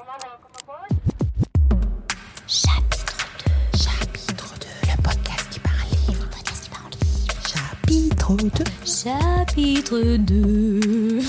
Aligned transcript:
Chapitre 0.00 0.48
2. 3.44 3.78
Chapitre 3.78 4.54
2. 4.58 4.66
Le 4.88 5.02
podcast 5.02 5.50
qui 5.50 5.60
parle 5.60 5.76
livre. 5.90 6.22
Le 6.22 6.28
podcast 6.30 6.64
qui 6.64 6.70
parle 6.70 6.90
livre. 7.02 7.36
Chapitre 7.46 8.36
2. 8.36 8.64
Chapitre 8.86 10.16
2. 10.16 11.20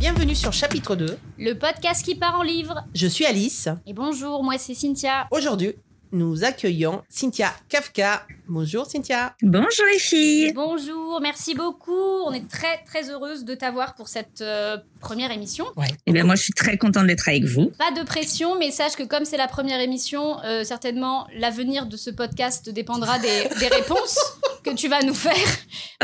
Bienvenue 0.00 0.34
sur 0.34 0.52
chapitre 0.52 0.96
2. 0.96 1.16
Le 1.38 1.52
podcast 1.54 2.04
qui 2.04 2.16
part 2.16 2.40
en 2.40 2.42
livre. 2.42 2.82
Je 2.92 3.06
suis 3.06 3.24
Alice. 3.24 3.68
Et 3.86 3.92
bonjour, 3.92 4.42
moi 4.42 4.58
c'est 4.58 4.74
Cynthia. 4.74 5.28
Aujourd'hui, 5.30 5.76
nous 6.10 6.42
accueillons 6.42 7.02
Cynthia 7.08 7.52
Kafka. 7.68 8.26
Bonjour 8.52 8.84
Cynthia. 8.84 9.36
Bonjour 9.42 9.84
les 9.92 10.00
filles. 10.00 10.52
Bonjour, 10.52 11.20
merci 11.22 11.54
beaucoup. 11.54 11.92
On 12.26 12.32
est 12.32 12.48
très 12.50 12.82
très 12.84 13.08
heureuse 13.08 13.44
de 13.44 13.54
t'avoir 13.54 13.94
pour 13.94 14.08
cette 14.08 14.40
euh, 14.40 14.76
première 14.98 15.30
émission. 15.30 15.66
Ouais. 15.76 15.86
Eh 16.06 16.10
bien, 16.12 16.24
moi, 16.24 16.34
je 16.34 16.42
suis 16.42 16.52
très 16.52 16.76
contente 16.76 17.06
d'être 17.06 17.28
avec 17.28 17.44
vous. 17.44 17.70
Pas 17.78 17.92
de 17.92 18.02
pression, 18.04 18.58
mais 18.58 18.72
sache 18.72 18.96
que 18.96 19.04
comme 19.04 19.24
c'est 19.24 19.36
la 19.36 19.46
première 19.46 19.78
émission, 19.78 20.42
euh, 20.42 20.64
certainement 20.64 21.28
l'avenir 21.36 21.86
de 21.86 21.96
ce 21.96 22.10
podcast 22.10 22.68
dépendra 22.70 23.20
des, 23.20 23.44
des 23.60 23.68
réponses 23.72 24.18
que 24.64 24.70
tu 24.70 24.88
vas 24.88 25.00
nous 25.02 25.14
faire. 25.14 25.36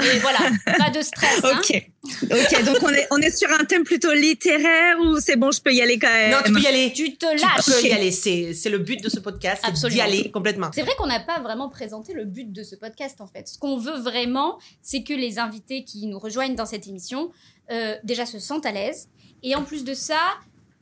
Mais 0.00 0.18
voilà, 0.20 0.38
pas 0.78 0.90
de 0.90 1.02
stress. 1.02 1.40
hein. 1.44 1.58
Ok. 1.58 1.90
Ok, 2.30 2.64
donc 2.64 2.76
on 2.84 2.90
est, 2.90 3.08
on 3.10 3.16
est 3.18 3.36
sur 3.36 3.50
un 3.50 3.64
thème 3.64 3.82
plutôt 3.82 4.12
littéraire 4.12 4.96
ou 5.00 5.18
c'est 5.18 5.34
bon, 5.34 5.50
je 5.50 5.60
peux 5.60 5.72
y 5.72 5.82
aller 5.82 5.98
quand 5.98 6.06
même? 6.06 6.30
Non, 6.30 6.36
tu 6.44 6.52
peux 6.52 6.60
y 6.60 6.66
aller. 6.68 6.92
Tu 6.94 7.16
te 7.16 7.26
Tu 7.36 7.42
lâches. 7.42 7.66
peux 7.82 7.88
y 7.88 7.92
aller. 7.92 8.12
C'est 8.12 8.54
c'est 8.54 8.70
le 8.70 8.78
but 8.78 9.02
de 9.02 9.08
ce 9.08 9.18
podcast, 9.18 9.62
c'est 9.64 9.72
d'y 9.72 9.76
Absolument. 9.76 10.04
aller 10.04 10.30
complètement. 10.30 10.70
C'est 10.72 10.82
vrai 10.82 10.92
qu'on 10.96 11.08
n'a 11.08 11.18
pas 11.18 11.40
vraiment 11.40 11.68
présenté 11.68 12.12
le 12.14 12.24
but 12.24 12.35
de 12.44 12.62
ce 12.62 12.76
podcast 12.76 13.20
en 13.20 13.26
fait. 13.26 13.48
Ce 13.48 13.58
qu'on 13.58 13.78
veut 13.78 13.98
vraiment, 13.98 14.58
c'est 14.82 15.02
que 15.02 15.12
les 15.12 15.38
invités 15.38 15.84
qui 15.84 16.06
nous 16.06 16.18
rejoignent 16.18 16.54
dans 16.54 16.66
cette 16.66 16.86
émission 16.86 17.30
euh, 17.70 17.96
déjà 18.04 18.26
se 18.26 18.38
sentent 18.38 18.66
à 18.66 18.72
l'aise 18.72 19.08
et 19.42 19.54
en 19.54 19.62
plus 19.62 19.84
de 19.84 19.94
ça 19.94 20.18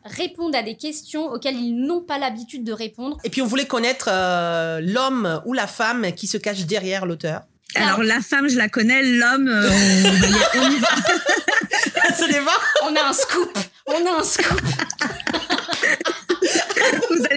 répondent 0.05 0.55
à 0.55 0.63
des 0.63 0.77
questions 0.77 1.31
auxquelles 1.31 1.57
ils 1.57 1.75
n'ont 1.75 2.03
pas 2.03 2.19
l'habitude 2.19 2.65
de 2.65 2.73
répondre. 2.73 3.19
Et 3.25 3.31
puis 3.31 3.41
on 3.41 3.47
voulait 3.47 3.67
connaître 3.67 4.09
euh, 4.11 4.81
l'homme 4.81 5.41
ou 5.47 5.53
la 5.53 5.67
femme 5.67 6.13
qui 6.13 6.27
se 6.27 6.37
cache 6.37 6.67
derrière 6.67 7.07
l'auteur. 7.07 7.43
Alors, 7.77 8.05
la 8.05 8.21
femme, 8.21 8.49
je 8.49 8.57
la 8.57 8.69
connais, 8.69 9.03
l'homme, 9.03 9.49
euh, 9.49 9.69
on, 9.69 10.61
on 10.61 10.71
y 10.71 10.79
va. 10.79 10.89
On 12.87 12.95
a 12.97 13.09
un 13.09 13.13
scoop, 13.13 13.59
on 13.87 14.07
a 14.07 14.21
un 14.21 14.23
scoop. 14.23 14.61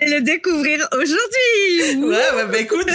Le 0.09 0.21
découvrir 0.21 0.87
aujourd'hui. 0.93 2.05
Ouais, 2.05 2.35
ouais, 2.35 2.47
bah 2.47 2.59
écoute. 2.59 2.87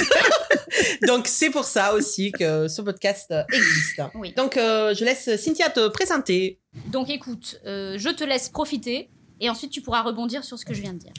Donc 1.07 1.27
c'est 1.27 1.51
pour 1.51 1.65
ça 1.65 1.93
aussi 1.93 2.33
que 2.33 2.69
ce 2.69 2.81
podcast 2.81 3.31
euh, 3.31 3.43
existe. 3.53 4.01
Oui. 4.15 4.33
Donc 4.35 4.57
euh, 4.57 4.95
je 4.95 5.05
laisse 5.05 5.37
Cynthia 5.37 5.69
te 5.69 5.89
présenter. 5.89 6.59
Donc 6.87 7.11
écoute, 7.11 7.61
euh, 7.67 7.97
je 7.99 8.09
te 8.09 8.25
laisse 8.25 8.49
profiter 8.49 9.11
et 9.41 9.51
ensuite 9.51 9.71
tu 9.71 9.83
pourras 9.83 10.01
rebondir 10.01 10.43
sur 10.43 10.59
ce 10.59 10.65
que 10.65 10.73
je 10.73 10.81
viens 10.81 10.95
de 10.95 11.01
dire. 11.01 11.13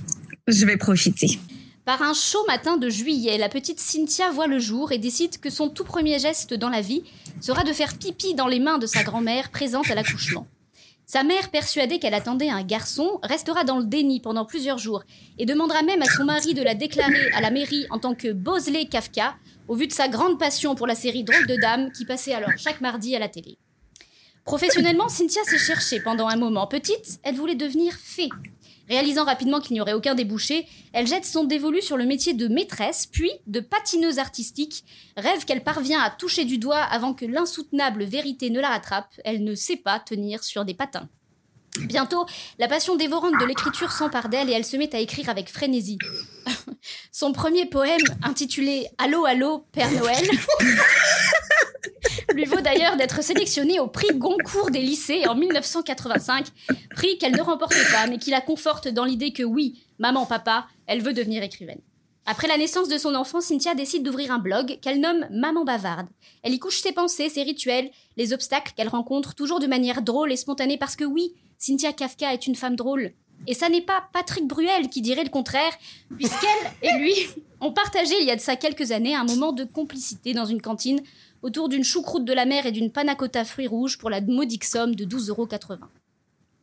Je 0.47 0.65
vais 0.65 0.77
profiter. 0.77 1.39
Par 1.85 2.01
un 2.01 2.13
chaud 2.13 2.43
matin 2.47 2.77
de 2.77 2.89
juillet, 2.89 3.37
la 3.37 3.49
petite 3.49 3.79
Cynthia 3.79 4.31
voit 4.31 4.47
le 4.47 4.57
jour 4.57 4.91
et 4.93 4.97
décide 4.97 5.39
que 5.39 5.51
son 5.51 5.69
tout 5.69 5.83
premier 5.83 6.17
geste 6.17 6.55
dans 6.55 6.69
la 6.69 6.81
vie 6.81 7.03
sera 7.39 7.63
de 7.63 7.73
faire 7.73 7.97
pipi 7.97 8.33
dans 8.33 8.47
les 8.47 8.59
mains 8.59 8.79
de 8.79 8.87
sa 8.87 9.03
grand-mère 9.03 9.51
présente 9.51 9.91
à 9.91 9.95
l'accouchement. 9.95 10.47
Sa 11.05 11.23
mère, 11.23 11.51
persuadée 11.51 11.99
qu'elle 11.99 12.13
attendait 12.13 12.49
un 12.49 12.63
garçon, 12.63 13.19
restera 13.23 13.63
dans 13.63 13.77
le 13.77 13.85
déni 13.85 14.19
pendant 14.19 14.45
plusieurs 14.45 14.77
jours 14.77 15.03
et 15.37 15.45
demandera 15.45 15.83
même 15.83 16.01
à 16.01 16.05
son 16.05 16.23
mari 16.23 16.53
de 16.53 16.63
la 16.63 16.75
déclarer 16.75 17.31
à 17.33 17.41
la 17.41 17.51
mairie 17.51 17.85
en 17.89 17.99
tant 17.99 18.15
que 18.15 18.31
Bosley 18.31 18.85
Kafka, 18.85 19.35
au 19.67 19.75
vu 19.75 19.87
de 19.87 19.93
sa 19.93 20.07
grande 20.07 20.39
passion 20.39 20.75
pour 20.75 20.87
la 20.87 20.95
série 20.95 21.23
Drôle 21.23 21.47
de 21.47 21.55
Dames 21.55 21.91
qui 21.91 22.05
passait 22.05 22.33
alors 22.33 22.51
chaque 22.57 22.81
mardi 22.81 23.15
à 23.15 23.19
la 23.19 23.27
télé. 23.27 23.57
Professionnellement, 24.45 25.07
Cynthia 25.07 25.41
s'est 25.45 25.57
cherchée 25.57 25.99
pendant 26.01 26.27
un 26.27 26.35
moment. 26.35 26.67
Petite, 26.67 27.19
elle 27.23 27.35
voulait 27.35 27.55
devenir 27.55 27.93
fée. 27.93 28.29
Réalisant 28.89 29.23
rapidement 29.23 29.61
qu'il 29.61 29.73
n'y 29.73 29.81
aurait 29.81 29.93
aucun 29.93 30.13
débouché, 30.13 30.67
elle 30.91 31.07
jette 31.07 31.25
son 31.25 31.45
dévolu 31.45 31.81
sur 31.81 31.95
le 31.95 32.05
métier 32.05 32.33
de 32.33 32.47
maîtresse, 32.47 33.05
puis 33.05 33.31
de 33.47 33.61
patineuse 33.61 34.19
artistique, 34.19 34.83
rêve 35.15 35.45
qu'elle 35.45 35.63
parvient 35.63 36.01
à 36.01 36.09
toucher 36.09 36.43
du 36.43 36.57
doigt 36.57 36.81
avant 36.81 37.13
que 37.13 37.25
l'insoutenable 37.25 38.03
vérité 38.03 38.49
ne 38.49 38.59
la 38.59 38.69
rattrape, 38.69 39.13
elle 39.23 39.43
ne 39.43 39.55
sait 39.55 39.77
pas 39.77 39.99
tenir 39.99 40.43
sur 40.43 40.65
des 40.65 40.73
patins. 40.73 41.07
Bientôt, 41.79 42.25
la 42.59 42.67
passion 42.67 42.95
dévorante 42.95 43.39
de 43.39 43.45
l'écriture 43.45 43.91
s'empare 43.91 44.29
d'elle 44.29 44.49
et 44.49 44.53
elle 44.53 44.65
se 44.65 44.77
met 44.77 44.93
à 44.95 44.99
écrire 44.99 45.29
avec 45.29 45.49
frénésie. 45.49 45.97
Son 47.11 47.33
premier 47.33 47.65
poème, 47.65 48.01
intitulé 48.21 48.87
Allô, 48.99 49.25
allô, 49.25 49.65
Père 49.71 49.91
Noël, 49.91 50.23
lui 52.33 52.45
vaut 52.45 52.61
d'ailleurs 52.61 52.97
d'être 52.97 53.23
sélectionnée 53.23 53.79
au 53.79 53.87
prix 53.87 54.15
Goncourt 54.15 54.71
des 54.71 54.81
lycées 54.81 55.27
en 55.27 55.35
1985, 55.35 56.47
prix 56.95 57.17
qu'elle 57.17 57.35
ne 57.35 57.41
remportait 57.41 57.91
pas, 57.91 58.07
mais 58.07 58.17
qui 58.17 58.31
la 58.31 58.41
conforte 58.41 58.87
dans 58.87 59.05
l'idée 59.05 59.33
que 59.33 59.43
oui, 59.43 59.83
maman, 59.99 60.25
papa, 60.25 60.67
elle 60.87 61.01
veut 61.01 61.13
devenir 61.13 61.43
écrivaine. 61.43 61.81
Après 62.25 62.47
la 62.47 62.57
naissance 62.57 62.87
de 62.87 62.97
son 62.97 63.15
enfant, 63.15 63.41
Cynthia 63.41 63.75
décide 63.75 64.03
d'ouvrir 64.03 64.31
un 64.31 64.39
blog 64.39 64.79
qu'elle 64.81 65.01
nomme 65.01 65.27
Maman 65.29 65.65
bavarde. 65.65 66.07
Elle 66.41 66.53
y 66.53 66.59
couche 66.59 66.79
ses 66.79 66.93
pensées, 66.93 67.27
ses 67.27 67.43
rituels, 67.43 67.91
les 68.15 68.31
obstacles 68.31 68.71
qu'elle 68.75 68.87
rencontre, 68.87 69.35
toujours 69.35 69.59
de 69.59 69.67
manière 69.67 70.01
drôle 70.01 70.31
et 70.31 70.37
spontanée 70.37 70.77
parce 70.77 70.95
que 70.95 71.03
oui, 71.03 71.33
Cynthia 71.57 71.91
Kafka 71.91 72.33
est 72.33 72.47
une 72.47 72.55
femme 72.55 72.77
drôle. 72.77 73.11
Et 73.45 73.53
ça 73.53 73.67
n'est 73.67 73.81
pas 73.81 74.05
Patrick 74.13 74.47
Bruel 74.47 74.89
qui 74.89 75.01
dirait 75.01 75.25
le 75.25 75.29
contraire, 75.29 75.73
puisqu'elle 76.15 76.71
et 76.81 76.97
lui 76.97 77.13
ont 77.59 77.73
partagé 77.73 78.13
il 78.21 78.27
y 78.27 78.31
a 78.31 78.37
de 78.37 78.41
ça 78.41 78.55
quelques 78.55 78.91
années 78.91 79.15
un 79.15 79.25
moment 79.25 79.51
de 79.51 79.65
complicité 79.65 80.33
dans 80.33 80.45
une 80.45 80.61
cantine 80.61 81.01
autour 81.43 81.69
d'une 81.69 81.83
choucroute 81.83 82.25
de 82.25 82.33
la 82.33 82.45
mer 82.45 82.65
et 82.65 82.71
d'une 82.71 82.91
panna 82.91 83.15
cotta 83.15 83.45
fruits 83.45 83.67
rouges 83.67 83.97
pour 83.97 84.09
la 84.09 84.21
modique 84.21 84.63
somme 84.63 84.95
de 84.95 85.05
12,80 85.05 85.29
euros. 85.29 85.47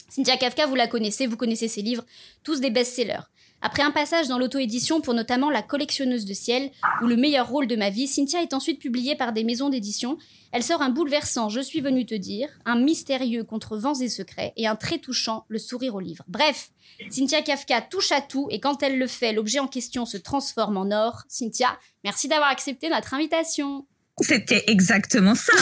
Cynthia 0.08 0.36
Kafka, 0.36 0.66
vous 0.66 0.74
la 0.74 0.88
connaissez, 0.88 1.28
vous 1.28 1.36
connaissez 1.36 1.68
ses 1.68 1.82
livres, 1.82 2.04
tous 2.42 2.60
des 2.60 2.70
best-sellers. 2.70 3.28
Après 3.62 3.82
un 3.82 3.90
passage 3.90 4.26
dans 4.26 4.38
l'auto-édition 4.38 5.02
pour 5.02 5.12
notamment 5.12 5.50
La 5.50 5.62
collectionneuse 5.62 6.24
de 6.24 6.32
ciel 6.32 6.70
ou 7.02 7.06
Le 7.06 7.16
meilleur 7.16 7.48
rôle 7.48 7.66
de 7.66 7.76
ma 7.76 7.90
vie, 7.90 8.06
Cynthia 8.06 8.42
est 8.42 8.54
ensuite 8.54 8.80
publiée 8.80 9.16
par 9.16 9.32
des 9.32 9.44
maisons 9.44 9.68
d'édition. 9.68 10.16
Elle 10.50 10.62
sort 10.62 10.80
un 10.80 10.88
bouleversant 10.88 11.50
Je 11.50 11.60
suis 11.60 11.80
venue 11.80 12.06
te 12.06 12.14
dire, 12.14 12.48
un 12.64 12.80
mystérieux 12.80 13.44
contre 13.44 13.76
vents 13.76 14.00
et 14.00 14.08
secrets 14.08 14.54
et 14.56 14.66
un 14.66 14.76
très 14.76 14.98
touchant 14.98 15.44
Le 15.48 15.58
sourire 15.58 15.94
au 15.94 16.00
livre. 16.00 16.24
Bref, 16.26 16.70
Cynthia 17.10 17.42
Kafka 17.42 17.82
touche 17.82 18.12
à 18.12 18.22
tout 18.22 18.48
et 18.50 18.60
quand 18.60 18.82
elle 18.82 18.98
le 18.98 19.06
fait, 19.06 19.32
l'objet 19.32 19.58
en 19.58 19.68
question 19.68 20.06
se 20.06 20.16
transforme 20.16 20.78
en 20.78 20.90
or. 20.90 21.22
Cynthia, 21.28 21.78
merci 22.02 22.28
d'avoir 22.28 22.48
accepté 22.48 22.88
notre 22.88 23.12
invitation. 23.12 23.86
C'était 24.18 24.64
exactement 24.66 25.34
ça. 25.34 25.52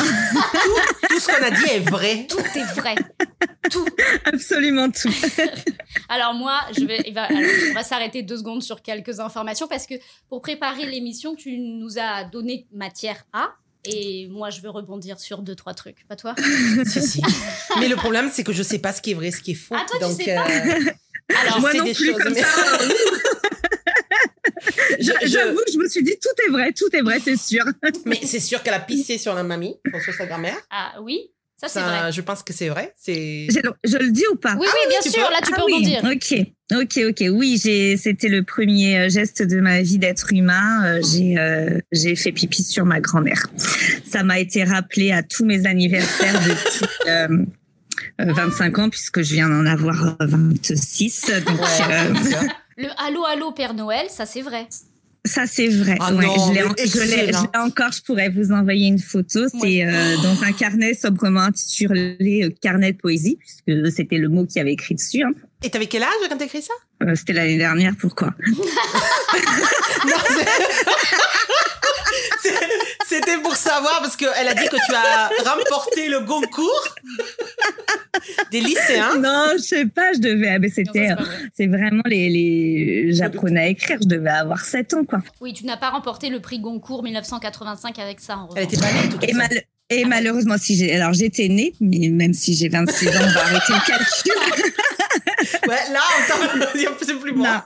Tout 1.08 1.20
ce 1.20 1.26
qu'on 1.28 1.44
a 1.44 1.50
dit 1.50 1.64
est 1.70 1.88
vrai. 1.90 2.26
Tout 2.28 2.38
est 2.40 2.74
vrai. 2.80 2.96
Tout. 3.70 3.86
Absolument 4.24 4.90
tout. 4.90 5.12
Alors 6.08 6.34
moi, 6.34 6.58
je 6.76 6.84
vais, 6.84 7.04
alors, 7.16 7.30
on 7.70 7.74
va 7.74 7.84
s'arrêter 7.84 8.22
deux 8.22 8.38
secondes 8.38 8.62
sur 8.62 8.82
quelques 8.82 9.20
informations 9.20 9.68
parce 9.68 9.86
que 9.86 9.94
pour 10.28 10.40
préparer 10.42 10.86
l'émission, 10.86 11.34
tu 11.36 11.56
nous 11.58 11.98
as 11.98 12.24
donné 12.24 12.66
matière 12.72 13.24
à. 13.32 13.50
Et 13.84 14.26
moi, 14.28 14.50
je 14.50 14.60
veux 14.60 14.70
rebondir 14.70 15.20
sur 15.20 15.40
deux, 15.40 15.54
trois 15.54 15.72
trucs. 15.74 16.04
Pas 16.08 16.16
toi? 16.16 16.34
Si, 16.84 17.00
si. 17.00 17.22
Mais 17.78 17.88
le 17.88 17.94
problème, 17.96 18.28
c'est 18.32 18.42
que 18.42 18.52
je 18.52 18.62
sais 18.64 18.80
pas 18.80 18.92
ce 18.92 19.00
qui 19.00 19.12
est 19.12 19.14
vrai, 19.14 19.30
ce 19.30 19.40
qui 19.40 19.52
est 19.52 19.54
faux. 19.54 19.76
Ah, 19.78 19.84
toi, 19.88 19.98
tu 20.00 20.04
Donc, 20.04 20.20
sais 20.20 20.34
pas 20.34 20.46
euh, 20.50 20.90
Alors, 21.44 21.60
Moi 21.60 21.74
non 21.74 21.84
des 21.84 21.94
plus, 21.94 22.06
choses, 22.12 22.22
comme 22.22 22.32
mais- 22.34 22.40
ça. 22.42 22.48
Je- 25.00 25.26
J'avoue 25.28 25.58
que 25.64 25.72
je 25.72 25.78
me 25.78 25.88
suis 25.88 26.02
dit, 26.02 26.14
tout 26.20 26.42
est 26.46 26.50
vrai, 26.50 26.72
tout 26.72 26.88
est 26.94 27.02
vrai, 27.02 27.18
c'est 27.24 27.36
sûr. 27.36 27.64
mais 28.06 28.20
c'est 28.24 28.40
sûr 28.40 28.62
qu'elle 28.62 28.74
a 28.74 28.80
pissé 28.80 29.18
sur 29.18 29.34
la 29.34 29.42
mamie, 29.42 29.76
sur 30.02 30.14
sa 30.14 30.26
grand-mère. 30.26 30.56
ah 30.70 30.94
oui, 31.02 31.30
ça 31.56 31.68
c'est 31.68 31.80
vrai. 31.80 32.12
Je 32.12 32.20
pense 32.20 32.42
que 32.42 32.52
c'est 32.52 32.68
vrai. 32.68 32.94
C'est. 32.96 33.48
Je, 33.50 33.58
je 33.84 33.96
le 33.98 34.10
dis 34.12 34.24
ou 34.32 34.36
pas? 34.36 34.54
Oui, 34.58 34.66
oui, 34.72 34.88
bien 34.88 35.00
tu 35.02 35.10
sûr. 35.10 35.24
peux 35.26 35.32
Là, 35.32 35.40
tu 35.44 35.50
peux 35.52 35.58
Ah 35.60 35.64
oui, 35.66 35.72
rebondir. 35.74 36.04
Ok, 36.04 36.78
ok, 36.82 37.00
ok. 37.10 37.24
Oui, 37.36 37.60
j'ai, 37.62 37.96
c'était 37.96 38.28
le 38.28 38.44
premier 38.44 38.98
euh, 38.98 39.08
geste 39.08 39.42
de 39.42 39.60
ma 39.60 39.82
vie 39.82 39.98
d'être 39.98 40.32
humain. 40.32 40.84
Euh, 40.84 41.00
J'ai, 41.12 41.36
euh, 41.38 41.80
j'ai 41.92 42.14
fait 42.14 42.30
pipi 42.32 42.62
sur 42.62 42.84
ma 42.84 43.00
grand-mère. 43.00 43.44
Ça 44.08 44.22
m'a 44.22 44.38
été 44.38 44.62
rappelé 44.64 45.10
à 45.12 45.22
tous 45.24 45.44
mes 45.44 45.66
anniversaires 45.66 46.40
depuis 46.46 46.86
euh, 47.08 47.28
euh, 48.20 48.32
25 48.32 48.78
ans, 48.78 48.88
puisque 48.90 49.22
je 49.22 49.34
viens 49.34 49.48
d'en 49.48 49.66
avoir 49.66 50.16
26. 50.20 51.30
Donc, 51.44 51.60
Ouais, 51.60 51.66
euh. 51.90 52.14
Le 52.78 52.88
allô, 52.96 53.24
allô, 53.24 53.50
Père 53.52 53.74
Noël, 53.74 54.06
ça 54.08 54.24
c'est 54.24 54.40
vrai. 54.42 54.68
ça, 55.24 55.46
c'est 55.46 55.66
vrai. 55.68 55.96
Ah 56.00 56.12
Ouais, 56.14 56.24
non, 56.26 56.34
je 56.46 56.52
l'ai, 57.02 57.34
en- 57.36 57.66
encore. 57.66 57.90
Je 57.92 58.00
pourrais 58.02 58.28
vous 58.30 58.52
envoyer 58.52 58.86
une 58.86 59.00
photo. 59.00 59.48
C'est 59.48 59.58
Ouais. 59.58 59.84
euh, 59.86 60.16
dans 60.22 60.42
un 60.44 60.52
carnet 60.52 60.94
sobrement 60.94 61.40
intitulé 61.40 62.44
euh, 62.44 62.50
Carnet 62.62 62.92
de 62.92 62.96
poésie, 62.98 63.36
puisque 63.38 63.90
c'était 63.94 64.16
le 64.16 64.28
mot 64.28 64.46
qui 64.46 64.58
avait 64.60 64.72
écrit 64.72 64.94
dessus. 64.94 65.22
hein. 65.22 65.32
Et 65.62 65.70
t'avais 65.70 65.86
quel 65.86 66.04
âge 66.04 66.10
quand 66.30 66.36
t'as 66.38 66.44
écrit 66.44 66.62
ça? 66.62 66.72
Euh, 67.02 67.14
c'était 67.16 67.32
l'année 67.32 67.58
dernière. 67.58 67.94
Pourquoi? 68.00 68.32
Non, 70.06 70.14
c'est- 70.28 70.46
c'est- 72.42 72.54
C'était 73.08 73.38
pour 73.38 73.56
savoir, 73.56 74.00
parce 74.02 74.16
qu'elle 74.16 74.48
a 74.48 74.54
dit 74.54 74.68
que 74.68 74.76
tu 74.76 74.94
as 74.94 75.30
remporté 75.50 76.08
le 76.08 76.20
Goncourt 76.20 76.94
des 78.50 78.60
lycéens. 78.60 79.16
Non, 79.18 79.52
je 79.54 79.62
sais 79.62 79.86
pas, 79.86 80.12
je 80.12 80.18
devais. 80.18 80.48
ah, 80.48 80.58
c'était, 80.74 81.08
c'est 81.08 81.14
pas 81.16 81.22
vrai. 81.22 81.36
c'est 81.56 81.66
vraiment 81.66 82.02
les, 82.06 82.28
les. 82.28 83.12
J'apprenais 83.14 83.60
à 83.60 83.66
écrire, 83.68 83.98
je 84.02 84.08
devais 84.08 84.30
avoir 84.30 84.60
7 84.64 84.94
ans, 84.94 85.04
quoi. 85.04 85.20
Oui, 85.40 85.52
tu 85.54 85.64
n'as 85.64 85.76
pas 85.76 85.90
remporté 85.90 86.28
le 86.28 86.40
prix 86.40 86.58
Goncourt 86.60 87.02
1985 87.02 87.98
avec 87.98 88.20
ça. 88.20 88.36
En 88.38 88.48
Elle 88.56 88.64
était 88.64 88.76
pas 88.76 88.92
née, 88.92 89.08
tout 89.08 89.18
Et, 89.22 89.32
mal- 89.32 89.62
et 89.90 90.04
malheureusement, 90.04 90.56
si 90.58 90.76
j'ai, 90.76 90.94
alors 90.94 91.14
j'étais 91.14 91.48
née, 91.48 91.74
mais 91.80 92.08
même 92.08 92.34
si 92.34 92.54
j'ai 92.54 92.68
26 92.68 93.08
ans, 93.08 93.12
on 93.22 93.28
va 93.32 93.40
arrêter 93.40 93.72
le 93.72 93.86
calcul. 93.86 94.72
Ouais, 95.68 95.92
là, 95.92 96.00
on 96.30 96.94
c'est 97.00 97.18
plus 97.18 97.32
moi. 97.32 97.64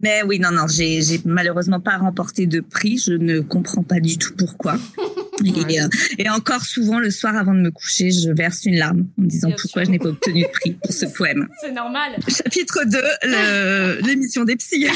Mais 0.00 0.22
oui, 0.22 0.38
non, 0.38 0.50
non, 0.50 0.66
j'ai 0.68 1.00
malheureusement 1.24 1.80
pas 1.80 1.96
remporté 1.96 2.46
de 2.46 2.60
prix. 2.60 2.98
Je 2.98 3.12
ne 3.12 3.40
comprends 3.40 3.82
pas 3.82 4.00
du 4.00 4.18
tout 4.18 4.34
pourquoi. 4.36 4.76
Et, 5.44 5.80
euh, 5.80 5.88
et, 6.18 6.28
encore 6.28 6.62
souvent, 6.62 6.98
le 6.98 7.10
soir 7.10 7.36
avant 7.36 7.54
de 7.54 7.60
me 7.60 7.70
coucher, 7.70 8.10
je 8.10 8.30
verse 8.30 8.64
une 8.66 8.76
larme 8.76 9.06
en 9.18 9.22
me 9.22 9.26
disant 9.26 9.50
pourquoi 9.58 9.84
je 9.84 9.90
n'ai 9.90 9.98
pas 9.98 10.08
obtenu 10.08 10.42
de 10.42 10.48
prix 10.48 10.72
pour 10.72 10.92
ce 10.92 11.06
poème. 11.06 11.48
C'est 11.60 11.72
normal. 11.72 12.16
Chapitre 12.28 12.84
2, 12.84 14.02
l'émission 14.06 14.44
des 14.44 14.56
psys. 14.56 14.86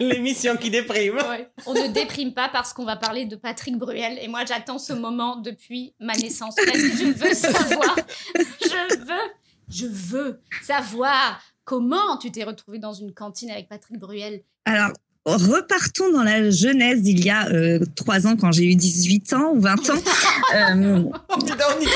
l'émission 0.00 0.56
qui 0.56 0.70
déprime. 0.70 1.18
On 1.66 1.74
ne 1.74 1.92
déprime 1.92 2.32
pas 2.32 2.48
parce 2.52 2.72
qu'on 2.72 2.84
va 2.84 2.96
parler 2.96 3.26
de 3.26 3.36
Patrick 3.36 3.76
Bruel. 3.76 4.18
Et 4.22 4.28
moi, 4.28 4.40
j'attends 4.46 4.78
ce 4.78 4.92
moment 4.92 5.36
depuis 5.36 5.94
ma 6.00 6.14
naissance. 6.14 6.54
Parce 6.56 6.78
que 6.78 6.78
je 6.78 7.12
veux 7.12 7.34
savoir, 7.34 7.96
je 8.36 8.98
veux, 9.00 9.30
je 9.70 9.86
veux 9.86 10.40
savoir 10.62 11.40
comment 11.64 12.18
tu 12.18 12.30
t'es 12.32 12.44
retrouvé 12.44 12.78
dans 12.78 12.92
une 12.92 13.12
cantine 13.12 13.50
avec 13.50 13.68
Patrick 13.68 13.98
Bruel. 13.98 14.42
Alors, 14.64 14.90
repartons 15.24 16.12
dans 16.12 16.22
la 16.22 16.50
jeunesse 16.50 17.02
d'il 17.02 17.24
y 17.24 17.30
a 17.30 17.48
euh, 17.48 17.78
trois 17.94 18.26
ans 18.26 18.36
quand 18.36 18.52
j'ai 18.52 18.64
eu 18.64 18.74
18 18.74 19.32
ans 19.34 19.52
ou 19.54 19.60
20 19.60 19.90
ans. 19.90 19.94
euh, 20.54 20.74
on, 20.74 21.06
est 21.06 21.12
on, 21.28 21.38
est 21.40 21.48
pas 21.48 21.56
perdu. 21.56 21.86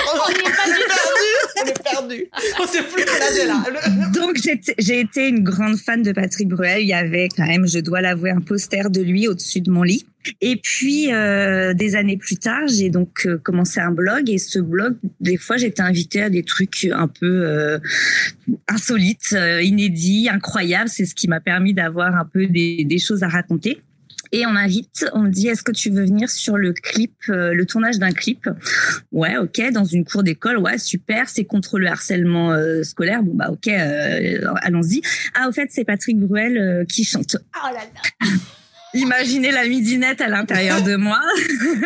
On 2.60 2.66
plus 2.66 3.04
là, 3.04 3.46
là. 3.46 4.08
Donc 4.14 4.38
j'ai 4.78 5.00
été 5.00 5.28
une 5.28 5.42
grande 5.42 5.76
fan 5.76 6.02
de 6.02 6.12
Patrick 6.12 6.48
Bruel. 6.48 6.82
Il 6.82 6.88
y 6.88 6.92
avait 6.92 7.28
quand 7.34 7.46
même, 7.46 7.66
je 7.66 7.78
dois 7.78 8.00
l'avouer, 8.00 8.30
un 8.30 8.40
poster 8.40 8.90
de 8.90 9.00
lui 9.00 9.28
au-dessus 9.28 9.60
de 9.60 9.70
mon 9.70 9.82
lit. 9.82 10.06
Et 10.40 10.56
puis 10.56 11.12
euh, 11.12 11.74
des 11.74 11.96
années 11.96 12.16
plus 12.16 12.36
tard, 12.36 12.66
j'ai 12.66 12.88
donc 12.88 13.26
euh, 13.26 13.38
commencé 13.38 13.80
un 13.80 13.90
blog 13.90 14.30
et 14.30 14.38
ce 14.38 14.58
blog, 14.58 14.96
des 15.20 15.36
fois, 15.36 15.56
j'étais 15.56 15.82
invitée 15.82 16.22
à 16.22 16.30
des 16.30 16.42
trucs 16.42 16.88
un 16.92 17.08
peu 17.08 17.46
euh, 17.46 17.78
insolites, 18.68 19.36
inédits, 19.62 20.28
incroyables. 20.30 20.88
C'est 20.88 21.04
ce 21.04 21.14
qui 21.14 21.28
m'a 21.28 21.40
permis 21.40 21.74
d'avoir 21.74 22.14
un 22.16 22.24
peu 22.24 22.46
des, 22.46 22.98
choses 22.98 23.22
à 23.22 23.28
raconter. 23.28 23.80
Et 24.36 24.46
on 24.46 24.50
m'invite, 24.50 25.06
on 25.12 25.20
me 25.20 25.30
dit 25.30 25.46
est-ce 25.46 25.62
que 25.62 25.70
tu 25.70 25.90
veux 25.90 26.04
venir 26.04 26.28
sur 26.28 26.56
le 26.56 26.72
clip, 26.72 27.14
le 27.28 27.62
tournage 27.66 28.00
d'un 28.00 28.10
clip? 28.10 28.48
Ouais, 29.12 29.36
ok, 29.36 29.70
dans 29.70 29.84
une 29.84 30.04
cour 30.04 30.24
d'école, 30.24 30.58
ouais, 30.58 30.76
super, 30.76 31.28
c'est 31.28 31.44
contre 31.44 31.78
le 31.78 31.86
harcèlement 31.86 32.52
scolaire. 32.82 33.22
Bon 33.22 33.32
bah 33.32 33.50
ok, 33.52 33.68
allons-y. 33.68 35.02
Ah 35.34 35.48
au 35.48 35.52
fait, 35.52 35.68
c'est 35.70 35.84
Patrick 35.84 36.18
Bruel 36.18 36.84
qui 36.88 37.04
chante. 37.04 37.36
Oh 37.54 37.68
là 37.72 37.82
là. 37.84 38.26
Imaginez 38.94 39.50
la 39.50 39.66
midinette 39.66 40.20
à 40.20 40.28
l'intérieur 40.28 40.82
de 40.82 40.96
moi. 40.96 41.20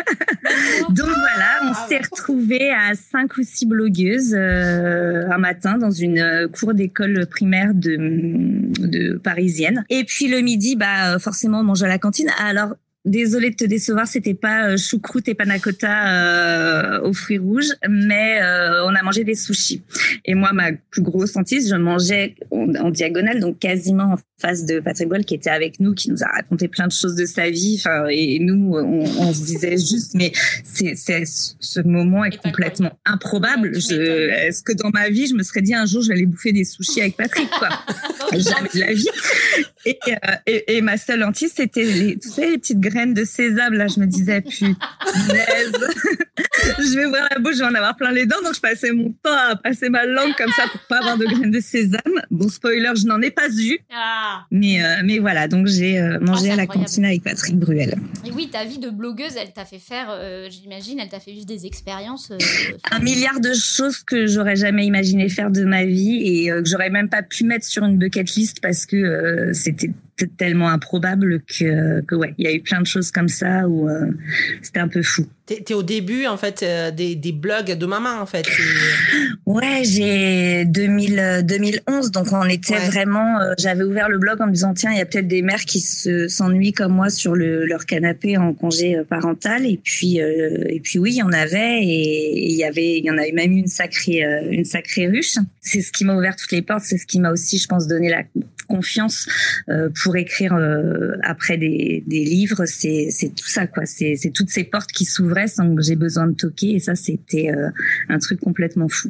Donc 0.89 1.07
voilà, 1.07 1.59
on 1.63 1.71
ah 1.73 1.85
s'est 1.87 1.99
retrouvés 1.99 2.71
à 2.71 2.93
cinq 2.95 3.37
ou 3.37 3.43
six 3.43 3.65
blogueuses 3.65 4.35
euh, 4.35 5.29
un 5.29 5.37
matin 5.37 5.77
dans 5.77 5.91
une 5.91 6.19
euh, 6.19 6.47
cour 6.47 6.73
d'école 6.73 7.25
primaire 7.27 7.73
de, 7.73 7.97
de 8.87 9.17
parisienne. 9.17 9.85
Et 9.89 10.03
puis 10.03 10.27
le 10.27 10.41
midi, 10.41 10.75
bah 10.75 11.19
forcément, 11.19 11.59
on 11.59 11.63
mange 11.63 11.83
à 11.83 11.87
la 11.87 11.97
cantine. 11.97 12.29
Alors 12.39 12.75
Désolée 13.09 13.49
de 13.49 13.55
te 13.55 13.65
décevoir, 13.65 14.05
c'était 14.05 14.35
pas 14.35 14.69
euh, 14.69 14.77
choucroute 14.77 15.27
et 15.27 15.33
panacota 15.33 16.09
euh, 16.09 17.01
aux 17.01 17.13
fruits 17.13 17.39
rouges, 17.39 17.73
mais 17.89 18.39
euh, 18.39 18.85
on 18.85 18.93
a 18.93 19.01
mangé 19.01 19.23
des 19.23 19.33
sushis. 19.33 19.81
Et 20.25 20.35
moi, 20.35 20.51
ma 20.53 20.73
plus 20.91 21.01
grosse 21.01 21.35
hantise, 21.35 21.71
je 21.71 21.75
mangeais 21.75 22.35
en, 22.51 22.91
diagonale, 22.91 23.39
donc 23.39 23.57
quasiment 23.57 24.13
en 24.13 24.17
face 24.39 24.63
de 24.67 24.79
Patrick 24.79 25.09
Boll 25.09 25.25
qui 25.25 25.33
était 25.33 25.49
avec 25.49 25.79
nous, 25.79 25.95
qui 25.95 26.11
nous 26.11 26.21
a 26.21 26.27
raconté 26.27 26.67
plein 26.67 26.85
de 26.85 26.91
choses 26.91 27.15
de 27.15 27.25
sa 27.25 27.49
vie. 27.49 27.77
Enfin, 27.79 28.05
et 28.11 28.37
nous, 28.37 28.75
on, 28.75 29.01
on 29.01 29.33
se 29.33 29.43
disait 29.43 29.77
juste, 29.77 30.13
mais 30.13 30.31
c'est, 30.63 30.93
c'est 30.95 31.23
ce 31.25 31.79
moment 31.79 32.23
est 32.25 32.37
complètement 32.37 32.91
improbable. 33.05 33.71
Je, 33.73 34.29
est-ce 34.29 34.61
que 34.61 34.73
dans 34.73 34.91
ma 34.93 35.09
vie, 35.09 35.25
je 35.25 35.33
me 35.33 35.41
serais 35.41 35.63
dit 35.63 35.73
un 35.73 35.87
jour, 35.87 36.03
je 36.03 36.09
vais 36.09 36.13
aller 36.13 36.27
bouffer 36.27 36.51
des 36.51 36.63
sushis 36.63 37.01
avec 37.01 37.17
Patrick, 37.17 37.49
quoi? 37.57 37.69
Jamais 38.33 38.69
de 38.71 38.79
la 38.79 38.93
vie. 38.93 39.09
Et, 39.85 39.97
euh, 40.09 40.35
et, 40.45 40.77
et, 40.77 40.81
ma 40.81 40.97
seule 40.97 41.23
hantise, 41.23 41.53
c'était 41.55 41.83
les, 41.83 42.19
tu 42.19 42.29
sais, 42.29 42.51
les 42.51 42.57
petites 42.57 42.79
graines 42.79 42.98
de 43.07 43.23
sésame. 43.23 43.73
Là, 43.73 43.87
je 43.87 43.99
me 43.99 44.05
disais, 44.05 44.41
punaise, 44.41 45.73
je 46.77 46.97
vais 46.97 47.05
ouvrir 47.05 47.27
la 47.31 47.39
bouche, 47.39 47.55
je 47.55 47.59
vais 47.59 47.65
en 47.65 47.75
avoir 47.75 47.95
plein 47.95 48.11
les 48.11 48.25
dents. 48.25 48.41
Donc, 48.43 48.55
je 48.55 48.59
passais 48.59 48.91
mon 48.91 49.11
temps 49.23 49.35
à 49.49 49.55
passer 49.55 49.89
ma 49.89 50.05
langue 50.05 50.33
comme 50.37 50.51
ça 50.51 50.63
pour 50.71 50.81
pas 50.81 50.99
avoir 50.99 51.17
de 51.17 51.25
graines 51.25 51.51
de 51.51 51.59
sésame. 51.59 52.21
Bon, 52.31 52.49
spoiler, 52.49 52.91
je 52.95 53.05
n'en 53.05 53.21
ai 53.21 53.31
pas 53.31 53.49
eu. 53.49 53.79
Ah. 53.93 54.45
Mais, 54.51 54.83
euh, 54.83 55.01
mais 55.03 55.19
voilà, 55.19 55.47
donc 55.47 55.67
j'ai 55.67 55.99
euh, 55.99 56.19
mangé 56.19 56.47
oh, 56.49 56.53
à 56.53 56.55
la 56.55 56.67
cantine 56.67 57.05
avec 57.05 57.23
Patrick 57.23 57.57
Bruel. 57.57 57.95
Et 58.25 58.31
oui, 58.31 58.49
ta 58.49 58.65
vie 58.65 58.79
de 58.79 58.89
blogueuse, 58.89 59.35
elle 59.41 59.51
t'a 59.53 59.65
fait 59.65 59.79
faire, 59.79 60.07
j'imagine, 60.49 60.99
elle 60.99 61.09
t'a 61.09 61.19
fait 61.19 61.31
vivre 61.31 61.45
des 61.45 61.65
expériences. 61.65 62.31
Un 62.91 62.99
milliard 62.99 63.39
de 63.39 63.53
choses 63.53 63.99
que 64.03 64.27
j'aurais 64.27 64.55
jamais 64.55 64.85
imaginé 64.85 65.29
faire 65.29 65.51
de 65.51 65.63
ma 65.63 65.85
vie 65.85 66.21
et 66.23 66.49
que 66.49 66.65
j'aurais 66.65 66.89
même 66.89 67.09
pas 67.09 67.23
pu 67.23 67.43
mettre 67.43 67.65
sur 67.65 67.83
une 67.83 67.97
bucket 67.97 68.29
list 68.35 68.59
parce 68.61 68.85
que 68.85 69.51
c'était 69.53 69.91
tellement 70.27 70.69
improbable 70.69 71.41
que, 71.41 72.01
que 72.01 72.15
ouais, 72.15 72.33
il 72.37 72.45
y 72.45 72.47
a 72.47 72.53
eu 72.53 72.61
plein 72.61 72.81
de 72.81 72.87
choses 72.87 73.11
comme 73.11 73.27
ça 73.27 73.67
où 73.67 73.89
euh, 73.89 74.11
c'était 74.61 74.79
un 74.79 74.87
peu 74.87 75.01
fou. 75.01 75.27
T'es 75.49 75.63
es 75.67 75.73
au 75.73 75.81
début 75.81 76.27
en 76.27 76.37
fait 76.37 76.61
euh, 76.61 76.91
des, 76.91 77.15
des, 77.15 77.31
blogs 77.31 77.75
de 77.75 77.85
maman 77.87 78.21
en 78.21 78.27
fait. 78.27 78.45
Ouais, 79.47 79.81
j'ai 79.83 80.63
2000 80.65 81.43
2011 81.43 82.11
donc 82.11 82.27
on 82.31 82.43
était 82.43 82.77
vraiment. 82.77 83.41
Euh, 83.41 83.53
j'avais 83.57 83.83
ouvert 83.83 84.09
le 84.09 84.19
blog 84.19 84.39
en 84.41 84.45
me 84.45 84.51
disant 84.51 84.75
tiens 84.75 84.91
il 84.91 84.99
y 84.99 85.01
a 85.01 85.07
peut-être 85.07 85.27
des 85.27 85.41
mères 85.41 85.65
qui 85.65 85.79
se 85.79 86.27
s'ennuient 86.27 86.73
comme 86.73 86.93
moi 86.93 87.09
sur 87.09 87.33
le, 87.33 87.65
leur 87.65 87.87
canapé 87.87 88.37
en 88.37 88.53
congé 88.53 89.01
parental 89.09 89.65
et 89.65 89.79
puis 89.83 90.17
et 90.17 90.79
puis 90.83 90.99
oui 90.99 91.13
il 91.13 91.17
y 91.17 91.23
en 91.23 91.31
avait 91.31 91.79
et 91.81 92.51
il 92.51 92.55
y 92.55 92.63
avait 92.63 92.99
il 92.99 93.03
y 93.03 93.09
en 93.09 93.17
avait 93.17 93.31
même 93.31 93.53
une 93.53 93.67
sacrée 93.67 94.23
une 94.51 94.65
sacrée 94.65 95.07
ruche. 95.07 95.37
C'est 95.61 95.81
ce 95.81 95.91
qui 95.91 96.05
m'a 96.05 96.15
ouvert 96.15 96.35
toutes 96.35 96.51
les 96.51 96.61
portes, 96.61 96.83
c'est 96.83 96.99
ce 96.99 97.07
qui 97.07 97.19
m'a 97.19 97.31
aussi 97.31 97.57
je 97.57 97.67
pense 97.67 97.87
donné 97.87 98.09
la 98.09 98.21
confiance 98.67 99.27
pour 100.03 100.15
écrire 100.15 100.55
après 101.23 101.57
des, 101.57 102.03
des 102.05 102.23
livres. 102.23 102.65
C'est 102.67 103.09
tout 103.35 103.47
ça 103.47 103.65
quoi. 103.65 103.87
C'est 103.87 104.15
c'est 104.15 104.29
toutes 104.29 104.51
ces 104.51 104.63
portes 104.63 104.91
qui 104.91 105.05
s'ouvraient 105.05 105.38
sans 105.47 105.75
que 105.75 105.81
j'ai 105.81 105.95
besoin 105.95 106.27
de 106.27 106.35
toquer. 106.35 106.73
Et 106.73 106.79
ça, 106.79 106.95
c'était 106.95 107.51
euh, 107.51 107.69
un 108.09 108.19
truc 108.19 108.39
complètement 108.39 108.89
fou. 108.89 109.09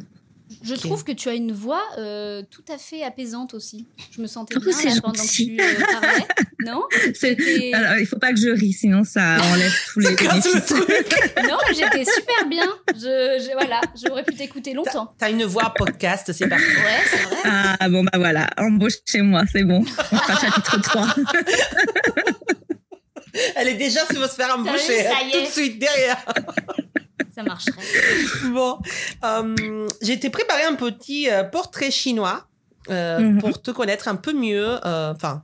Je 0.64 0.74
trouve 0.74 1.04
que 1.04 1.12
tu 1.12 1.30
as 1.30 1.36
une 1.36 1.52
voix 1.52 1.82
euh, 1.98 2.42
tout 2.50 2.64
à 2.74 2.78
fait 2.78 3.04
apaisante 3.04 3.54
aussi. 3.54 3.86
Je 4.12 4.22
me 4.22 4.28
sentais 4.28 4.56
bien 4.60 4.72
là, 4.72 5.02
pendant 5.02 5.14
que 5.14 5.32
tu 5.32 5.58
euh, 5.60 5.86
parlais. 6.02 6.26
Non? 6.66 6.84
Alors, 7.74 7.98
il 8.00 8.06
faut 8.06 8.18
pas 8.18 8.34
que 8.34 8.40
je 8.40 8.50
rie, 8.50 8.74
sinon 8.74 9.04
ça 9.04 9.38
enlève 9.42 9.72
tous 9.94 10.00
les 10.00 10.16
bénéfices. 10.16 10.72
non, 11.48 11.58
j'étais 11.70 12.04
super 12.04 12.48
bien. 12.50 12.66
Je, 12.94 13.54
voilà, 13.54 13.80
j'aurais 14.04 14.24
pu 14.24 14.36
t'écouter 14.36 14.74
longtemps. 14.74 15.14
T'as 15.18 15.30
une 15.30 15.44
voix 15.44 15.74
podcast, 15.76 16.32
c'est 16.34 16.48
parfait. 16.48 16.66
Ouais, 16.66 17.04
c'est 17.10 17.24
vrai. 17.24 17.38
Ah 17.80 17.90
bon, 17.90 18.04
bah 18.04 18.18
voilà, 18.18 18.50
embauche 18.58 18.98
chez 19.06 19.22
moi, 19.22 19.44
c'est 19.52 19.64
bon. 19.64 19.80
On 20.12 20.18
fera 20.18 20.40
chapitre 20.40 20.82
3. 20.82 21.16
Elle 23.56 23.68
est 23.68 23.76
déjà 23.76 24.02
se 24.06 24.14
faire 24.36 24.56
embaucher 24.56 25.06
tout 25.32 25.42
de 25.42 25.46
suite 25.46 25.80
derrière. 25.80 26.18
Ça 27.36 27.44
marcherait. 27.44 27.82
Bon, 28.52 28.80
euh, 29.24 29.88
j'ai 30.02 30.14
été 30.14 30.30
préparer 30.30 30.64
un 30.64 30.76
petit 30.76 31.30
euh, 31.30 31.44
portrait 31.44 31.92
chinois 31.92 32.48
euh, 32.90 33.20
mhm. 33.20 33.40
pour 33.40 33.62
te 33.62 33.72
connaître 33.72 34.08
un 34.08 34.16
peu 34.16 34.34
mieux. 34.34 34.76
Enfin. 34.84 35.44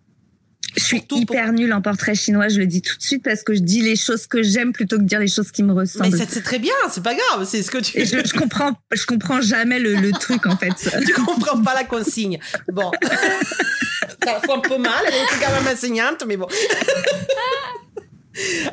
je 0.75 0.83
suis 0.83 1.03
hyper 1.11 1.53
nulle 1.53 1.73
en 1.73 1.81
portrait 1.81 2.15
chinois, 2.15 2.49
je 2.49 2.59
le 2.59 2.65
dis 2.65 2.81
tout 2.81 2.97
de 2.97 3.01
suite 3.01 3.23
parce 3.23 3.43
que 3.43 3.53
je 3.53 3.59
dis 3.59 3.81
les 3.81 3.95
choses 3.95 4.27
que 4.27 4.43
j'aime 4.43 4.73
plutôt 4.73 4.97
que 4.97 5.03
de 5.03 5.07
dire 5.07 5.19
les 5.19 5.27
choses 5.27 5.51
qui 5.51 5.63
me 5.63 5.73
ressemblent. 5.73 6.09
Mais 6.11 6.25
c'est 6.27 6.41
très 6.41 6.59
bien, 6.59 6.73
c'est 6.89 7.03
pas 7.03 7.15
grave, 7.15 7.45
c'est 7.45 7.61
ce 7.63 7.71
que 7.71 7.77
tu. 7.77 8.03
je, 8.03 8.25
je, 8.25 8.33
comprends, 8.33 8.73
je 8.91 9.05
comprends 9.05 9.41
jamais 9.41 9.79
le, 9.79 9.93
le 9.93 10.11
truc 10.11 10.45
en 10.47 10.57
fait. 10.57 10.73
tu 11.05 11.13
comprends 11.13 11.61
pas 11.61 11.75
la 11.75 11.83
consigne. 11.83 12.39
Bon, 12.73 12.91
ça 14.25 14.39
fait 14.39 14.51
un 14.51 14.59
peu 14.59 14.77
mal, 14.77 15.03
elle 15.07 15.13
était 15.13 15.45
quand 15.45 15.51
même 15.51 15.73
enseignante, 15.73 16.23
mais 16.27 16.37
bon. 16.37 16.47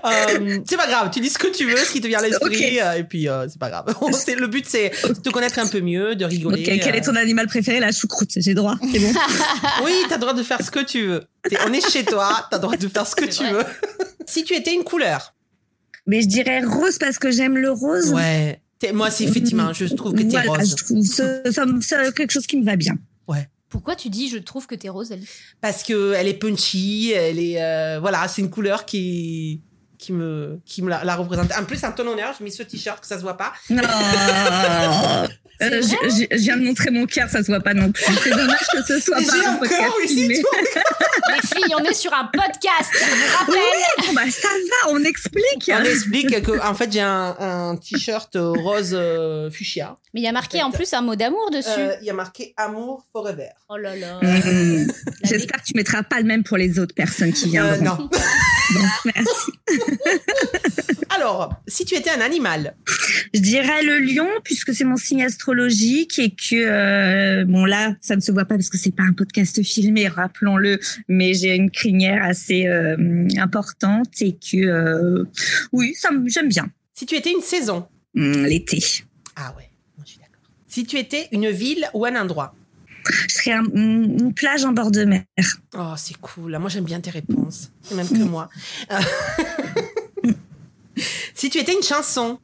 Euh, 0.04 0.58
c'est 0.66 0.76
pas 0.76 0.86
grave, 0.86 1.10
tu 1.12 1.20
dis 1.20 1.28
ce 1.28 1.38
que 1.38 1.48
tu 1.48 1.64
veux, 1.66 1.76
ce 1.76 1.92
qui 1.92 2.00
te 2.00 2.06
vient 2.06 2.18
à 2.18 2.22
l'esprit, 2.22 2.80
euh, 2.80 2.94
et 2.94 3.04
puis 3.04 3.28
euh, 3.28 3.46
c'est 3.48 3.58
pas 3.58 3.70
grave. 3.70 3.86
le 4.38 4.46
but, 4.46 4.66
c'est 4.66 4.90
de 5.06 5.14
te 5.14 5.30
connaître 5.30 5.58
un 5.58 5.66
peu 5.66 5.80
mieux, 5.80 6.16
de 6.16 6.24
rigoler. 6.24 6.62
Quel 6.62 6.96
est 6.96 7.02
ton 7.02 7.16
animal 7.16 7.46
préféré 7.46 7.80
La 7.80 7.92
choucroute, 7.92 8.30
j'ai 8.36 8.54
droit, 8.54 8.76
c'est 8.92 8.98
bon. 8.98 9.12
oui, 9.84 9.92
t'as 10.08 10.18
droit 10.18 10.34
de 10.34 10.42
faire 10.42 10.62
ce 10.62 10.70
que 10.70 10.84
tu 10.84 11.06
veux. 11.06 11.24
on 11.66 11.72
est 11.72 11.90
chez 11.90 12.04
toi, 12.04 12.46
t'as 12.50 12.58
droit 12.58 12.76
de 12.76 12.88
faire 12.88 13.06
ce 13.06 13.14
que 13.14 13.24
tu 13.24 13.44
veux. 13.44 13.64
si 14.26 14.44
tu 14.44 14.54
étais 14.54 14.74
une 14.74 14.84
couleur? 14.84 15.34
Mais 16.06 16.20
je 16.20 16.26
dirais 16.26 16.62
rose 16.64 16.98
parce 16.98 17.18
que 17.18 17.30
j'aime 17.30 17.56
le 17.56 17.70
rose. 17.70 18.12
Ouais. 18.12 18.60
Moi, 18.92 19.12
c'est 19.12 19.22
effectivement, 19.22 19.72
je 19.72 19.84
trouve 19.94 20.12
que 20.12 20.22
t'es 20.22 20.28
voilà, 20.30 20.50
rose. 20.54 20.70
Je 20.70 20.84
trouve 20.84 21.06
ça, 21.06 21.70
c'est 21.80 22.14
quelque 22.14 22.32
chose 22.32 22.48
qui 22.48 22.56
me 22.56 22.64
va 22.64 22.74
bien. 22.74 22.94
Ouais. 23.28 23.48
Pourquoi 23.72 23.96
tu 23.96 24.10
dis 24.10 24.28
je 24.28 24.36
trouve 24.36 24.66
que 24.66 24.74
t'es 24.74 24.90
rose, 24.90 25.10
elle? 25.12 25.22
Parce 25.62 25.82
que 25.82 26.12
elle 26.12 26.28
est 26.28 26.34
punchy, 26.34 27.10
elle 27.12 27.38
est 27.38 27.60
euh, 27.60 27.98
voilà, 28.00 28.28
c'est 28.28 28.42
une 28.42 28.50
couleur 28.50 28.84
qui 28.84 29.62
qui 29.96 30.12
me 30.12 30.60
qui 30.66 30.82
me 30.82 30.90
la, 30.90 31.16
représente. 31.16 31.50
En 31.58 31.64
plus, 31.64 31.82
un 31.82 31.90
ton 31.90 32.06
honneur, 32.06 32.34
j'ai 32.36 32.44
mis 32.44 32.52
ce 32.52 32.62
t-shirt 32.62 33.00
que 33.00 33.06
ça 33.06 33.16
se 33.16 33.22
voit 33.22 33.38
pas. 33.38 33.54
Non. 33.70 33.82
Euh, 35.62 35.80
je, 35.80 36.36
viens 36.38 36.56
de 36.56 36.64
montrer 36.64 36.90
mon 36.90 37.06
cœur, 37.06 37.30
ça 37.30 37.40
se 37.40 37.46
voit 37.46 37.60
pas 37.60 37.72
non 37.72 37.92
plus. 37.92 38.04
C'est 38.22 38.30
dommage 38.30 38.66
que 38.72 38.82
ce 38.82 38.98
soit 38.98 39.16
pas 39.16 39.48
un 39.48 39.56
podcast 39.56 39.92
filmé. 40.08 40.42
Les 41.34 41.40
filles, 41.48 41.74
on 41.78 41.84
est 41.84 41.94
sur 41.94 42.12
un 42.12 42.24
podcast, 42.32 42.90
je 42.92 43.04
vous 43.04 43.36
rappelle. 43.38 44.06
Bon, 44.06 44.12
bah, 44.14 44.30
ça 44.30 44.48
va, 44.48 44.92
on 44.92 45.02
explique. 45.04 45.70
On 45.72 45.84
explique 45.84 46.42
que 46.42 46.60
en 46.66 46.74
fait 46.74 46.92
j'ai 46.92 47.00
un, 47.00 47.36
un 47.38 47.76
t-shirt 47.76 48.34
euh, 48.36 48.50
rose 48.52 48.90
euh, 48.92 49.50
fuchsia. 49.50 49.96
Mais 50.14 50.20
il 50.20 50.24
y 50.24 50.28
a 50.28 50.32
marqué 50.32 50.62
en 50.62 50.70
plus 50.70 50.92
un 50.92 51.00
mot 51.02 51.16
d'amour 51.16 51.50
dessus. 51.50 51.68
Euh, 51.78 51.94
Il 52.00 52.06
y 52.06 52.10
a 52.10 52.14
marqué 52.14 52.52
amour 52.56 53.04
forever. 53.12 53.48
Oh 53.68 53.76
là 53.76 53.96
là. 53.96 54.18
Mmh. 54.22 54.86
J'espère 55.24 55.60
que 55.62 55.66
tu 55.66 55.72
mettras 55.74 56.02
pas 56.02 56.18
le 56.18 56.24
même 56.24 56.44
pour 56.44 56.56
les 56.56 56.78
autres 56.78 56.94
personnes 56.94 57.32
qui 57.32 57.58
Euh, 57.58 57.74
viendront. 57.76 58.02
non. 58.02 58.10
Merci. 59.04 59.52
Alors, 61.10 61.54
si 61.66 61.84
tu 61.84 61.94
étais 61.94 62.10
un 62.10 62.20
animal, 62.20 62.74
Je 63.34 63.40
dirais 63.40 63.82
le 63.82 63.98
lion 63.98 64.28
puisque 64.44 64.72
c'est 64.74 64.84
mon 64.84 64.96
signe 64.96 65.22
astrologique 65.24 66.18
et 66.18 66.30
que 66.30 66.54
euh, 66.56 67.44
bon 67.44 67.64
là 67.64 67.94
ça 68.00 68.16
ne 68.16 68.20
se 68.20 68.32
voit 68.32 68.44
pas 68.44 68.54
parce 68.56 68.68
que 68.70 68.78
c'est 68.78 68.94
pas 68.94 69.02
un 69.02 69.12
podcast 69.12 69.62
filmé 69.62 70.08
rappelons-le 70.08 70.78
mais 71.08 71.34
j'ai 71.34 71.54
une 71.54 71.70
crinière 71.70 72.22
assez 72.24 72.66
euh, 72.66 73.26
importante 73.38 74.20
et 74.20 74.32
que 74.32 74.56
euh, 74.58 75.24
oui 75.72 75.94
ça 75.94 76.10
me- 76.12 76.28
j'aime 76.28 76.48
bien 76.48 76.68
si 76.94 77.06
tu 77.06 77.14
étais 77.16 77.32
une 77.32 77.40
saison? 77.40 77.86
Hum, 78.16 78.44
l'été. 78.44 78.78
Ah 79.36 79.54
ouais, 79.56 79.68
je 80.04 80.10
suis 80.10 80.18
d'accord. 80.18 80.42
Si 80.68 80.84
tu 80.84 80.98
étais 80.98 81.28
une 81.32 81.50
ville 81.50 81.86
ou 81.94 82.04
un 82.04 82.14
endroit? 82.20 82.54
Je 83.28 83.34
serais 83.34 83.52
un- 83.52 83.64
une 83.74 84.32
plage 84.34 84.64
en 84.64 84.72
bord 84.72 84.90
de 84.90 85.04
mer. 85.04 85.22
Oh, 85.76 85.94
c'est 85.96 86.16
cool. 86.18 86.56
Moi, 86.58 86.68
j'aime 86.68 86.84
bien 86.84 87.00
tes 87.00 87.10
réponses. 87.10 87.70
Même 87.94 88.08
que 88.08 88.22
moi. 88.22 88.48
Si 91.34 91.50
tu 91.50 91.58
étais 91.58 91.72
une 91.74 91.82
chanson. 91.82 92.38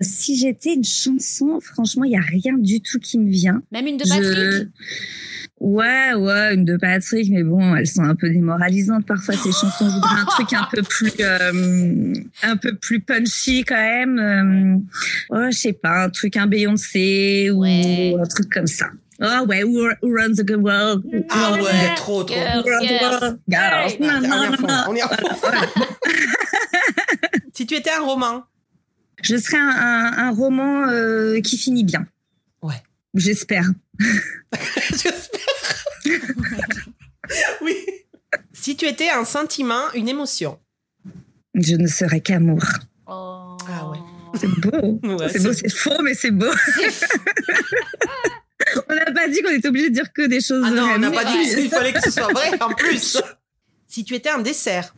Si 0.00 0.36
j'étais 0.36 0.74
une 0.74 0.84
chanson, 0.84 1.58
franchement, 1.60 2.04
il 2.04 2.12
y 2.12 2.16
a 2.16 2.20
rien 2.20 2.56
du 2.58 2.80
tout 2.80 2.98
qui 2.98 3.18
me 3.18 3.30
vient. 3.30 3.62
Même 3.72 3.86
une 3.86 3.96
de 3.96 4.04
Je- 4.04 4.10
Patrick 4.10 4.68
Ouais, 5.60 6.14
ouais, 6.14 6.54
une 6.54 6.64
de 6.64 6.76
Patrick, 6.76 7.28
mais 7.30 7.42
bon, 7.42 7.74
elles 7.74 7.86
sont 7.88 8.02
un 8.04 8.14
peu 8.14 8.30
démoralisantes 8.30 9.04
parfois 9.06 9.34
ces 9.34 9.50
chansons. 9.50 9.88
Je 9.88 9.94
voudrais 9.94 10.20
un 10.20 10.24
truc 10.26 10.52
un 10.52 10.68
peu 10.70 10.82
plus, 10.82 11.10
euh, 11.20 12.12
un 12.44 12.56
peu 12.56 12.76
plus 12.76 13.00
punchy 13.00 13.64
quand 13.64 13.74
même. 13.74 14.18
Euh, 15.32 15.36
ouais, 15.36 15.50
je 15.50 15.58
sais 15.58 15.72
pas, 15.72 16.04
un 16.04 16.10
truc 16.10 16.36
un 16.36 16.46
Beyoncé 16.46 17.50
ou 17.52 17.62
Ouais. 17.62 18.14
un 18.20 18.26
truc 18.26 18.52
comme 18.52 18.68
ça. 18.68 18.86
Oh 19.20 19.44
ouais, 19.48 19.62
who, 19.62 19.90
who 20.00 20.12
runs 20.14 20.36
the 20.36 20.56
world? 20.56 21.04
Ah 21.30 21.50
Who 21.52 21.64
ouais, 21.64 21.72
runs 21.88 21.94
trop, 21.96 22.22
trop. 22.24 22.36
Girls, 22.36 22.62
the 22.62 22.88
girls. 22.88 23.20
world? 23.20 23.40
Girls. 23.48 23.96
Non, 23.98 24.08
on 24.08 24.22
est 24.22 24.28
non, 24.28 24.50
non. 24.50 24.84
On 24.88 25.34
fond. 25.34 25.50
si 27.52 27.66
tu 27.66 27.74
étais 27.74 27.90
un 27.90 28.02
roman. 28.02 28.44
Je 29.22 29.36
serais 29.36 29.56
un, 29.58 29.68
un, 29.68 30.18
un 30.28 30.30
roman 30.30 30.88
euh, 30.88 31.40
qui 31.40 31.58
finit 31.58 31.82
bien. 31.82 32.06
Ouais. 32.62 32.80
J'espère. 33.14 33.64
J'espère. 34.90 35.40
oui. 37.62 37.74
Si 38.52 38.76
tu 38.76 38.86
étais 38.86 39.08
un 39.10 39.24
sentiment, 39.24 39.90
une 39.94 40.08
émotion. 40.08 40.60
Je 41.54 41.74
ne 41.74 41.88
serais 41.88 42.20
qu'amour. 42.20 42.62
Oh. 43.08 43.56
Ah 43.68 43.88
ouais. 43.90 43.98
C'est 44.38 44.46
beau. 44.60 45.00
Ouais, 45.02 45.28
c'est 45.30 45.42
beau, 45.42 45.52
c'est 45.52 45.68
faux, 45.72 46.02
mais 46.04 46.14
c'est 46.14 46.30
beau. 46.30 46.46
on 49.18 49.20
n'a 49.20 49.26
pas 49.26 49.32
dit 49.32 49.42
qu'on 49.42 49.50
était 49.50 49.68
obligé 49.68 49.90
de 49.90 49.94
dire 49.94 50.12
que 50.12 50.26
des 50.26 50.40
choses 50.40 50.64
Ah 50.66 50.70
non, 50.70 50.88
on 50.94 50.98
n'a 50.98 51.10
pas 51.10 51.24
dit 51.24 51.54
qu'il 51.54 51.68
fallait 51.70 51.92
que 51.92 52.00
ce 52.02 52.10
soit 52.10 52.32
vrai 52.32 52.60
en 52.60 52.70
plus. 52.70 53.20
Si 53.90 54.04
tu 54.04 54.14
étais 54.14 54.28
un 54.28 54.40
dessert. 54.40 54.94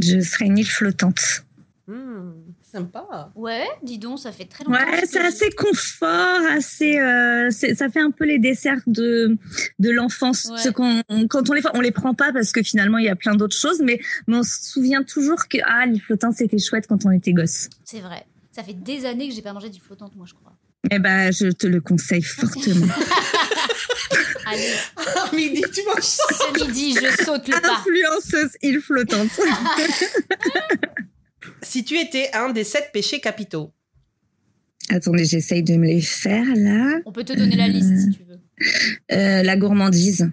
Je 0.00 0.18
serais 0.18 0.46
une 0.46 0.58
île 0.58 0.66
flottante. 0.68 1.44
Hmm, 1.86 2.32
sympa. 2.72 3.30
Ouais, 3.36 3.64
dis 3.84 3.98
donc, 3.98 4.18
ça 4.18 4.32
fait 4.32 4.46
très 4.46 4.64
longtemps. 4.64 4.80
Ouais, 4.80 5.06
c'est 5.06 5.20
assez 5.20 5.48
confort, 5.50 6.40
assez. 6.50 6.98
euh, 6.98 7.50
ça 7.50 7.88
fait 7.88 8.00
un 8.00 8.10
peu 8.10 8.24
les 8.24 8.40
desserts 8.40 8.80
de 8.88 9.36
de 9.78 9.90
l'enfance. 9.90 10.48
Ouais. 10.50 10.58
Ce 10.58 10.70
qu'on 10.70 11.02
quand 11.30 11.48
on 11.48 11.52
les 11.52 11.62
on 11.74 11.80
les 11.80 11.92
prend 11.92 12.14
pas 12.14 12.32
parce 12.32 12.50
que 12.50 12.64
finalement 12.64 12.98
il 12.98 13.04
y 13.04 13.08
a 13.08 13.14
plein 13.14 13.36
d'autres 13.36 13.56
choses, 13.56 13.80
mais, 13.80 14.00
mais 14.26 14.38
on 14.38 14.42
se 14.42 14.72
souvient 14.72 15.04
toujours 15.04 15.46
que 15.46 15.58
ah 15.64 15.86
l'île 15.86 16.02
flottante 16.02 16.34
c'était 16.34 16.58
chouette 16.58 16.88
quand 16.88 17.06
on 17.06 17.12
était 17.12 17.32
gosse. 17.32 17.68
C'est 17.84 18.00
vrai. 18.00 18.26
Ça 18.50 18.64
fait 18.64 18.74
des 18.74 19.06
années 19.06 19.28
que 19.28 19.34
j'ai 19.34 19.42
pas 19.42 19.52
mangé 19.52 19.68
d'île 19.68 19.82
flottante, 19.82 20.16
moi, 20.16 20.26
je 20.28 20.34
crois. 20.34 20.55
Eh 20.90 20.98
ben 20.98 21.30
je 21.32 21.48
te 21.48 21.66
le 21.66 21.80
conseille 21.80 22.22
fortement. 22.22 22.86
Allez, 24.46 24.70
Ah, 24.96 25.28
midi, 25.34 25.60
tu 25.74 25.80
manges 25.84 26.02
ça. 26.02 26.22
ce 26.58 26.64
midi, 26.66 26.94
je 26.94 27.24
saute 27.24 27.48
le 27.48 27.60
pas. 27.60 27.78
Influenceuse 27.78 28.52
île 28.62 28.80
flottante. 28.80 29.30
Si 31.62 31.84
tu 31.84 31.96
étais 31.98 32.30
un 32.32 32.50
des 32.50 32.64
sept 32.64 32.90
péchés 32.92 33.20
capitaux. 33.20 33.72
Attendez, 34.88 35.24
j'essaye 35.24 35.62
de 35.62 35.74
me 35.76 35.86
les 35.86 36.00
faire 36.00 36.44
là. 36.56 36.98
On 37.06 37.12
peut 37.12 37.24
te 37.24 37.32
donner 37.32 37.56
la 37.56 37.66
liste 37.68 37.92
si 37.98 38.10
tu 38.10 38.22
veux. 38.24 38.38
Euh, 39.12 39.42
la 39.42 39.56
gourmandise. 39.56 40.30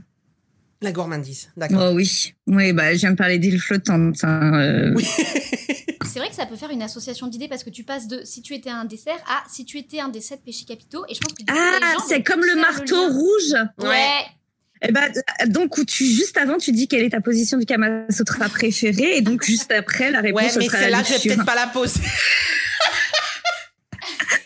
La 0.82 0.92
gourmandise. 0.92 1.50
D'accord. 1.58 1.90
Oh 1.92 1.96
oui, 1.96 2.34
oui, 2.48 2.74
bah 2.74 2.94
je 2.94 3.00
viens 3.00 3.12
de 3.12 3.16
parler 3.16 3.40
d'île 3.40 3.60
flottante. 3.60 4.24
hein, 4.24 4.54
euh. 4.60 4.94
Oui. 4.96 5.06
C'est 6.12 6.20
vrai 6.20 6.30
que 6.30 6.36
ça 6.36 6.46
peut 6.46 6.56
faire 6.56 6.70
une 6.70 6.82
association 6.82 7.28
d'idées 7.28 7.48
parce 7.48 7.64
que 7.64 7.70
tu 7.70 7.84
passes 7.84 8.08
de 8.08 8.24
si 8.24 8.42
tu 8.42 8.54
étais 8.54 8.70
un 8.70 8.86
dessert 8.86 9.18
à 9.28 9.44
si 9.50 9.66
tu 9.66 9.78
étais 9.78 10.00
un 10.00 10.10
des 10.10 10.22
sept 10.22 10.42
péchés 10.44 10.66
capitaux. 10.66 11.06
Et 11.10 11.16
je 11.16 11.20
pense 11.20 11.34
que 11.34 11.44
Ah, 11.50 11.96
c'est 12.08 12.24
comme 12.24 12.42
le 12.42 12.56
marteau 12.56 13.08
rouge. 13.10 13.56
Ouais. 13.80 14.26
Eh 14.86 14.92
ben, 14.92 15.10
donc 15.48 15.78
où 15.78 15.86
tu 15.86 16.04
juste 16.06 16.38
avant 16.38 16.58
tu 16.58 16.74
dis 16.74 16.90
quelle 16.90 17.04
est 17.04 17.12
ta 17.12 17.22
position 17.22 17.58
du 17.58 17.66
Kama 17.66 18.06
Sutra 18.10 18.50
préférée 18.50 19.16
et 19.18 19.22
donc 19.22 19.44
juste 19.44 19.72
après 19.72 20.12
la 20.12 20.20
réponse 20.20 20.42
Ouais, 20.42 20.52
mais 20.58 20.68
celle-là, 20.70 21.04
je 21.04 21.14
vais 21.14 21.20
peut-être 21.20 21.46
pas 21.46 21.56
la 21.56 21.68
poser. 21.68 22.02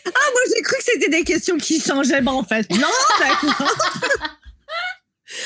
Ah 0.06 0.30
moi 0.32 0.40
j'ai 0.54 0.62
cru 0.62 0.76
que 0.76 0.84
c'était 0.84 1.10
des 1.10 1.24
questions 1.24 1.56
qui 1.56 1.80
changeaient, 1.80 2.20
mais 2.20 2.30
en 2.30 2.44
fait 2.44 2.70
non. 2.70 2.86
d'accord. 3.18 3.76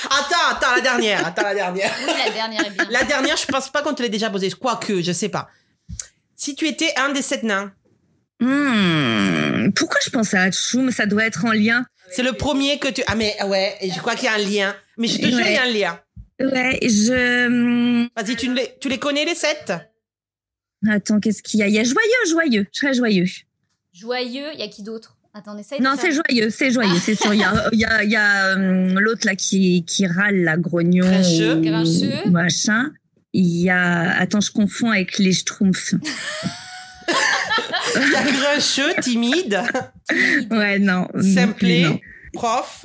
Attends, 0.05 0.57
attends, 0.57 0.75
la 0.77 0.81
dernière. 0.81 1.27
Attends, 1.27 1.43
la 1.43 1.55
dernière. 1.55 1.93
Oui, 2.07 2.13
la 2.25 2.31
dernière 2.31 2.67
est 2.67 2.71
bien. 2.71 2.87
La 2.91 3.05
dernière, 3.05 3.37
je 3.37 3.47
pense 3.47 3.69
pas 3.71 3.83
qu'on 3.83 3.95
te 3.95 4.03
l'ait 4.03 4.09
déjà 4.09 4.31
posée. 4.31 4.51
Quoique, 4.51 5.03
je 5.03 5.13
sais 5.13 5.29
pas. 5.29 5.49
Si 6.45 6.57
tu 6.57 6.67
étais 6.67 6.93
un 6.97 7.13
des 7.13 7.23
sept 7.23 7.45
nains, 7.45 7.73
Hmm, 8.41 9.71
pourquoi 9.77 10.01
je 10.05 10.11
pense 10.11 10.35
à 10.35 10.43
Hachoum 10.43 10.91
Ça 10.91 11.07
doit 11.07 11.25
être 11.25 11.45
en 11.45 11.53
lien. 11.53 11.87
c'est 12.11 12.25
le 12.25 12.33
premier 12.33 12.81
que 12.81 12.89
tu. 12.89 13.01
Ah, 13.07 13.15
mais 13.15 13.33
ouais, 13.45 13.77
et 13.81 13.89
je 13.93 13.99
crois 14.01 14.17
qu'il 14.17 14.25
y 14.25 14.29
a 14.29 14.35
un 14.35 14.39
lien. 14.39 14.75
Mais 14.99 15.07
je 15.07 15.19
te 15.19 15.27
jure, 15.27 15.47
il 15.47 15.53
y 15.53 15.57
a 15.57 15.63
un 15.63 15.73
lien. 15.73 16.01
Ouais, 16.41 16.81
je. 16.83 17.47
hmm, 17.49 18.09
Vas-y, 18.17 18.35
tu 18.35 18.53
les, 18.53 18.75
tu 18.81 18.89
les 18.89 18.99
connais, 18.99 19.25
les 19.25 19.37
sept? 19.37 19.73
Attends, 20.91 21.21
qu'est-ce 21.21 21.45
qu'il 21.45 21.61
y 21.61 21.63
a? 21.63 21.69
Il 21.69 21.75
y 21.75 21.79
a 21.79 21.85
joyeux, 21.85 22.25
joyeux. 22.29 22.67
Je 22.73 22.79
serais 22.81 22.95
joyeux. 22.95 23.27
Joyeux, 23.93 24.49
il 24.55 24.59
y 24.59 24.65
a 24.65 24.69
qui 24.69 24.83
d'autre? 24.83 25.17
Attends, 25.35 25.57
essaye 25.57 25.79
de 25.79 25.85
Non, 25.85 25.93
faire- 25.97 26.01
c'est 26.01 26.13
joyeux, 26.13 26.51
c'est 26.51 26.73
joyeux, 26.73 26.99
c'est 27.01 27.15
sûr. 27.15 27.33
Il 27.33 27.39
y 27.41 27.45
a, 27.45 27.69
il 27.73 27.79
y 27.79 27.85
a, 27.85 28.03
il 28.03 28.11
y 28.11 28.17
a 28.17 28.55
hum, 28.55 28.99
l'autre 28.99 29.25
là 29.27 29.37
qui, 29.37 29.85
qui 29.85 30.09
râle, 30.09 30.39
la 30.43 30.57
grognon. 30.57 31.07
Grincheux. 31.07 31.55
ou 31.59 31.61
Grincheux. 31.63 32.29
Machin. 32.31 32.91
Il 33.33 33.47
y 33.63 33.71
a. 33.71 34.11
Attends, 34.19 34.41
je 34.41 34.51
confonds 34.53 34.91
avec 34.91 35.19
les 35.19 35.33
Schtroumpfs. 35.33 35.95
Il 37.97 38.11
y 38.13 38.17
a 38.17 38.23
grincheux, 38.25 38.95
timide, 39.03 39.61
Ouais, 40.51 40.79
non. 40.79 41.09
simplé, 41.35 41.83
non. 41.85 41.99
prof, 42.33 42.85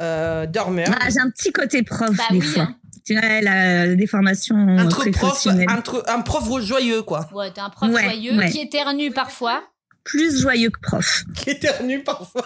euh, 0.00 0.46
dormeur. 0.46 0.88
Ah, 1.00 1.08
j'ai 1.10 1.20
un 1.20 1.30
petit 1.30 1.52
côté 1.52 1.82
prof 1.82 2.10
Bah 2.16 2.24
des 2.30 2.38
oui, 2.38 2.46
fois. 2.46 2.62
hein. 2.64 2.76
Tu 3.04 3.14
vois, 3.18 3.40
la 3.40 3.94
déformation 3.96 4.54
Entre 4.78 5.10
prof, 5.10 5.46
entre 5.68 6.04
un 6.08 6.20
prof 6.20 6.62
joyeux, 6.64 7.02
quoi. 7.02 7.28
Ouais, 7.32 7.50
t'es 7.52 7.60
un 7.60 7.70
prof 7.70 7.90
Ouais, 7.92 8.04
joyeux 8.04 8.36
ouais. 8.36 8.50
qui 8.50 8.60
éternue 8.60 9.10
parfois. 9.12 9.62
Plus 10.04 10.40
joyeux 10.40 10.70
que 10.70 10.80
prof. 10.80 11.24
Qui 11.36 11.50
éternue 11.50 12.02
parfois. 12.04 12.44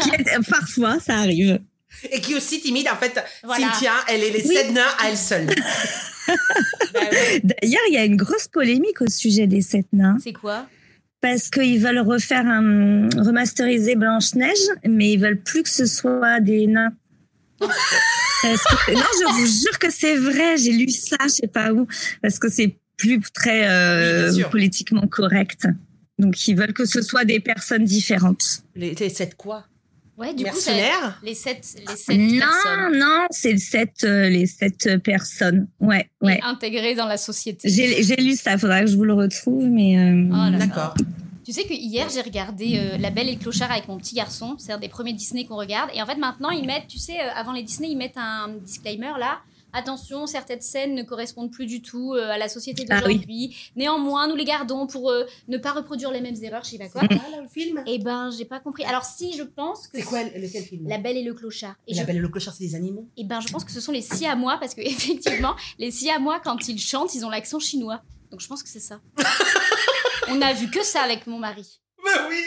Qui 0.00 0.10
est- 0.10 0.48
Parfois, 0.50 0.98
ça 1.00 1.16
arrive. 1.18 1.58
Et 2.10 2.20
qui 2.20 2.32
est 2.32 2.36
aussi 2.36 2.60
timide. 2.60 2.88
En 2.92 2.96
fait, 2.96 3.22
Voilà. 3.42 3.66
Cynthia, 3.72 3.92
elle 4.08 4.22
est 4.22 4.30
les 4.30 4.46
Oui. 4.46 4.54
sept 4.54 4.70
nains 4.72 4.82
à 4.98 5.08
elle 5.10 5.16
seule. 5.18 5.46
D'ailleurs, 7.42 7.82
il 7.88 7.94
y 7.94 7.96
a 7.96 8.04
une 8.04 8.16
grosse 8.16 8.48
polémique 8.48 9.00
au 9.00 9.08
sujet 9.08 9.46
des 9.46 9.60
sept 9.62 9.86
nains. 9.92 10.16
C'est 10.22 10.32
quoi? 10.32 10.66
Parce 11.20 11.48
qu'ils 11.48 11.80
veulent 11.80 12.00
refaire 12.00 12.46
un 12.46 13.08
remasteriser 13.16 13.94
Blanche-Neige, 13.96 14.58
mais 14.86 15.12
ils 15.12 15.18
veulent 15.20 15.40
plus 15.40 15.62
que 15.62 15.70
ce 15.70 15.86
soit 15.86 16.40
des 16.40 16.66
nains. 16.66 16.92
Parce 17.60 18.62
que- 18.86 18.92
non, 18.92 19.00
je 19.00 19.32
vous 19.40 19.46
jure 19.46 19.78
que 19.78 19.90
c'est 19.90 20.16
vrai. 20.16 20.58
J'ai 20.58 20.72
lu 20.72 20.90
ça, 20.90 21.16
je 21.22 21.28
sais 21.28 21.46
pas 21.46 21.72
où, 21.72 21.86
parce 22.20 22.38
que 22.38 22.50
c'est 22.50 22.76
plus 22.98 23.18
très 23.32 23.66
euh, 23.66 24.30
Oui, 24.34 24.44
politiquement 24.50 25.06
correct. 25.06 25.66
Donc, 26.18 26.46
ils 26.46 26.54
veulent 26.54 26.74
que 26.74 26.84
ce 26.84 27.00
soit 27.00 27.24
des 27.24 27.40
personnes 27.40 27.84
différentes. 27.84 28.62
Les, 28.76 28.92
les 28.94 29.08
sept 29.08 29.34
quoi? 29.36 29.64
Ouais, 30.16 30.32
du 30.32 30.44
coup, 30.44 30.50
les 31.24 31.34
sept, 31.34 31.76
les 31.88 31.96
sept 31.96 32.16
Non, 32.16 32.38
personnes 32.38 32.98
non, 32.98 33.26
c'est 33.30 33.52
le 33.52 33.58
sept, 33.58 33.90
euh, 34.04 34.28
les 34.28 34.46
sept 34.46 34.98
personnes. 35.02 35.66
Ouais, 35.80 36.08
ouais. 36.22 36.38
intégrées 36.42 36.94
dans 36.94 37.06
la 37.06 37.16
société. 37.16 37.68
J'ai 37.68 38.16
lu 38.16 38.36
ça. 38.36 38.56
Faudra 38.56 38.80
que 38.82 38.86
je 38.86 38.96
vous 38.96 39.04
le 39.04 39.14
retrouve, 39.14 39.64
mais. 39.64 39.98
euh, 39.98 40.28
Oh. 40.32 40.56
D'accord. 40.58 40.94
Tu 41.44 41.52
sais 41.52 41.64
que 41.64 41.74
hier 41.74 42.08
j'ai 42.08 42.22
regardé 42.22 42.78
euh, 42.78 42.96
La 42.96 43.10
Belle 43.10 43.28
et 43.28 43.32
le 43.34 43.38
Clochard 43.38 43.70
avec 43.70 43.86
mon 43.88 43.98
petit 43.98 44.14
garçon. 44.14 44.56
C'est 44.58 44.72
un 44.72 44.78
des 44.78 44.88
premiers 44.88 45.12
Disney 45.12 45.44
qu'on 45.44 45.56
regarde. 45.56 45.90
Et 45.94 46.00
en 46.00 46.06
fait 46.06 46.16
maintenant 46.16 46.48
ils 46.50 46.64
mettent, 46.66 46.88
tu 46.88 46.98
sais, 46.98 47.20
euh, 47.20 47.28
avant 47.36 47.52
les 47.52 47.62
Disney 47.62 47.88
ils 47.90 47.98
mettent 47.98 48.16
un 48.16 48.48
disclaimer 48.64 49.12
là. 49.18 49.40
Attention, 49.74 50.26
certaines 50.26 50.60
scènes 50.62 50.94
ne 50.94 51.02
correspondent 51.02 51.50
plus 51.50 51.66
du 51.66 51.82
tout 51.82 52.14
euh, 52.14 52.30
à 52.30 52.38
la 52.38 52.48
société 52.48 52.86
Ah 52.88 53.02
oui. 53.04 53.14
d'aujourd'hui. 53.14 53.56
Néanmoins, 53.76 54.26
nous 54.28 54.36
les 54.36 54.44
gardons 54.44 54.86
pour 54.86 55.10
euh, 55.10 55.24
ne 55.48 55.58
pas 55.58 55.72
reproduire 55.72 56.10
les 56.10 56.20
mêmes 56.20 56.36
erreurs, 56.42 56.64
je 56.64 56.70
sais 56.70 56.78
pas 56.78 56.88
quoi. 56.88 57.02
Ah, 57.04 57.14
là, 57.30 57.40
le 57.42 57.48
film? 57.48 57.82
Eh 57.86 57.98
ben, 57.98 58.30
j'ai 58.36 58.44
pas 58.44 58.60
compris. 58.60 58.84
Alors 58.84 59.04
si, 59.04 59.36
je 59.36 59.42
pense 59.42 59.86
que 59.88 59.98
C'est 59.98 60.04
quoi 60.04 60.22
le- 60.22 60.40
lequel 60.40 60.62
film? 60.64 60.88
La 60.88 60.98
Belle 60.98 61.16
et 61.18 61.22
le 61.22 61.34
Clochard. 61.34 61.74
Et 61.86 61.94
La 61.94 62.02
je 62.02 62.06
Belle 62.06 62.16
et 62.16 62.20
le 62.20 62.28
Clochard, 62.28 62.54
c'est 62.54 62.64
des 62.64 62.74
animaux? 62.74 63.08
Eh 63.16 63.24
ben, 63.24 63.40
je 63.40 63.48
pense 63.52 63.64
que 63.64 63.72
ce 63.72 63.80
sont 63.80 63.92
les 63.92 64.02
Siamois 64.02 64.56
parce 64.58 64.74
que 64.74 64.80
effectivement, 64.84 65.54
les 65.78 65.90
Siamois 65.90 66.40
quand 66.40 66.68
ils 66.68 66.78
chantent, 66.80 67.14
ils 67.14 67.24
ont 67.26 67.30
l'accent 67.30 67.58
chinois. 67.58 68.00
Donc 68.30 68.40
je 68.40 68.48
pense 68.48 68.62
que 68.62 68.68
c'est 68.68 68.80
ça. 68.80 69.00
On 70.28 70.40
a 70.40 70.52
vu 70.54 70.70
que 70.70 70.82
ça 70.82 71.02
avec 71.02 71.26
mon 71.26 71.38
mari. 71.38 71.80
Bah 72.04 72.26
oui 72.30 72.42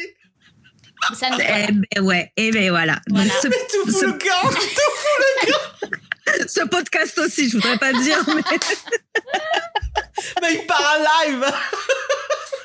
Mais 1.09 1.15
ça 1.15 1.29
nous 1.29 1.37
Eh 1.39 1.71
ben 1.71 2.03
ouais, 2.03 2.31
et 2.35 2.51
ben 2.51 2.69
voilà. 2.71 2.93
Donc, 3.07 3.17
Voilà. 3.17 3.31
ce, 3.41 3.47
Tout 3.47 3.91
fout 3.91 3.99
Ce- 4.01 4.05
le 4.05 4.11
camp 4.13 5.87
ce 6.47 6.61
podcast 6.67 7.17
aussi, 7.19 7.49
je 7.49 7.57
voudrais 7.57 7.77
pas 7.77 7.93
dire, 7.93 8.23
mais 8.27 8.41
Mais 10.41 10.53
il 10.55 10.65
part 10.65 10.97
en 10.97 11.29
live 11.29 11.45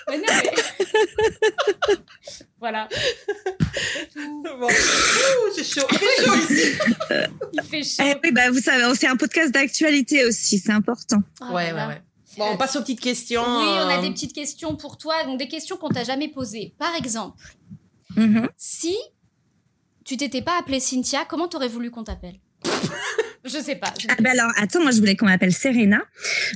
Mais 0.08 0.18
non, 0.18 0.24
mais- 0.28 0.52
voilà. 2.58 2.88
Bon. 4.14 4.66
Ouh, 4.66 5.56
J'ai 5.56 5.64
chaud. 5.64 5.86
Il 5.90 5.98
fait 5.98 6.24
chaud 6.24 6.34
ici 6.34 6.78
Il 7.52 7.62
fait 7.62 7.82
chaud. 7.82 8.02
Eh 8.06 8.14
oui, 8.22 8.32
bah, 8.32 8.50
vous 8.50 8.60
savez, 8.60 8.94
c'est 8.94 9.06
un 9.06 9.16
podcast 9.16 9.52
d'actualité 9.52 10.24
aussi, 10.24 10.58
c'est 10.58 10.72
important. 10.72 11.22
Ah, 11.40 11.48
Ouais, 11.48 11.54
ouais, 11.54 11.70
voilà. 11.72 11.88
ouais. 11.88 12.02
Bon, 12.38 12.50
on 12.52 12.56
passe 12.56 12.76
aux 12.76 12.80
petites 12.80 13.00
questions. 13.00 13.42
Oui, 13.44 13.64
on 13.66 13.88
a 13.88 14.00
des 14.00 14.10
petites 14.10 14.32
questions 14.34 14.76
pour 14.76 14.96
toi, 14.98 15.24
donc 15.24 15.38
des 15.38 15.48
questions 15.48 15.76
qu'on 15.76 15.90
t'a 15.90 16.04
jamais 16.04 16.28
posées. 16.28 16.74
Par 16.78 16.94
exemple, 16.94 17.42
Mhm. 18.16 18.48
si 18.56 18.96
tu 20.04 20.16
t'étais 20.16 20.42
pas 20.42 20.58
appelée 20.58 20.80
Cynthia, 20.80 21.24
comment 21.26 21.48
t'aurais 21.48 21.68
voulu 21.68 21.90
qu'on 21.90 22.04
t'appelle? 22.04 22.38
Je 23.44 23.58
sais 23.58 23.74
pas. 23.74 23.92
je- 24.00 24.06
Ah 24.08 24.14
ben 24.20 24.30
alors, 24.38 24.52
attends, 24.56 24.80
moi 24.82 24.92
je 24.92 24.98
voulais 24.98 25.16
qu'on 25.16 25.26
m'appelle 25.26 25.52
Serena. 25.52 26.00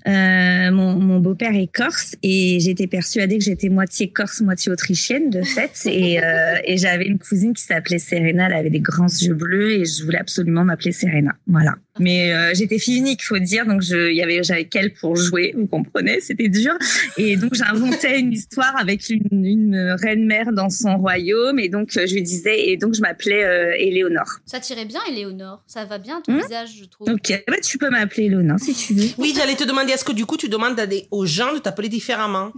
Euh, 0.06 0.70
mon 0.70 0.94
mon 0.94 1.18
beau-père 1.18 1.54
est 1.54 1.66
corse 1.72 2.14
et 2.22 2.58
j'étais 2.60 2.86
persuadée 2.86 3.38
que 3.38 3.44
j'étais 3.44 3.68
moitié 3.68 4.10
corse, 4.10 4.40
moitié 4.40 4.70
autrichienne 4.70 5.30
de 5.30 5.42
fait. 5.42 5.72
Et, 5.86 6.22
euh, 6.22 6.56
et 6.64 6.76
j'avais 6.76 7.06
une 7.06 7.18
cousine 7.18 7.54
qui 7.54 7.62
s'appelait 7.62 7.98
Serena, 7.98 8.46
elle 8.46 8.52
avait 8.54 8.70
des 8.70 8.80
grands 8.80 9.06
yeux 9.08 9.34
bleus 9.34 9.72
et 9.72 9.84
je 9.84 10.04
voulais 10.04 10.18
absolument 10.18 10.64
m'appeler 10.64 10.92
Serena. 10.92 11.34
Voilà. 11.46 11.74
Mais 11.98 12.32
euh, 12.32 12.52
j'étais 12.54 12.78
fille 12.78 12.98
unique, 12.98 13.24
faut 13.24 13.38
dire, 13.38 13.66
donc 13.66 13.82
je, 13.82 14.10
il 14.10 14.16
y 14.16 14.22
avait, 14.22 14.42
j'avais 14.42 14.66
qu'elle 14.66 14.92
pour 14.92 15.16
jouer, 15.16 15.54
vous 15.56 15.66
comprenez, 15.66 16.20
c'était 16.20 16.48
dur. 16.48 16.74
Et 17.16 17.36
donc 17.36 17.54
j'inventais 17.54 18.20
une 18.20 18.32
histoire 18.32 18.74
avec 18.78 19.08
une, 19.08 19.44
une 19.44 19.96
reine-mère 20.00 20.52
dans 20.52 20.70
son 20.70 20.96
royaume 20.98 21.58
et 21.58 21.68
donc 21.68 21.90
je 21.92 22.12
lui 22.12 22.22
disais, 22.22 22.68
et 22.68 22.76
donc 22.76 22.94
je 22.94 23.00
m'appelais 23.00 23.44
euh, 23.44 23.74
Éléonore. 23.78 24.38
Ça 24.46 24.60
tirait 24.60 24.84
bien, 24.84 25.00
Éléonore. 25.08 25.62
Ça 25.66 25.84
va 25.84 25.98
bien 25.98 26.20
ton 26.20 26.32
Hmm 26.32 26.42
visage, 26.42 26.70
je 26.78 26.84
trouve. 26.84 27.08
Ok, 27.08 27.44
bah, 27.48 27.56
tu 27.62 27.78
peux 27.78 27.90
m'appeler 27.90 28.24
Éléonore 28.24 28.60
si 28.60 28.74
tu 28.74 28.94
veux. 28.94 29.08
Oui, 29.18 29.34
j'allais 29.36 29.56
te 29.56 29.64
demander, 29.64 29.92
est-ce 29.92 30.04
que 30.04 30.12
du 30.12 30.26
coup 30.26 30.36
tu 30.36 30.48
demandes 30.48 30.76
aux 31.10 31.26
gens 31.26 31.52
de 31.54 31.58
t'appeler 31.58 31.88
différemment? 31.88 32.52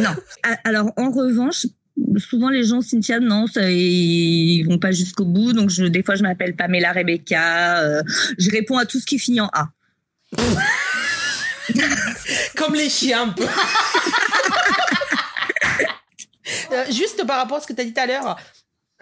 Non. 0.00 0.10
Alors, 0.64 0.92
en 0.96 1.10
revanche, 1.10 1.66
souvent 2.18 2.48
les 2.50 2.64
gens, 2.64 2.80
Cynthia, 2.80 3.20
non, 3.20 3.46
ça, 3.46 3.70
ils 3.70 4.62
vont 4.64 4.78
pas 4.78 4.92
jusqu'au 4.92 5.24
bout. 5.24 5.52
Donc, 5.52 5.70
je, 5.70 5.84
des 5.84 6.02
fois, 6.02 6.14
je 6.14 6.22
m'appelle 6.22 6.54
Pamela 6.56 6.92
Rebecca. 6.92 7.80
euh, 7.80 8.02
je 8.38 8.50
réponds 8.50 8.78
à 8.78 8.86
tout 8.86 8.98
ce 9.00 9.06
qui 9.06 9.18
finit 9.18 9.40
en 9.40 9.50
A. 9.52 9.68
Comme 12.56 12.74
les 12.74 12.88
chiens 12.88 13.22
un 13.24 13.28
peu. 13.30 13.46
Euh, 16.72 16.84
juste 16.90 17.24
par 17.26 17.38
rapport 17.38 17.58
à 17.58 17.60
ce 17.60 17.66
que 17.66 17.72
tu 17.72 17.80
as 17.80 17.84
dit 17.84 17.92
tout 17.92 18.00
à 18.00 18.06
l'heure, 18.06 18.36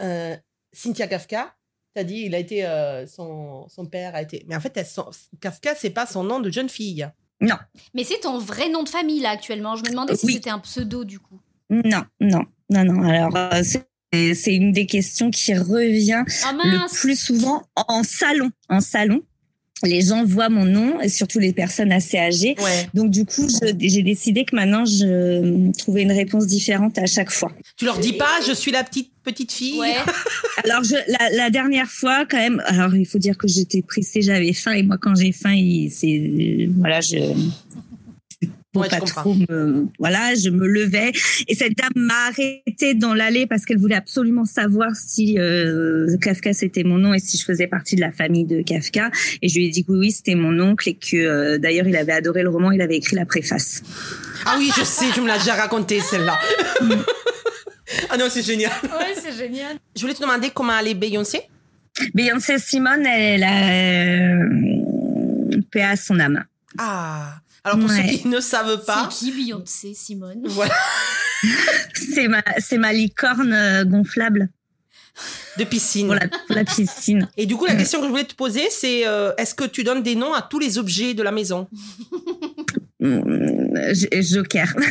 euh, 0.00 0.34
Cynthia 0.72 1.06
Kafka, 1.06 1.54
tu 1.94 2.00
as 2.00 2.04
dit 2.04 2.22
il 2.26 2.34
a 2.34 2.38
été 2.38 2.64
euh, 2.66 3.06
son, 3.06 3.68
son 3.68 3.84
père 3.86 4.14
a 4.14 4.22
été 4.22 4.44
mais 4.48 4.56
en 4.56 4.60
fait 4.60 4.72
elle- 4.76 4.86
son- 4.86 5.10
Kafka 5.40 5.74
c'est 5.74 5.90
pas 5.90 6.06
son 6.06 6.24
nom 6.24 6.40
de 6.40 6.50
jeune 6.50 6.68
fille. 6.68 7.06
Mais 7.40 8.04
c'est 8.04 8.20
ton 8.20 8.38
vrai 8.38 8.70
nom 8.70 8.82
de 8.82 8.88
famille, 8.88 9.20
là, 9.20 9.30
actuellement. 9.30 9.76
Je 9.76 9.82
me 9.82 9.90
demandais 9.90 10.16
si 10.16 10.24
Oui. 10.26 10.34
c'était 10.34 10.48
un 10.50 10.58
pseudo, 10.60 11.04
du 11.04 11.18
coup. 11.18 11.38
Non, 11.68 12.04
non, 12.20 12.42
non, 12.70 12.84
non. 12.84 13.02
Alors, 13.02 13.36
euh, 13.36 13.62
c'est 14.34 14.54
une 14.54 14.72
des 14.72 14.86
questions 14.86 15.30
qui 15.30 15.54
revient 15.54 16.24
Ah 16.44 16.52
le 16.52 16.94
plus 16.94 17.18
souvent 17.18 17.62
en 17.76 18.02
salon. 18.02 18.50
En 18.68 18.80
salon, 18.80 19.22
les 19.82 20.02
gens 20.02 20.24
voient 20.24 20.48
mon 20.48 20.64
nom, 20.64 21.00
et 21.00 21.08
surtout 21.08 21.38
les 21.38 21.52
personnes 21.52 21.92
assez 21.92 22.16
âgées. 22.16 22.54
Ouais. 22.58 22.88
Donc, 22.94 23.10
du 23.10 23.24
coup, 23.24 23.48
j'ai 23.78 24.02
décidé 24.02 24.44
que 24.44 24.56
maintenant, 24.56 24.84
je 24.84 25.04
euh, 25.04 25.72
trouvais 25.76 26.02
une 26.02 26.12
réponse 26.12 26.46
différente 26.46 26.98
à 26.98 27.06
chaque 27.06 27.30
fois. 27.30 27.52
Tu 27.76 27.84
leur 27.84 27.98
dis 27.98 28.12
pas 28.12 28.40
je 28.46 28.52
suis 28.52 28.70
la 28.70 28.84
petite 28.84 29.10
petite 29.24 29.52
fille. 29.52 29.78
Ouais. 29.78 29.94
Alors 30.64 30.84
je, 30.84 30.94
la, 30.94 31.30
la 31.30 31.50
dernière 31.50 31.88
fois 31.88 32.26
quand 32.26 32.36
même, 32.36 32.62
alors 32.66 32.94
il 32.94 33.06
faut 33.06 33.18
dire 33.18 33.36
que 33.36 33.48
j'étais 33.48 33.82
pressée, 33.82 34.22
j'avais 34.22 34.52
faim 34.52 34.72
et 34.72 34.82
moi 34.82 34.98
quand 35.00 35.14
j'ai 35.14 35.32
faim, 35.32 35.56
c'est 35.90 36.68
voilà, 36.78 37.00
je 37.00 37.16
Ouais, 38.74 38.88
pas 38.88 39.00
trop 39.00 39.34
me 39.34 39.86
voilà, 39.98 40.34
je 40.34 40.50
me 40.50 40.66
levais 40.66 41.12
et 41.48 41.54
cette 41.54 41.76
dame 41.76 41.92
m'a 41.94 42.28
arrêtée 42.28 42.94
dans 42.94 43.14
l'allée 43.14 43.46
parce 43.46 43.64
qu'elle 43.64 43.78
voulait 43.78 43.94
absolument 43.94 44.44
savoir 44.44 44.90
si 44.94 45.38
euh, 45.38 46.16
Kafka 46.20 46.52
c'était 46.52 46.84
mon 46.84 46.98
nom 46.98 47.14
et 47.14 47.18
si 47.18 47.38
je 47.38 47.44
faisais 47.44 47.66
partie 47.66 47.96
de 47.96 48.00
la 48.00 48.10
famille 48.10 48.44
de 48.44 48.62
Kafka 48.62 49.10
et 49.42 49.48
je 49.48 49.54
lui 49.56 49.66
ai 49.66 49.70
dit 49.70 49.84
que 49.84 49.92
oui, 49.92 49.98
oui 49.98 50.10
c'était 50.10 50.34
mon 50.34 50.58
oncle 50.60 50.88
et 50.88 50.94
que 50.94 51.16
euh, 51.16 51.58
d'ailleurs 51.58 51.86
il 51.86 51.96
avait 51.96 52.12
adoré 52.12 52.42
le 52.42 52.48
roman, 52.48 52.70
il 52.72 52.80
avait 52.80 52.96
écrit 52.96 53.16
la 53.16 53.26
préface. 53.26 53.82
Ah 54.46 54.56
oui, 54.58 54.70
je 54.76 54.84
sais, 54.84 55.06
tu 55.14 55.20
me 55.20 55.26
l'as 55.26 55.38
déjà 55.38 55.54
raconté 55.54 56.00
celle-là. 56.00 56.38
ah 58.10 58.16
non, 58.16 58.26
c'est 58.28 58.44
génial. 58.44 58.72
Ouais, 58.82 59.14
c'est 59.14 59.36
génial. 59.36 59.76
Je 59.96 60.00
voulais 60.02 60.14
te 60.14 60.20
demander 60.20 60.50
comment 60.52 60.72
allait 60.72 60.94
Beyoncé. 60.94 61.42
Beyoncé 62.14 62.58
Simone, 62.58 63.06
elle 63.06 63.44
a 63.44 63.68
euh, 63.70 65.60
paix 65.70 65.82
à 65.82 65.96
son 65.96 66.18
âme. 66.18 66.44
Ah. 66.78 67.36
Alors 67.64 67.78
pour 67.78 67.88
Ouais. 67.88 67.96
ceux 68.12 68.18
qui 68.18 68.28
ne 68.28 68.40
savent 68.40 68.84
pas, 68.84 69.08
C'est 69.10 69.18
qui 69.26 69.32
Beyoncé, 69.32 69.94
Simone? 69.94 70.42
Voilà, 70.44 70.74
C'est 71.94 72.28
ma, 72.28 72.42
c'est 72.58 72.78
ma 72.78 72.92
licorne 72.92 73.52
euh, 73.52 73.84
gonflable 73.84 74.50
de 75.58 75.64
piscine. 75.64 76.06
pour 76.06 76.14
la, 76.16 76.28
pour 76.28 76.56
la 76.56 76.64
piscine. 76.64 77.28
Et 77.36 77.46
du 77.46 77.56
coup, 77.56 77.64
la 77.66 77.76
question 77.76 78.00
que 78.00 78.06
je 78.06 78.10
voulais 78.10 78.24
te 78.24 78.34
poser, 78.34 78.68
c'est 78.70 79.06
euh, 79.06 79.32
est-ce 79.38 79.54
que 79.54 79.64
tu 79.64 79.82
donnes 79.84 80.02
des 80.02 80.14
noms 80.16 80.34
à 80.34 80.42
tous 80.42 80.58
les 80.58 80.76
objets 80.78 81.14
de 81.14 81.22
la 81.22 81.32
maison? 81.32 81.68
Mm, 83.00 83.92
Joker. 84.22 84.74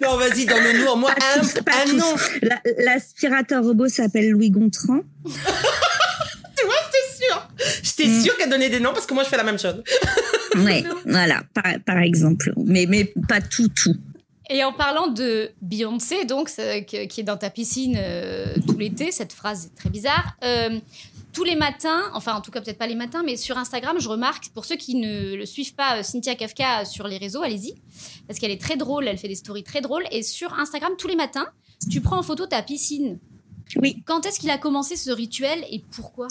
Non, 0.00 0.16
vas-y, 0.16 0.46
donne-nous 0.46 0.86
au 0.86 0.96
moins 0.96 1.10
un, 1.12 1.40
tous, 1.40 1.54
pas 1.64 1.72
un 1.82 1.90
tous. 1.90 1.96
nom. 1.96 2.14
La- 2.42 2.60
L'aspirateur 2.78 3.62
robot 3.64 3.88
s'appelle 3.88 4.30
Louis 4.30 4.50
Gontran. 4.50 5.00
J'étais 7.28 7.34
sûre. 7.34 7.48
J'étais 7.82 8.06
Mm. 8.08 8.22
sûre 8.22 8.36
qu'elle 8.36 8.50
donnait 8.50 8.70
des 8.70 8.80
noms 8.80 8.92
parce 8.92 9.06
que 9.06 9.14
moi, 9.14 9.22
je 9.24 9.28
fais 9.28 9.36
la 9.36 9.44
même 9.44 9.58
chose. 9.58 9.82
Ouais, 10.56 10.82
voilà, 11.04 11.42
par, 11.54 11.64
par 11.86 11.98
exemple. 11.98 12.52
Mais, 12.56 12.86
mais 12.88 13.12
pas 13.28 13.40
tout, 13.40 13.68
tout. 13.68 13.94
Et 14.50 14.64
en 14.64 14.72
parlant 14.72 15.06
de 15.08 15.50
Beyoncé, 15.60 16.24
donc, 16.24 16.50
qui 16.86 16.96
est 16.96 17.22
dans 17.22 17.36
ta 17.36 17.50
piscine 17.50 17.96
euh, 18.00 18.54
tout 18.66 18.76
l'été, 18.78 19.12
cette 19.12 19.32
phrase 19.34 19.66
est 19.66 19.78
très 19.78 19.90
bizarre. 19.90 20.36
euh, 20.42 20.80
tous 21.34 21.44
les 21.44 21.54
matins, 21.54 22.02
enfin 22.14 22.32
en 22.34 22.40
tout 22.40 22.50
cas 22.50 22.60
peut-être 22.62 22.78
pas 22.78 22.86
les 22.88 22.94
matins, 22.96 23.22
mais 23.24 23.36
sur 23.36 23.58
Instagram, 23.58 23.98
je 24.00 24.08
remarque, 24.08 24.48
pour 24.54 24.64
ceux 24.64 24.76
qui 24.76 24.96
ne 24.96 25.36
le 25.36 25.44
suivent 25.46 25.74
pas, 25.74 25.98
euh, 25.98 26.02
Cynthia 26.02 26.34
Kafka 26.34 26.84
sur 26.86 27.06
les 27.06 27.18
réseaux, 27.18 27.42
allez-y, 27.42 27.74
parce 28.26 28.40
qu'elle 28.40 28.50
est 28.50 28.60
très 28.60 28.76
drôle, 28.76 29.06
elle 29.06 29.18
fait 29.18 29.28
des 29.28 29.34
stories 29.36 29.62
très 29.62 29.82
drôles. 29.82 30.04
Et 30.10 30.22
sur 30.22 30.58
Instagram, 30.58 30.92
tous 30.98 31.06
les 31.08 31.14
matins, 31.16 31.46
tu 31.90 32.00
prends 32.00 32.18
en 32.18 32.22
photo 32.22 32.46
ta 32.46 32.62
piscine. 32.62 33.18
Oui. 33.76 34.02
Quand 34.06 34.24
est-ce 34.26 34.40
qu'il 34.40 34.50
a 34.50 34.58
commencé 34.58 34.96
ce 34.96 35.10
rituel 35.10 35.58
et 35.70 35.82
pourquoi? 35.90 36.28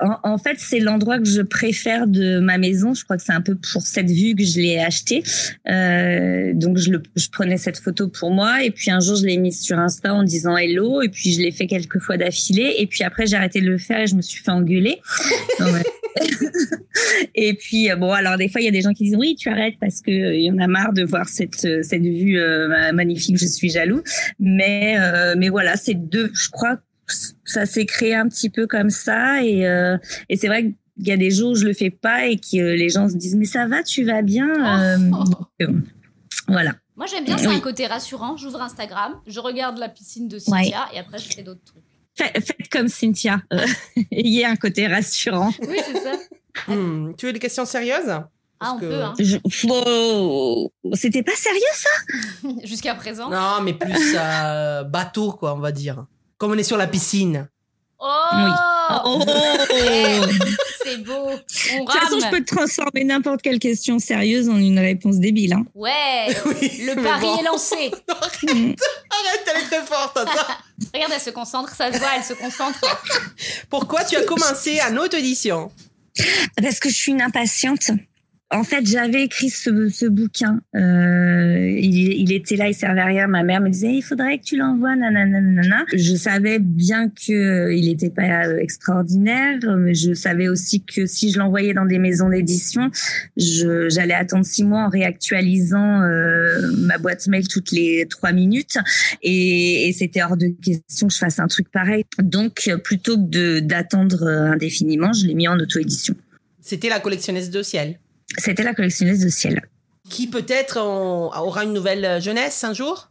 En, 0.00 0.16
en 0.22 0.38
fait, 0.38 0.56
c'est 0.58 0.78
l'endroit 0.78 1.18
que 1.18 1.24
je 1.24 1.42
préfère 1.42 2.06
de 2.06 2.38
ma 2.38 2.58
maison. 2.58 2.94
Je 2.94 3.04
crois 3.04 3.16
que 3.16 3.22
c'est 3.22 3.32
un 3.32 3.40
peu 3.40 3.56
pour 3.56 3.82
cette 3.82 4.10
vue 4.10 4.34
que 4.34 4.44
je 4.44 4.60
l'ai 4.60 4.78
acheté. 4.78 5.22
Euh, 5.68 6.52
donc, 6.54 6.78
je, 6.78 6.90
le, 6.90 7.02
je 7.16 7.28
prenais 7.28 7.56
cette 7.56 7.78
photo 7.78 8.08
pour 8.08 8.30
moi. 8.30 8.62
Et 8.62 8.70
puis, 8.70 8.90
un 8.90 9.00
jour, 9.00 9.16
je 9.16 9.26
l'ai 9.26 9.36
mise 9.36 9.60
sur 9.60 9.78
Insta 9.78 10.14
en 10.14 10.22
disant 10.22 10.56
hello. 10.56 11.02
Et 11.02 11.08
puis, 11.08 11.32
je 11.32 11.40
l'ai 11.40 11.52
fait 11.52 11.66
quelques 11.66 11.98
fois 12.00 12.16
d'affilée. 12.16 12.74
Et 12.78 12.86
puis, 12.86 13.04
après, 13.04 13.26
j'ai 13.26 13.36
arrêté 13.36 13.60
de 13.60 13.66
le 13.66 13.78
faire 13.78 14.00
et 14.00 14.06
je 14.06 14.14
me 14.14 14.22
suis 14.22 14.42
fait 14.42 14.50
engueuler. 14.50 15.00
Non, 15.60 15.66
et 17.34 17.54
puis, 17.54 17.90
euh, 17.90 17.96
bon, 17.96 18.10
alors, 18.12 18.36
des 18.36 18.48
fois, 18.48 18.60
il 18.60 18.64
y 18.64 18.68
a 18.68 18.70
des 18.72 18.82
gens 18.82 18.92
qui 18.92 19.04
disent 19.04 19.16
oui, 19.16 19.34
tu 19.36 19.48
arrêtes 19.48 19.74
parce 19.80 20.00
que 20.00 20.10
euh, 20.10 20.34
il 20.36 20.42
y 20.44 20.50
en 20.50 20.58
a 20.58 20.66
marre 20.66 20.92
de 20.92 21.02
voir 21.04 21.28
cette, 21.28 21.64
euh, 21.64 21.82
cette 21.82 22.02
vue 22.02 22.38
euh, 22.38 22.92
magnifique. 22.92 23.36
Je 23.38 23.46
suis 23.46 23.70
jaloux. 23.70 24.02
Mais, 24.38 24.96
euh, 24.98 25.34
mais 25.36 25.48
voilà, 25.48 25.76
c'est 25.76 25.94
deux, 25.94 26.30
je 26.34 26.48
crois, 26.50 26.78
ça 27.44 27.66
s'est 27.66 27.86
créé 27.86 28.14
un 28.14 28.28
petit 28.28 28.48
peu 28.50 28.66
comme 28.66 28.90
ça 28.90 29.42
et, 29.44 29.66
euh, 29.66 29.98
et 30.30 30.36
c'est 30.36 30.46
vrai 30.48 30.62
qu'il 30.62 30.74
y 31.08 31.12
a 31.12 31.16
des 31.18 31.30
jours 31.30 31.50
où 31.50 31.54
je 31.54 31.66
le 31.66 31.74
fais 31.74 31.90
pas 31.90 32.26
et 32.26 32.36
que 32.36 32.56
euh, 32.56 32.76
les 32.76 32.88
gens 32.88 33.08
se 33.10 33.16
disent 33.16 33.36
mais 33.36 33.44
ça 33.44 33.66
va, 33.66 33.82
tu 33.82 34.04
vas 34.04 34.22
bien. 34.22 34.48
euh, 34.80 35.10
euh, 35.62 35.66
voilà. 36.48 36.74
Moi 36.96 37.06
j'aime 37.06 37.24
bien, 37.24 37.36
c'est 37.36 37.48
Oui. 37.48 37.56
un 37.56 37.60
côté 37.60 37.86
rassurant. 37.86 38.36
J'ouvre 38.38 38.62
Instagram, 38.62 39.12
je 39.26 39.38
regarde 39.40 39.76
la 39.78 39.88
piscine 39.90 40.28
de 40.28 40.38
Cynthia 40.38 40.86
et 40.94 40.98
après 40.98 41.18
je 41.18 41.28
fais 41.34 41.42
d'autres 41.42 41.64
trucs. 41.64 41.82
Fait- 42.16 42.32
Faites 42.40 42.68
comme 42.70 42.88
Cynthia. 42.88 43.40
Euh, 43.52 43.66
Ayez 44.12 44.44
un 44.46 44.56
côté 44.56 44.86
rassurant. 44.86 45.52
Oui, 45.68 45.78
c'est 45.84 46.00
ça. 46.00 46.12
Hmm, 46.68 47.12
Tu 47.16 47.26
veux 47.26 47.32
des 47.32 47.38
questions 47.40 47.64
sérieuses? 47.66 48.10
Ah, 48.60 48.72
on 48.74 48.78
que- 48.78 48.86
peut, 48.86 49.02
hein. 49.02 49.14
Je-. 49.18 49.38
C'était 50.96 51.22
pas 51.22 51.34
sérieux 51.34 51.60
ça? 51.74 52.48
Jusqu'à 52.64 52.94
présent. 52.94 53.28
Non, 53.30 53.60
mais 53.62 53.74
plus 53.74 54.14
euh, 54.16 54.84
bateau, 54.84 55.32
quoi, 55.32 55.54
on 55.54 55.58
va 55.58 55.72
dire. 55.72 56.06
Comme 56.38 56.52
on 56.52 56.58
est 56.58 56.62
sur 56.62 56.76
la 56.76 56.86
piscine. 56.86 57.48
Oh 57.98 58.06
Oh, 58.90 59.18
Oh 59.20 59.24
c'est 61.46 61.76
beau. 61.78 61.80
On 61.80 61.84
De 61.84 61.90
toute 61.90 62.00
façon, 62.00 62.20
je 62.20 62.30
peux 62.30 62.44
te 62.44 62.54
transformer 62.54 63.04
n'importe 63.04 63.42
quelle 63.42 63.58
question 63.58 63.98
sérieuse 63.98 64.48
en 64.48 64.56
une 64.58 64.78
réponse 64.78 65.16
débile. 65.16 65.52
Hein. 65.54 65.64
Ouais, 65.74 66.26
Oui, 66.46 66.82
le 66.86 66.94
pari 67.02 67.22
bon. 67.26 67.38
est 67.38 67.44
lancé. 67.44 67.90
Mm. 68.44 68.74
Arrête, 69.10 69.44
elle 69.54 69.62
est 69.62 69.66
très 69.66 69.86
forte. 69.86 70.18
Regarde, 70.94 71.12
elle 71.14 71.20
se 71.20 71.30
concentre, 71.30 71.74
ça 71.74 71.92
se 71.92 71.98
voit, 71.98 72.08
elle 72.16 72.24
se 72.24 72.34
concentre. 72.34 72.80
Pourquoi 73.70 74.04
tu 74.04 74.16
as 74.16 74.22
commencé 74.22 74.80
à 74.80 74.90
notre 74.90 75.16
édition 75.16 75.70
Parce 76.60 76.78
que 76.78 76.88
je 76.90 76.94
suis 76.94 77.12
une 77.12 77.22
impatiente. 77.22 77.90
En 78.50 78.62
fait, 78.62 78.86
j'avais 78.86 79.24
écrit 79.24 79.48
ce, 79.48 79.88
ce 79.88 80.06
bouquin. 80.06 80.60
Euh, 80.76 81.76
il, 81.76 82.12
il 82.20 82.32
était 82.32 82.54
là, 82.54 82.68
il 82.68 82.74
servait 82.74 83.00
à 83.00 83.06
rien. 83.06 83.26
Ma 83.26 83.42
mère 83.42 83.60
me 83.60 83.68
disait, 83.68 83.92
il 83.92 84.02
faudrait 84.02 84.38
que 84.38 84.44
tu 84.44 84.56
l'envoies, 84.56 84.94
nanana, 84.94 85.40
nanana. 85.40 85.84
Je 85.92 86.14
savais 86.14 86.60
bien 86.60 87.08
que 87.08 87.32
euh, 87.32 87.74
il 87.74 87.86
n'était 87.86 88.10
pas 88.10 88.46
euh, 88.46 88.58
extraordinaire, 88.58 89.58
mais 89.76 89.94
je 89.94 90.14
savais 90.14 90.46
aussi 90.46 90.84
que 90.84 91.06
si 91.06 91.32
je 91.32 91.38
l'envoyais 91.38 91.74
dans 91.74 91.86
des 91.86 91.98
maisons 91.98 92.28
d'édition, 92.28 92.90
j'allais 93.36 94.14
attendre 94.14 94.44
six 94.44 94.62
mois 94.62 94.84
en 94.84 94.88
réactualisant 94.88 96.02
euh, 96.02 96.70
ma 96.78 96.98
boîte 96.98 97.26
mail 97.26 97.48
toutes 97.48 97.72
les 97.72 98.06
trois 98.08 98.32
minutes, 98.32 98.78
et, 99.22 99.88
et 99.88 99.92
c'était 99.92 100.22
hors 100.22 100.36
de 100.36 100.48
question 100.62 101.08
que 101.08 101.12
je 101.12 101.18
fasse 101.18 101.40
un 101.40 101.48
truc 101.48 101.70
pareil. 101.72 102.04
Donc, 102.22 102.70
plutôt 102.84 103.16
que 103.16 103.60
d'attendre 103.60 104.22
euh, 104.22 104.52
indéfiniment, 104.52 105.12
je 105.12 105.26
l'ai 105.26 105.34
mis 105.34 105.48
en 105.48 105.58
auto-édition. 105.58 106.14
C'était 106.60 106.88
la 106.88 107.00
collectionneuse 107.00 107.50
de 107.50 107.62
ciel. 107.62 107.98
C'était 108.38 108.62
la 108.62 108.74
collectionneuse 108.74 109.20
de 109.20 109.28
ciel. 109.28 109.62
Qui 110.08 110.26
peut-être 110.26 110.78
aura 110.78 111.64
une 111.64 111.72
nouvelle 111.72 112.20
jeunesse 112.20 112.62
un 112.64 112.74
jour? 112.74 113.10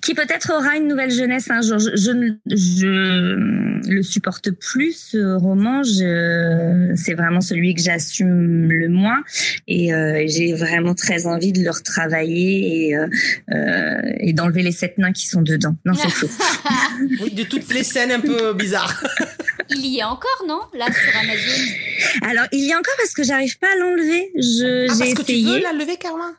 Qui 0.00 0.14
peut-être 0.14 0.52
aura 0.52 0.76
une 0.76 0.86
nouvelle 0.86 1.10
jeunesse 1.10 1.50
un 1.50 1.60
jour? 1.60 1.78
Je, 1.78 1.90
je 2.46 3.90
le 3.90 4.02
supporte 4.02 4.50
plus, 4.52 4.92
ce 5.10 5.34
roman. 5.36 5.82
C'est 5.82 7.14
vraiment 7.14 7.40
celui 7.40 7.74
que 7.74 7.80
j'assume 7.80 8.70
le 8.70 8.88
moins. 8.88 9.22
Et 9.66 9.92
euh, 9.92 10.24
j'ai 10.26 10.52
vraiment 10.52 10.94
très 10.94 11.26
envie 11.26 11.52
de 11.52 11.62
le 11.62 11.70
retravailler 11.70 12.88
et, 12.88 12.96
euh, 12.96 13.06
euh, 13.52 14.00
et 14.18 14.32
d'enlever 14.32 14.62
les 14.62 14.72
sept 14.72 14.98
nains 14.98 15.12
qui 15.12 15.26
sont 15.26 15.42
dedans. 15.42 15.74
Non, 15.84 15.94
c'est 15.94 16.10
faux. 16.10 16.30
Oui, 17.20 17.32
de 17.32 17.42
toutes 17.42 17.72
les 17.72 17.84
scènes 17.84 18.12
un 18.12 18.20
peu 18.20 18.54
bizarres. 18.54 19.02
Il 19.76 19.86
y 19.86 19.98
est 19.98 20.04
encore, 20.04 20.44
non 20.46 20.60
Là, 20.74 20.86
sur 20.86 21.16
Amazon? 21.20 21.62
Alors, 22.22 22.46
il 22.52 22.66
y 22.66 22.72
a 22.72 22.78
encore 22.78 22.94
parce 22.98 23.12
que 23.14 23.22
j'arrive 23.22 23.58
pas 23.58 23.68
à 23.72 23.76
l'enlever. 23.76 24.30
Je, 24.36 24.86
Ah, 24.90 24.94
j'ai 24.94 24.98
parce 24.98 25.14
que 25.14 25.22
tu 25.22 25.32
veux 25.32 25.38
essayé. 25.38 25.60
la 25.60 25.72
lever, 25.72 25.96
Carmin 25.96 26.34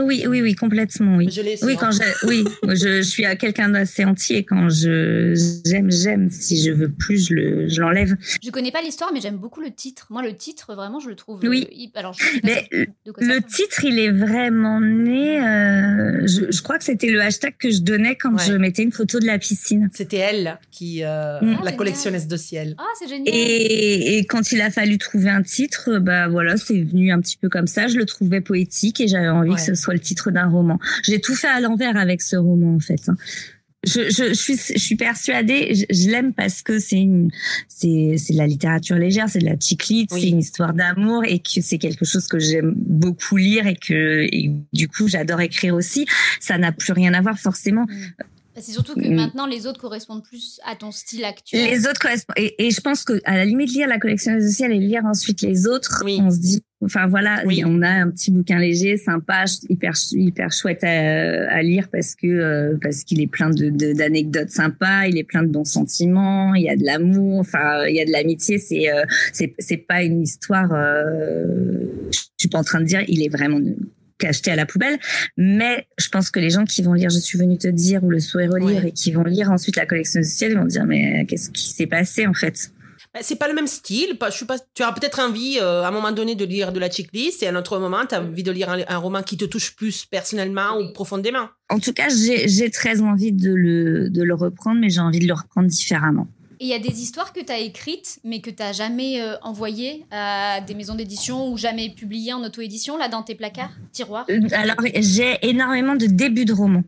Oui, 0.00 0.24
oui, 0.28 0.40
oui, 0.42 0.54
complètement, 0.54 1.16
oui. 1.16 1.28
Je 1.30 1.40
l'ai 1.42 1.56
Oui, 1.62 1.72
sur- 1.72 1.80
quand 1.80 1.90
je, 1.92 2.26
oui, 2.26 2.44
je, 2.68 2.96
je 2.96 3.02
suis 3.02 3.24
à 3.24 3.36
quelqu'un 3.36 3.68
d'assez 3.68 4.04
entier. 4.04 4.44
Quand 4.44 4.68
je 4.68 5.34
j'aime, 5.66 5.90
j'aime. 5.90 6.30
Si 6.30 6.62
je 6.62 6.70
veux 6.72 6.90
plus, 6.90 7.28
je 7.28 7.34
le, 7.34 7.68
je 7.68 7.80
l'enlève. 7.80 8.16
Je 8.42 8.50
connais 8.50 8.70
pas 8.72 8.82
l'histoire, 8.82 9.10
mais 9.12 9.20
j'aime 9.20 9.36
beaucoup 9.36 9.60
le 9.60 9.70
titre. 9.70 10.06
Moi, 10.10 10.22
le 10.22 10.34
titre, 10.34 10.74
vraiment, 10.74 11.00
je 11.00 11.08
le 11.08 11.14
trouve. 11.16 11.40
Oui. 11.44 11.66
euh, 11.70 11.98
Alors, 11.98 12.12
je 12.14 12.24
Mais 12.44 12.68
de 13.06 13.12
quoi 13.12 13.24
Le 13.26 13.40
titre, 13.42 13.84
il 13.84 13.98
est 13.98 14.10
vraiment 14.12 14.80
né. 14.80 15.40
euh, 15.40 16.26
je, 16.26 16.50
je 16.50 16.62
crois 16.62 16.78
que 16.78 16.84
c'était 16.84 17.08
le 17.10 17.20
hashtag 17.20 17.54
que 17.58 17.70
je 17.70 17.80
donnais 17.80 18.16
quand 18.16 18.30
Ouais. 18.34 18.44
je 18.46 18.52
mettais 18.54 18.82
une 18.82 18.92
photo 18.92 19.18
de 19.18 19.26
la 19.26 19.38
piscine. 19.38 19.90
C'était 19.92 20.18
elle 20.18 20.58
qui, 20.70 21.02
euh, 21.04 21.40
Mm. 21.40 21.46
la 21.50 21.56
génial. 21.58 21.76
collectionneuse 21.76 22.26
de 22.26 22.36
ciel. 22.36 22.74
Ah, 22.78 22.82
c'est 22.98 23.08
génial. 23.08 23.28
Et, 23.34 24.18
et 24.18 24.24
quand 24.24 24.52
il 24.52 24.60
a 24.60 24.70
fallu 24.70 24.98
trouver 24.98 25.30
un 25.30 25.42
titre, 25.42 25.98
bah 25.98 26.28
voilà, 26.28 26.56
c'est 26.56 26.80
venu 26.82 27.12
un 27.12 27.20
petit 27.20 27.36
peu 27.36 27.48
comme 27.48 27.66
ça. 27.66 27.88
Je 27.88 27.96
le 27.96 28.04
trouvais 28.06 28.40
poétique 28.40 29.00
et 29.00 29.08
j'avais 29.08 29.28
envie 29.28 29.50
Ouais. 29.50 29.56
que 29.56 29.62
ce 29.62 29.74
soit 29.74 29.89
le 29.92 30.00
titre 30.00 30.30
d'un 30.30 30.48
roman. 30.48 30.78
J'ai 31.02 31.20
tout 31.20 31.34
fait 31.34 31.48
à 31.48 31.60
l'envers 31.60 31.96
avec 31.96 32.22
ce 32.22 32.36
roman 32.36 32.74
en 32.74 32.80
fait. 32.80 33.08
hein. 33.08 33.16
Je, 33.86 34.10
je, 34.10 34.28
je 34.28 34.34
suis, 34.34 34.56
je 34.58 34.78
suis 34.78 34.96
persuadée, 34.96 35.74
je, 35.74 35.84
je 35.88 36.10
l'aime 36.10 36.34
parce 36.34 36.60
que 36.60 36.78
c'est 36.78 37.00
une, 37.00 37.30
c'est, 37.66 38.16
c'est 38.18 38.34
de 38.34 38.38
la 38.38 38.46
littérature 38.46 38.96
légère, 38.96 39.26
c'est 39.30 39.38
de 39.38 39.46
la 39.46 39.56
chick 39.58 39.82
Oui. 39.88 40.06
c'est 40.10 40.28
une 40.28 40.38
histoire 40.40 40.74
d'amour 40.74 41.24
et 41.24 41.38
que 41.38 41.62
c'est 41.62 41.78
quelque 41.78 42.04
chose 42.04 42.28
que 42.28 42.38
j'aime 42.38 42.74
beaucoup 42.76 43.38
lire 43.38 43.66
et 43.66 43.76
que, 43.76 44.26
et 44.30 44.50
du 44.74 44.86
coup, 44.86 45.08
j'adore 45.08 45.40
écrire 45.40 45.74
aussi. 45.74 46.04
Ça 46.40 46.58
n'a 46.58 46.72
plus 46.72 46.92
rien 46.92 47.14
à 47.14 47.22
voir 47.22 47.38
forcément. 47.38 47.86
C'est 48.60 48.72
surtout 48.72 48.94
que 48.94 49.06
Mm. 49.08 49.14
maintenant, 49.14 49.46
les 49.46 49.66
autres 49.66 49.80
correspondent 49.80 50.22
plus 50.22 50.60
à 50.66 50.76
ton 50.76 50.90
style 50.90 51.24
actuel. 51.24 51.70
Les 51.70 51.86
autres 51.86 52.00
correspondent. 52.00 52.36
Et, 52.38 52.66
et 52.66 52.70
je 52.70 52.80
pense 52.80 53.04
que 53.04 53.20
à 53.24 53.36
la 53.36 53.44
limite 53.44 53.72
lire 53.72 53.88
la 53.88 53.98
collectionneuse 53.98 54.44
de 54.44 54.48
ciel 54.50 54.72
et 54.72 54.78
lire 54.78 55.04
ensuite 55.04 55.42
les 55.42 55.66
autres, 55.66 56.02
Oui. 56.04 56.18
on 56.22 56.30
se 56.30 56.38
dit, 56.38 56.62
enfin 56.84 57.06
voilà, 57.06 57.42
Oui. 57.46 57.62
on 57.64 57.82
a 57.82 57.88
un 57.88 58.10
petit 58.10 58.30
bouquin 58.30 58.58
léger, 58.58 58.96
sympa, 58.96 59.44
hyper 59.68 59.92
hyper 60.12 60.52
chouette 60.52 60.84
à, 60.84 61.50
à 61.50 61.62
lire 61.62 61.88
parce 61.90 62.14
que 62.14 62.26
euh, 62.26 62.76
parce 62.82 63.04
qu'il 63.04 63.20
est 63.20 63.26
plein 63.26 63.50
de 63.50 63.70
de- 63.70 63.92
d'anecdotes 63.92 64.50
sympas, 64.50 65.06
il 65.06 65.16
est 65.18 65.24
plein 65.24 65.42
de 65.42 65.48
bons 65.48 65.64
sentiments, 65.64 66.54
il 66.54 66.64
y 66.64 66.68
a 66.68 66.76
de 66.76 66.84
l'amour, 66.84 67.40
enfin 67.40 67.86
il 67.86 67.96
y 67.96 68.00
a 68.00 68.04
de 68.04 68.10
l'amitié. 68.12 68.58
C'est 68.58 68.90
euh, 68.92 69.04
c'est 69.32 69.54
c'est 69.58 69.76
pas 69.78 70.02
une 70.02 70.22
histoire. 70.22 70.70
Euh, 70.72 71.84
je 72.12 72.18
suis 72.38 72.48
pas 72.48 72.58
en 72.58 72.64
train 72.64 72.80
de 72.80 72.86
dire, 72.86 73.02
il 73.08 73.22
est 73.22 73.28
vraiment 73.28 73.60
acheté 74.26 74.50
à 74.50 74.56
la 74.56 74.66
poubelle. 74.66 74.98
Mais 75.36 75.86
je 75.98 76.08
pense 76.08 76.30
que 76.30 76.40
les 76.40 76.50
gens 76.50 76.64
qui 76.64 76.82
vont 76.82 76.92
lire 76.92 77.10
Je 77.10 77.18
suis 77.18 77.38
venue 77.38 77.58
te 77.58 77.68
dire 77.68 78.02
ou 78.04 78.10
Le 78.10 78.20
sourire 78.20 78.50
au 78.52 78.56
lire 78.56 78.82
Ouais. 78.82 78.88
et 78.88 78.92
qui 78.92 79.12
vont 79.12 79.24
lire 79.24 79.50
ensuite 79.50 79.76
La 79.76 79.86
collection 79.86 80.22
sociale, 80.22 80.52
ils 80.52 80.58
vont 80.58 80.64
dire 80.64 80.84
Mais 80.84 81.24
qu'est-ce 81.26 81.50
qui 81.50 81.68
s'est 81.68 81.86
passé 81.86 82.26
en 82.26 82.34
fait? 82.34 82.70
Bah, 83.12 83.20
c'est 83.22 83.36
pas 83.36 83.48
le 83.48 83.54
même 83.54 83.66
style. 83.66 84.18
Pas, 84.18 84.30
je 84.30 84.36
suis 84.36 84.46
pas, 84.46 84.56
tu 84.74 84.84
as 84.84 84.92
peut-être 84.92 85.18
envie, 85.18 85.58
euh, 85.60 85.82
à 85.82 85.88
un 85.88 85.90
moment 85.90 86.12
donné, 86.12 86.36
de 86.36 86.44
lire 86.44 86.70
de 86.70 86.78
la 86.78 86.88
checklist 86.88 87.42
et 87.42 87.48
à 87.48 87.50
un 87.50 87.56
autre 87.56 87.76
moment, 87.80 88.06
tu 88.08 88.14
as 88.14 88.22
envie 88.22 88.44
de 88.44 88.52
lire 88.52 88.70
un, 88.70 88.78
un 88.86 88.96
roman 88.98 89.22
qui 89.24 89.36
te 89.36 89.44
touche 89.46 89.74
plus 89.74 90.04
personnellement 90.06 90.78
ou 90.78 90.92
profondément. 90.92 91.48
En 91.70 91.80
tout 91.80 91.92
cas, 91.92 92.08
j'ai 92.08 92.46
j'ai 92.48 92.70
très 92.70 93.00
envie 93.00 93.32
de 93.32 93.52
le, 93.52 94.10
de 94.10 94.22
le 94.22 94.34
reprendre, 94.34 94.80
mais 94.80 94.90
j'ai 94.90 95.00
envie 95.00 95.18
de 95.18 95.26
le 95.26 95.34
reprendre 95.34 95.66
différemment. 95.66 96.28
Et 96.62 96.64
il 96.64 96.68
y 96.68 96.74
a 96.74 96.78
des 96.78 97.00
histoires 97.00 97.32
que 97.32 97.40
tu 97.40 97.50
as 97.50 97.58
écrites, 97.58 98.20
mais 98.22 98.42
que 98.42 98.50
tu 98.50 98.62
n'as 98.62 98.74
jamais 98.74 99.22
euh, 99.22 99.34
envoyées 99.40 100.04
à 100.10 100.60
des 100.60 100.74
maisons 100.74 100.94
d'édition 100.94 101.50
ou 101.50 101.56
jamais 101.56 101.88
publiées 101.88 102.34
en 102.34 102.44
auto-édition, 102.44 102.98
là, 102.98 103.08
dans 103.08 103.22
tes 103.22 103.34
placards, 103.34 103.72
tiroirs? 103.92 104.26
Euh, 104.28 104.40
Alors, 104.52 104.76
j'ai 104.94 105.38
énormément 105.40 105.96
de 105.96 106.04
débuts 106.04 106.44
de 106.44 106.52
romans. 106.52 106.84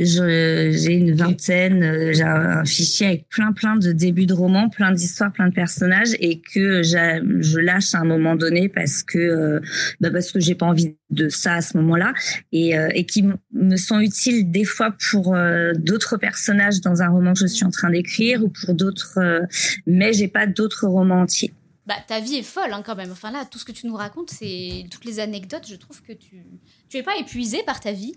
J'ai 0.00 0.92
une 0.92 1.14
vingtaine, 1.14 1.84
euh, 1.84 2.12
j'ai 2.12 2.24
un 2.24 2.64
fichier 2.64 3.06
avec 3.06 3.28
plein 3.28 3.52
plein 3.52 3.76
de 3.76 3.92
débuts 3.92 4.26
de 4.26 4.34
romans, 4.34 4.68
plein 4.68 4.90
d'histoires, 4.90 5.32
plein 5.32 5.48
de 5.48 5.54
personnages 5.54 6.16
et 6.18 6.40
que 6.40 6.82
je 6.82 7.58
lâche 7.60 7.94
à 7.94 8.00
un 8.00 8.04
moment 8.04 8.34
donné 8.34 8.68
parce 8.68 9.04
que 9.04 9.18
euh, 9.18 9.60
bah 10.00 10.10
parce 10.10 10.32
que 10.32 10.40
j'ai 10.40 10.56
pas 10.56 10.66
envie 10.66 10.96
de 11.10 11.28
ça 11.28 11.54
à 11.54 11.60
ce 11.60 11.76
moment-là 11.76 12.12
et, 12.50 12.76
euh, 12.76 12.88
et 12.92 13.06
qui 13.06 13.24
me 13.52 13.76
sont 13.76 14.00
utiles 14.00 14.50
des 14.50 14.64
fois 14.64 14.96
pour 15.10 15.36
d'autres 15.76 16.16
personnages 16.16 16.80
dans 16.80 17.00
un 17.00 17.10
roman 17.10 17.32
que 17.32 17.40
je 17.40 17.46
suis 17.46 17.64
en 17.64 17.70
train 17.70 17.90
d'écrire 17.90 18.42
ou 18.42 18.48
pour 18.48 18.74
d'autres, 18.74 19.20
mais 19.86 20.12
j'ai 20.12 20.28
pas 20.28 20.48
d'autres 20.48 20.88
romans 20.88 21.20
entiers. 21.20 21.52
Bah, 21.86 21.94
ta 22.08 22.18
vie 22.18 22.36
est 22.36 22.42
folle 22.42 22.72
hein, 22.72 22.82
quand 22.84 22.96
même. 22.96 23.12
Enfin 23.12 23.30
là, 23.30 23.44
tout 23.48 23.58
ce 23.58 23.64
que 23.64 23.72
tu 23.72 23.86
nous 23.86 23.94
racontes, 23.94 24.30
c'est 24.30 24.86
toutes 24.90 25.04
les 25.04 25.20
anecdotes. 25.20 25.66
Je 25.68 25.76
trouve 25.76 26.02
que 26.02 26.12
tu 26.12 26.44
tu 26.88 26.96
es 26.96 27.02
pas 27.02 27.16
épuisé 27.20 27.58
par 27.64 27.78
ta 27.78 27.92
vie. 27.92 28.14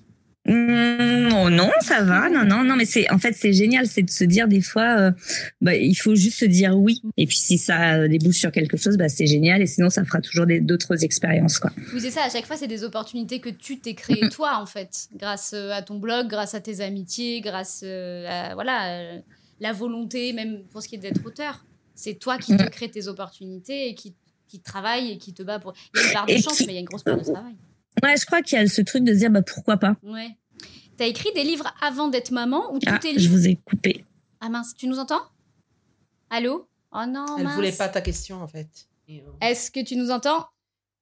Mmh, 0.48 1.30
oh 1.36 1.50
non, 1.50 1.70
ça 1.82 2.02
va. 2.04 2.30
Non, 2.30 2.46
non, 2.46 2.64
non, 2.64 2.76
mais 2.76 2.86
c'est 2.86 3.10
en 3.12 3.18
fait 3.20 3.34
c'est 3.34 3.52
génial, 3.54 3.86
c'est 3.88 4.02
de 4.04 4.10
se 4.10 4.24
dire 4.24 4.48
des 4.48 4.62
fois, 4.62 4.98
euh, 5.00 5.12
bah, 5.62 5.76
il 5.76 5.94
faut 5.96 6.16
juste 6.16 6.40
se 6.40 6.46
dire 6.46 6.78
oui. 6.78 7.02
Et 7.18 7.28
puis 7.28 7.38
si 7.38 7.58
ça 7.58 8.08
débouche 8.08 8.38
sur 8.38 8.52
quelque 8.52 8.78
chose, 8.78 8.98
bah, 8.98 9.10
c'est 9.10 9.28
génial. 9.28 9.62
Et 9.62 9.66
sinon, 9.68 9.90
ça 9.90 10.06
fera 10.06 10.22
toujours 10.22 10.46
d'autres 10.62 11.04
expériences, 11.04 11.60
quoi. 11.60 11.72
Oui, 11.94 12.00
c'est 12.02 12.12
ça. 12.12 12.24
À 12.26 12.30
chaque 12.30 12.46
fois, 12.46 12.56
c'est 12.58 12.68
des 12.68 12.84
opportunités 12.84 13.40
que 13.40 13.50
tu 13.50 13.80
t'es 13.80 13.94
créées 13.94 14.30
toi, 14.30 14.58
en 14.62 14.66
fait, 14.66 15.08
grâce 15.16 15.52
euh, 15.54 15.72
à 15.72 15.82
ton 15.82 15.98
blog, 16.00 16.28
grâce 16.28 16.56
à 16.56 16.62
tes 16.62 16.82
amitiés, 16.82 17.42
grâce 17.42 17.82
euh, 17.84 18.26
à 18.28 18.54
voilà 18.56 19.00
euh, 19.00 19.20
la 19.60 19.74
volonté, 19.74 20.32
même 20.34 20.64
pour 20.72 20.82
ce 20.82 20.88
qui 20.88 20.96
est 20.96 21.00
d'être 21.00 21.26
auteur. 21.26 21.66
C'est 21.94 22.14
toi 22.20 22.38
qui 22.38 22.56
te 22.56 22.64
Mm. 22.64 22.70
crées 22.70 22.90
tes 22.92 23.08
opportunités 23.08 23.90
et 23.90 23.96
qui 23.96 24.14
qui 24.48 24.62
travaille 24.62 25.12
et 25.12 25.18
qui 25.18 25.34
te 25.34 25.44
bat 25.44 25.60
pour. 25.60 25.74
Il 25.94 26.00
y 26.00 26.04
a 26.04 26.08
une 26.08 26.14
part 26.14 26.26
de 26.26 26.32
chance, 26.38 26.60
qui- 26.60 26.68
mais 26.68 26.72
il 26.72 26.76
y 26.76 26.78
a 26.78 26.82
une 26.82 26.86
grosse 26.86 27.04
part 27.04 27.18
de 27.18 27.24
travail. 27.24 27.56
Ouais, 28.04 28.16
je 28.18 28.26
crois 28.26 28.42
qu'il 28.42 28.58
y 28.60 28.62
a 28.62 28.68
ce 28.68 28.82
truc 28.82 29.04
de 29.04 29.14
se 29.14 29.18
dire 29.20 29.30
bah 29.32 29.42
pourquoi 29.42 29.78
pas. 29.78 29.96
Ouais. 30.04 30.30
T'as 30.98 31.06
écrit 31.06 31.32
des 31.34 31.44
livres 31.44 31.72
avant 31.82 32.08
d'être 32.08 32.32
maman 32.32 32.74
ou 32.74 32.80
tous 32.80 32.90
Ah, 32.92 33.00
tes 33.00 33.18
je 33.20 33.30
vous 33.30 33.48
ai 33.48 33.56
coupé. 33.66 34.04
Ah 34.40 34.50
mince, 34.50 34.74
tu 34.76 34.88
nous 34.88 35.00
entends? 35.00 35.22
Allô? 36.30 36.68
Oh 36.92 37.06
non, 37.08 37.38
Elle 37.38 37.44
mince. 37.46 37.56
voulait 37.56 37.72
pas 37.72 37.90
ta 37.90 38.02
question, 38.02 38.42
en 38.42 38.48
fait. 38.48 38.68
Euh, 39.10 39.20
Est-ce 39.42 39.72
que 39.72 39.80
tu 39.84 39.96
nous 39.96 40.10
entends? 40.12 40.46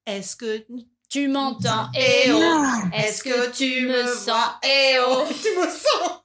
Est-ce 0.05 0.35
que 0.35 0.65
Tu 1.09 1.27
m'entends? 1.27 1.87
Eh 1.97 2.31
oh 2.31 2.63
Est-ce 2.93 3.23
que 3.23 3.51
tu 3.51 3.87
me 3.87 4.05
sens? 4.07 4.45
Eh 4.63 4.97
oh 5.07 5.23
Tu 5.41 5.49
me 5.57 5.67
sens 5.69 6.21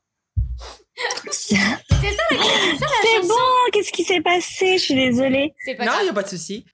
C'est 1.30 1.54
ça 1.56 1.78
la, 2.30 2.36
ça 2.78 2.86
la 2.86 3.20
c'est 3.20 3.28
bon. 3.28 3.34
Qu'est-ce 3.72 3.92
qui 3.92 4.04
s'est 4.04 4.20
passé? 4.20 4.78
Je 4.78 4.82
suis 4.82 4.94
désolée. 4.94 5.54
Pas 5.78 5.84
Non, 5.84 5.92
il 6.00 6.04
n'y 6.04 6.08
a 6.10 6.12
pas 6.12 6.22
de 6.22 6.28
souci. 6.28 6.64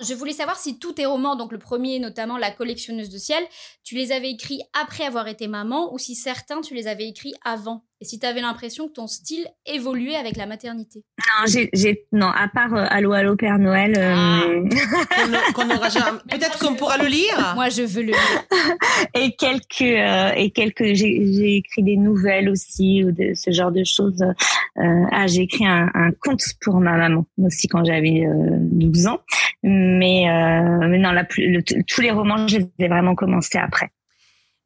Je 0.00 0.12
voulais 0.14 0.32
savoir 0.32 0.58
si 0.58 0.78
tous 0.78 0.94
tes 0.94 1.06
romans, 1.06 1.36
donc 1.36 1.52
le 1.52 1.58
premier 1.58 2.00
notamment 2.00 2.36
La 2.36 2.50
collectionneuse 2.50 3.10
de 3.10 3.18
ciel, 3.18 3.44
tu 3.84 3.94
les 3.94 4.10
avais 4.10 4.30
écrits 4.30 4.62
après 4.72 5.04
avoir 5.04 5.28
été 5.28 5.46
maman 5.46 5.92
ou 5.94 5.98
si 5.98 6.14
certains 6.16 6.60
tu 6.60 6.74
les 6.74 6.88
avais 6.88 7.08
écrits 7.08 7.34
avant? 7.44 7.84
Et 8.00 8.04
si 8.04 8.18
tu 8.18 8.26
avais 8.26 8.40
l'impression 8.40 8.88
que 8.88 8.92
ton 8.94 9.06
style 9.06 9.46
évoluait 9.66 10.16
avec 10.16 10.36
la 10.36 10.46
maternité. 10.46 11.04
Non, 11.18 11.46
j'ai, 11.46 11.70
j'ai, 11.72 12.06
non, 12.12 12.26
à 12.28 12.48
part 12.48 12.74
euh, 12.74 12.84
Allô, 12.90 13.12
Allô, 13.12 13.36
Père 13.36 13.58
Noël. 13.58 13.94
euh, 13.96 14.14
Ah. 14.14 15.88
Jamais- 15.90 16.18
Peut-être 16.30 16.58
qu'on 16.58 16.74
pourra 16.74 16.98
le 16.98 17.06
lire. 17.06 17.52
Moi, 17.54 17.68
je 17.68 17.82
veux 17.82 18.02
le 18.02 18.08
lire. 18.08 18.44
et 19.14 19.32
quelques, 19.36 19.82
euh, 19.82 20.32
et 20.36 20.50
quelques, 20.50 20.94
j'ai, 20.94 21.56
écrit 21.56 21.82
des 21.82 21.96
nouvelles 21.96 22.48
aussi, 22.48 23.04
ou 23.04 23.12
de 23.12 23.32
ce 23.34 23.50
genre 23.52 23.72
de 23.72 23.84
choses. 23.84 24.22
Euh, 24.22 25.04
ah, 25.12 25.26
j'ai 25.26 25.42
écrit 25.42 25.66
un, 25.66 25.88
un 25.94 26.10
conte 26.12 26.42
pour 26.60 26.80
ma 26.80 26.96
maman 26.96 27.24
aussi 27.38 27.68
quand 27.68 27.84
j'avais 27.84 28.24
euh, 28.26 28.56
12 28.60 29.06
ans. 29.06 29.20
Mais, 29.62 30.28
euh, 30.28 30.88
mais 30.88 30.98
non, 30.98 31.12
la, 31.12 31.24
plus- 31.24 31.50
le- 31.50 31.62
tous 31.86 32.00
les 32.00 32.10
romans, 32.10 32.46
je 32.48 32.58
les 32.58 32.68
ai 32.80 32.88
vraiment 32.88 33.14
commencés 33.14 33.58
après. 33.58 33.90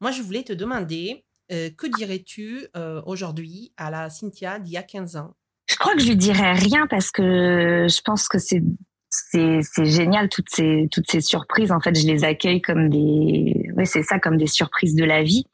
Moi, 0.01 0.11
je 0.11 0.21
voulais 0.21 0.43
te 0.43 0.53
demander, 0.53 1.23
euh, 1.51 1.69
que 1.75 1.87
dirais-tu 1.87 2.67
euh, 2.75 3.01
aujourd'hui 3.05 3.71
à 3.77 3.91
la 3.91 4.09
Cynthia 4.09 4.59
d'il 4.59 4.73
y 4.73 4.77
a 4.77 4.83
15 4.83 5.17
ans? 5.17 5.33
Je 5.67 5.75
crois 5.75 5.93
que 5.93 6.01
je 6.01 6.07
lui 6.07 6.15
dirais 6.15 6.53
rien 6.53 6.87
parce 6.87 7.11
que 7.11 7.87
je 7.89 8.01
pense 8.01 8.27
que 8.27 8.39
c'est 8.39 8.63
c'est 9.11 9.61
c'est 9.63 9.85
génial 9.85 10.29
toutes 10.29 10.49
ces 10.49 10.87
toutes 10.91 11.09
ces 11.09 11.21
surprises 11.21 11.71
en 11.71 11.79
fait 11.79 11.99
je 11.99 12.05
les 12.05 12.23
accueille 12.23 12.61
comme 12.61 12.89
des 12.89 13.67
ouais 13.75 13.85
c'est 13.85 14.03
ça 14.03 14.19
comme 14.19 14.37
des 14.37 14.45
surprises 14.45 14.93
de 14.93 15.03
la 15.03 15.23
vie 15.23 15.45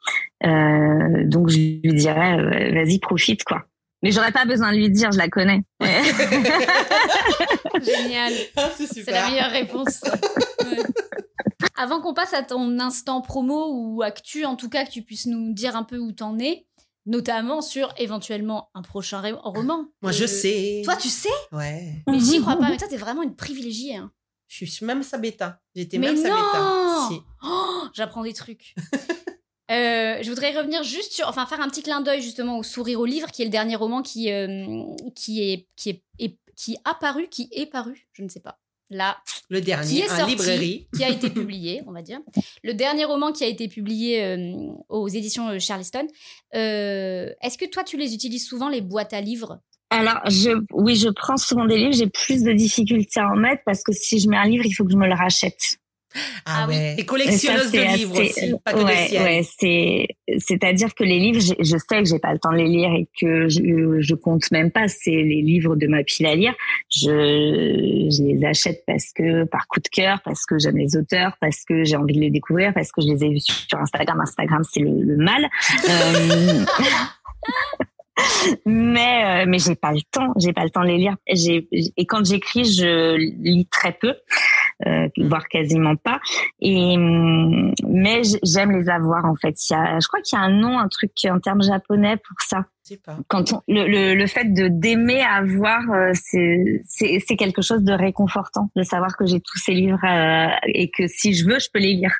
euh, 0.44 1.24
donc 1.24 1.48
je 1.48 1.56
lui 1.56 1.94
dirais 1.94 2.36
vas-y 2.72 2.98
profite 2.98 3.44
quoi 3.44 3.66
mais 4.02 4.12
j'aurais 4.12 4.32
pas 4.32 4.44
besoin 4.44 4.72
de 4.72 4.76
lui 4.76 4.90
dire 4.90 5.10
je 5.10 5.18
la 5.18 5.28
connais. 5.28 5.62
Génial. 7.82 8.32
Ah, 8.56 8.70
C'est 8.76 8.86
C'est 8.86 9.10
la 9.10 9.28
meilleure 9.28 9.50
réponse. 9.50 10.00
Ouais. 10.64 10.78
Avant 11.76 12.00
qu'on 12.00 12.14
passe 12.14 12.34
à 12.34 12.42
ton 12.42 12.78
instant 12.78 13.20
promo 13.20 13.68
ou 13.72 14.02
actu, 14.02 14.44
en 14.44 14.56
tout 14.56 14.68
cas 14.68 14.84
que 14.84 14.90
tu 14.90 15.02
puisses 15.02 15.26
nous 15.26 15.52
dire 15.52 15.76
un 15.76 15.84
peu 15.84 15.98
où 15.98 16.12
t'en 16.12 16.38
es, 16.38 16.66
notamment 17.06 17.62
sur 17.62 17.92
éventuellement 17.98 18.68
un 18.74 18.82
prochain 18.82 19.22
roman. 19.42 19.86
Moi, 20.02 20.12
je 20.12 20.24
Euh, 20.24 20.26
sais. 20.26 20.82
Toi, 20.84 20.96
tu 20.96 21.08
sais? 21.08 21.28
Ouais. 21.52 22.02
Mais 22.08 22.18
j'y 22.20 22.40
crois 22.40 22.56
pas. 22.56 22.68
Mais 22.70 22.76
toi, 22.76 22.88
t'es 22.88 22.96
vraiment 22.96 23.22
une 23.22 23.36
privilégiée. 23.36 23.96
hein. 23.96 24.10
Je 24.48 24.64
suis 24.64 24.86
même 24.86 25.02
sa 25.02 25.18
bêta. 25.18 25.60
J'étais 25.74 25.98
Mais 25.98 26.08
même 26.12 26.16
sa 26.16 26.28
non 26.28 26.34
bêta. 26.36 27.08
Si. 27.08 27.20
Oh, 27.44 27.82
J'apprends 27.94 28.22
des 28.22 28.34
trucs. 28.34 28.74
Euh, 29.68 30.22
je 30.22 30.28
voudrais 30.28 30.56
revenir 30.56 30.84
juste 30.84 31.10
sur, 31.12 31.26
enfin, 31.26 31.44
faire 31.44 31.60
un 31.60 31.68
petit 31.68 31.82
clin 31.82 32.00
d'œil 32.00 32.22
justement 32.22 32.56
au 32.58 32.62
Sourire 32.62 33.00
au 33.00 33.04
livre, 33.04 33.32
qui 33.32 33.42
est 33.42 33.46
le 33.46 33.50
dernier 33.50 33.74
roman 33.74 34.00
qui, 34.00 34.30
euh, 34.30 34.84
qui 35.16 35.42
est, 35.42 35.66
qui 35.74 35.90
est, 35.90 36.04
est- 36.20 36.38
qui 36.54 36.76
a 36.84 36.94
paru, 36.94 37.26
qui 37.28 37.48
est 37.50 37.66
paru, 37.66 38.06
je 38.12 38.22
ne 38.22 38.28
sais 38.28 38.38
pas. 38.38 38.60
Là, 38.90 39.16
Le 39.50 39.58
qui 39.58 39.64
dernier, 39.66 39.98
est 40.00 40.10
en 40.10 40.16
sorti, 40.16 40.30
librairie. 40.32 40.86
qui 40.96 41.02
a 41.04 41.08
été 41.08 41.28
publié, 41.40 41.82
on 41.86 41.92
va 41.92 42.02
dire. 42.02 42.20
Le 42.62 42.72
dernier 42.74 43.04
roman 43.04 43.32
qui 43.32 43.42
a 43.42 43.48
été 43.48 43.66
publié 43.68 44.22
euh, 44.22 44.54
aux 44.88 45.08
éditions 45.08 45.48
euh, 45.48 45.58
Charleston. 45.58 46.06
Euh, 46.54 47.30
Est-ce 47.42 47.58
que 47.58 47.64
toi, 47.64 47.82
tu 47.84 47.96
les 47.96 48.14
utilises 48.14 48.46
souvent, 48.46 48.68
les 48.68 48.80
boîtes 48.80 49.12
à 49.12 49.20
livres? 49.20 49.58
Alors 49.90 50.18
je 50.28 50.50
oui 50.72 50.96
je 50.96 51.08
prends 51.08 51.36
souvent 51.36 51.64
des 51.64 51.76
livres 51.76 51.92
j'ai 51.92 52.08
plus 52.08 52.42
de 52.42 52.52
difficultés 52.52 53.20
à 53.20 53.28
en 53.28 53.36
mettre 53.36 53.62
parce 53.64 53.84
que 53.84 53.92
si 53.92 54.18
je 54.18 54.28
mets 54.28 54.36
un 54.36 54.48
livre 54.48 54.66
il 54.66 54.72
faut 54.72 54.84
que 54.84 54.90
je 54.90 54.96
me 54.96 55.06
le 55.06 55.14
rachète 55.14 55.76
Ah, 56.44 56.62
Ah 56.62 56.66
oui. 56.68 56.74
ouais. 56.74 56.94
Et 56.94 56.98
ça, 56.98 57.04
collectionneuse 57.04 57.68
c'est 57.70 57.78
de 57.78 57.96
livres 57.96 58.20
aussi, 58.20 58.54
pas 58.64 58.72
que 58.72 58.78
ouais, 58.84 58.84
des 59.02 59.08
siennes. 59.08 59.22
ouais, 59.22 59.42
c'est, 59.58 60.08
c'est-à-dire 60.38 60.94
que 60.94 61.04
les 61.04 61.18
livres, 61.18 61.40
je 61.40 61.76
sais 61.76 62.02
que 62.02 62.04
j'ai 62.04 62.18
pas 62.18 62.32
le 62.32 62.38
temps 62.38 62.52
de 62.52 62.56
les 62.56 62.68
lire 62.68 62.92
et 62.92 63.08
que 63.20 63.48
je, 63.48 64.00
je 64.00 64.14
compte 64.14 64.50
même 64.50 64.70
pas. 64.70 64.88
C'est 64.88 65.10
les 65.10 65.42
livres 65.42 65.76
de 65.76 65.86
ma 65.86 66.02
pile 66.04 66.26
à 66.26 66.34
lire. 66.34 66.54
Je, 66.90 67.06
je 68.10 68.22
les 68.22 68.44
achète 68.44 68.82
parce 68.86 69.12
que 69.12 69.44
par 69.44 69.66
coup 69.68 69.80
de 69.80 69.88
cœur, 69.88 70.20
parce 70.24 70.44
que 70.46 70.58
j'aime 70.58 70.76
les 70.76 70.96
auteurs, 70.96 71.36
parce 71.40 71.64
que 71.64 71.84
j'ai 71.84 71.96
envie 71.96 72.14
de 72.14 72.20
les 72.20 72.30
découvrir, 72.30 72.72
parce 72.74 72.92
que 72.92 73.00
je 73.02 73.08
les 73.08 73.24
ai 73.24 73.28
vus 73.30 73.40
sur 73.40 73.78
Instagram. 73.78 74.20
Instagram, 74.20 74.62
c'est 74.70 74.80
le, 74.80 75.02
le 75.02 75.16
mal. 75.16 75.48
Euh, 75.88 76.64
mais 78.66 79.42
euh, 79.42 79.44
mais 79.48 79.58
j'ai 79.58 79.74
pas 79.74 79.92
le 79.92 80.00
temps, 80.10 80.32
j'ai 80.36 80.52
pas 80.52 80.64
le 80.64 80.70
temps 80.70 80.82
de 80.82 80.86
les 80.88 80.98
lire. 80.98 81.16
J'ai 81.32 81.68
et 81.96 82.06
quand 82.06 82.24
j'écris, 82.24 82.64
je 82.64 83.16
lis 83.16 83.66
très 83.70 83.92
peu, 83.92 84.14
voire 85.18 85.48
quasiment 85.48 85.96
pas. 85.96 86.20
Et 86.60 86.96
hum, 86.96 87.72
mais 87.88 88.22
j'aime 88.42 88.72
les 88.72 88.88
avoir 88.88 89.24
en 89.24 89.34
fait. 89.36 89.56
Il 89.68 89.72
y 89.72 89.76
a, 89.76 89.98
je 90.00 90.06
crois 90.08 90.20
qu'il 90.20 90.38
y 90.38 90.40
a 90.40 90.44
un 90.44 90.50
nom, 90.50 90.78
un 90.78 90.88
truc 90.88 91.12
en 91.26 91.40
termes 91.40 91.62
japonais 91.62 92.16
pour 92.16 92.36
ça. 92.40 92.66
Je 92.84 92.94
sais 92.94 93.00
pas. 93.04 93.18
Quand 93.28 93.52
on, 93.52 93.62
le, 93.68 93.86
le 93.86 94.14
le 94.14 94.26
fait 94.26 94.52
de 94.52 94.68
d'aimer 94.68 95.22
avoir, 95.22 95.80
euh, 95.90 96.12
c'est 96.14 96.82
c'est 96.84 97.18
c'est 97.26 97.36
quelque 97.36 97.62
chose 97.62 97.82
de 97.82 97.92
réconfortant 97.92 98.70
de 98.76 98.82
savoir 98.82 99.16
que 99.16 99.26
j'ai 99.26 99.40
tous 99.40 99.58
ces 99.58 99.72
livres 99.72 100.04
euh, 100.04 100.48
et 100.66 100.90
que 100.90 101.06
si 101.08 101.34
je 101.34 101.46
veux, 101.46 101.58
je 101.58 101.68
peux 101.72 101.80
les 101.80 101.94
lire. 101.94 102.16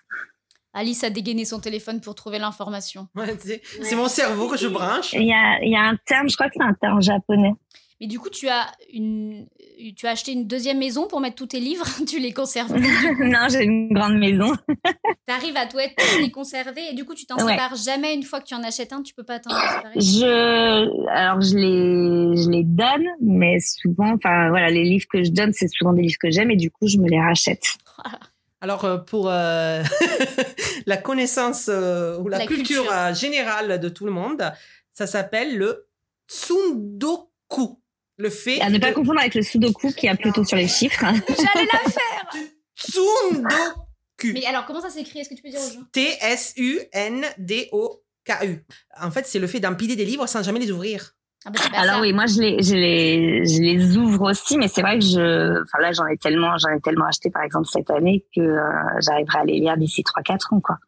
Alice 0.72 1.04
a 1.04 1.10
dégainé 1.10 1.46
son 1.46 1.58
téléphone 1.58 2.00
pour 2.00 2.14
trouver 2.14 2.38
l'information. 2.38 3.08
Ouais, 3.14 3.34
c'est 3.38 3.62
c'est 3.82 3.96
mon 3.96 4.08
cerveau 4.08 4.48
que 4.48 4.58
je 4.58 4.68
branche. 4.68 5.12
Il 5.12 5.26
y 5.26 5.32
a 5.32 5.58
il 5.62 5.70
y 5.70 5.76
a 5.76 5.82
un 5.82 5.96
terme, 6.06 6.28
je 6.28 6.34
crois 6.34 6.48
que 6.48 6.54
c'est 6.56 6.64
un 6.64 6.74
terme 6.74 7.00
japonais. 7.00 7.54
Mais 8.00 8.06
du 8.06 8.18
coup, 8.18 8.28
tu 8.28 8.48
as, 8.48 8.70
une, 8.92 9.46
tu 9.96 10.06
as 10.06 10.10
acheté 10.10 10.32
une 10.32 10.46
deuxième 10.46 10.78
maison 10.78 11.06
pour 11.06 11.20
mettre 11.20 11.36
tous 11.36 11.46
tes 11.48 11.60
livres 11.60 11.86
Tu 12.08 12.18
les 12.18 12.32
conserves 12.32 12.72
non, 13.20 13.48
j'ai 13.50 13.64
une 13.64 13.92
grande 13.92 14.18
maison. 14.18 14.52
Tu 15.26 15.32
arrives 15.32 15.56
à 15.56 15.66
toi 15.66 15.82
tous 15.96 16.20
les 16.20 16.30
conserver 16.30 16.82
et 16.90 16.94
du 16.94 17.04
coup, 17.04 17.14
tu 17.14 17.26
t'en 17.26 17.36
Ouais. 17.36 17.52
sépares 17.52 17.76
jamais 17.76 18.14
une 18.14 18.22
fois 18.22 18.40
que 18.40 18.46
tu 18.46 18.54
en 18.54 18.62
achètes 18.62 18.92
un, 18.92 19.02
tu 19.02 19.12
peux 19.14 19.24
pas 19.24 19.38
t'en 19.38 19.50
séparer. 19.50 20.00
Je, 20.00 21.08
alors 21.10 21.40
je 21.40 21.56
les, 21.56 22.42
je 22.42 22.48
les 22.50 22.64
donne, 22.64 23.06
mais 23.20 23.58
souvent, 23.60 24.14
enfin 24.14 24.48
voilà, 24.48 24.70
les 24.70 24.84
livres 24.84 25.06
que 25.12 25.22
je 25.22 25.30
donne, 25.30 25.52
c'est 25.52 25.68
souvent 25.68 25.92
des 25.92 26.02
livres 26.02 26.18
que 26.20 26.30
j'aime 26.30 26.50
et 26.50 26.56
du 26.56 26.70
coup, 26.70 26.86
je 26.88 26.98
me 26.98 27.08
les 27.08 27.20
rachète. 27.20 27.64
Alors, 28.62 28.84
euh, 28.86 28.96
pour 28.96 29.28
euh, 29.30 29.82
la 30.86 30.96
connaissance 30.96 31.68
euh, 31.68 32.18
ou 32.18 32.28
la, 32.28 32.38
La 32.38 32.46
culture, 32.46 32.82
culture. 32.84 33.14
générale 33.14 33.78
de 33.78 33.88
tout 33.90 34.06
le 34.06 34.12
monde, 34.12 34.50
ça 34.94 35.06
s'appelle 35.06 35.58
le 35.58 35.86
tsundoku. 36.28 37.80
Le 38.18 38.30
fait 38.30 38.60
À 38.60 38.70
ne 38.70 38.78
pas 38.78 38.90
de 38.90 38.94
confondre 38.94 39.20
avec 39.20 39.34
le 39.34 39.42
sudoku 39.42 39.92
qui 39.92 40.08
a 40.08 40.16
plutôt 40.16 40.42
sur 40.44 40.56
les 40.56 40.68
chiffres. 40.68 41.00
J'allais 41.04 41.68
la 41.72 41.78
faire 41.90 42.26
tsundoku. 42.76 44.32
Mais 44.32 44.46
alors, 44.46 44.64
comment 44.64 44.80
ça 44.80 44.88
s'écrit? 44.88 45.18
Est-ce 45.20 45.28
que 45.28 45.34
tu 45.34 45.42
peux 45.42 45.50
dire 45.50 45.60
aux 45.60 45.72
gens? 45.74 45.82
T-S-U-N-D-O-K-U. 47.36 48.64
En 49.02 49.10
fait, 49.10 49.26
c'est 49.26 49.38
le 49.38 49.46
fait 49.46 49.60
d'empiler 49.60 49.96
des 49.96 50.04
livres 50.04 50.26
sans 50.26 50.42
jamais 50.42 50.58
les 50.60 50.70
ouvrir. 50.70 51.12
ah 51.44 51.50
bah, 51.50 51.60
Alors 51.74 51.96
ça. 51.96 52.00
oui, 52.00 52.12
moi 52.14 52.24
je 52.26 52.40
les, 52.40 52.62
je 52.62 52.74
les, 52.74 53.44
je 53.46 53.60
les 53.60 53.96
ouvre 53.98 54.30
aussi, 54.30 54.56
mais 54.56 54.68
c'est 54.68 54.80
vrai 54.82 54.98
que 54.98 55.04
je, 55.04 55.62
enfin 55.62 55.78
là 55.80 55.92
j'en 55.92 56.06
ai 56.06 56.16
tellement, 56.16 56.56
j'en 56.58 56.70
ai 56.70 56.80
tellement 56.80 57.06
acheté 57.06 57.30
par 57.30 57.42
exemple 57.42 57.66
cette 57.70 57.90
année 57.90 58.24
que 58.34 58.40
euh, 58.40 58.60
j'arriverai 59.00 59.38
à 59.40 59.44
les 59.44 59.60
lire 59.60 59.76
d'ici 59.76 60.02
3-4 60.02 60.54
ans 60.54 60.60
quoi. 60.60 60.78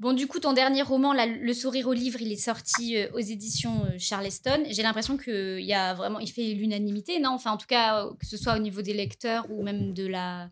Bon, 0.00 0.14
du 0.14 0.26
coup, 0.26 0.40
ton 0.40 0.54
dernier 0.54 0.80
roman, 0.80 1.12
là, 1.12 1.26
Le 1.26 1.52
Sourire 1.52 1.86
au 1.86 1.92
livre, 1.92 2.22
il 2.22 2.32
est 2.32 2.36
sorti 2.36 2.96
euh, 2.96 3.08
aux 3.12 3.18
éditions 3.18 3.84
euh, 3.84 3.98
Charleston. 3.98 4.64
J'ai 4.70 4.82
l'impression 4.82 5.18
qu'il 5.18 5.60
y 5.60 5.74
a 5.74 5.92
vraiment, 5.92 6.18
il 6.20 6.30
fait 6.30 6.54
l'unanimité, 6.54 7.20
non? 7.20 7.32
Enfin, 7.32 7.52
en 7.52 7.58
tout 7.58 7.66
cas, 7.66 8.06
euh, 8.06 8.10
que 8.18 8.24
ce 8.24 8.38
soit 8.38 8.56
au 8.56 8.60
niveau 8.60 8.80
des 8.80 8.94
lecteurs 8.94 9.46
ou 9.50 9.62
même 9.62 9.92
de 9.92 10.06
la 10.06 10.48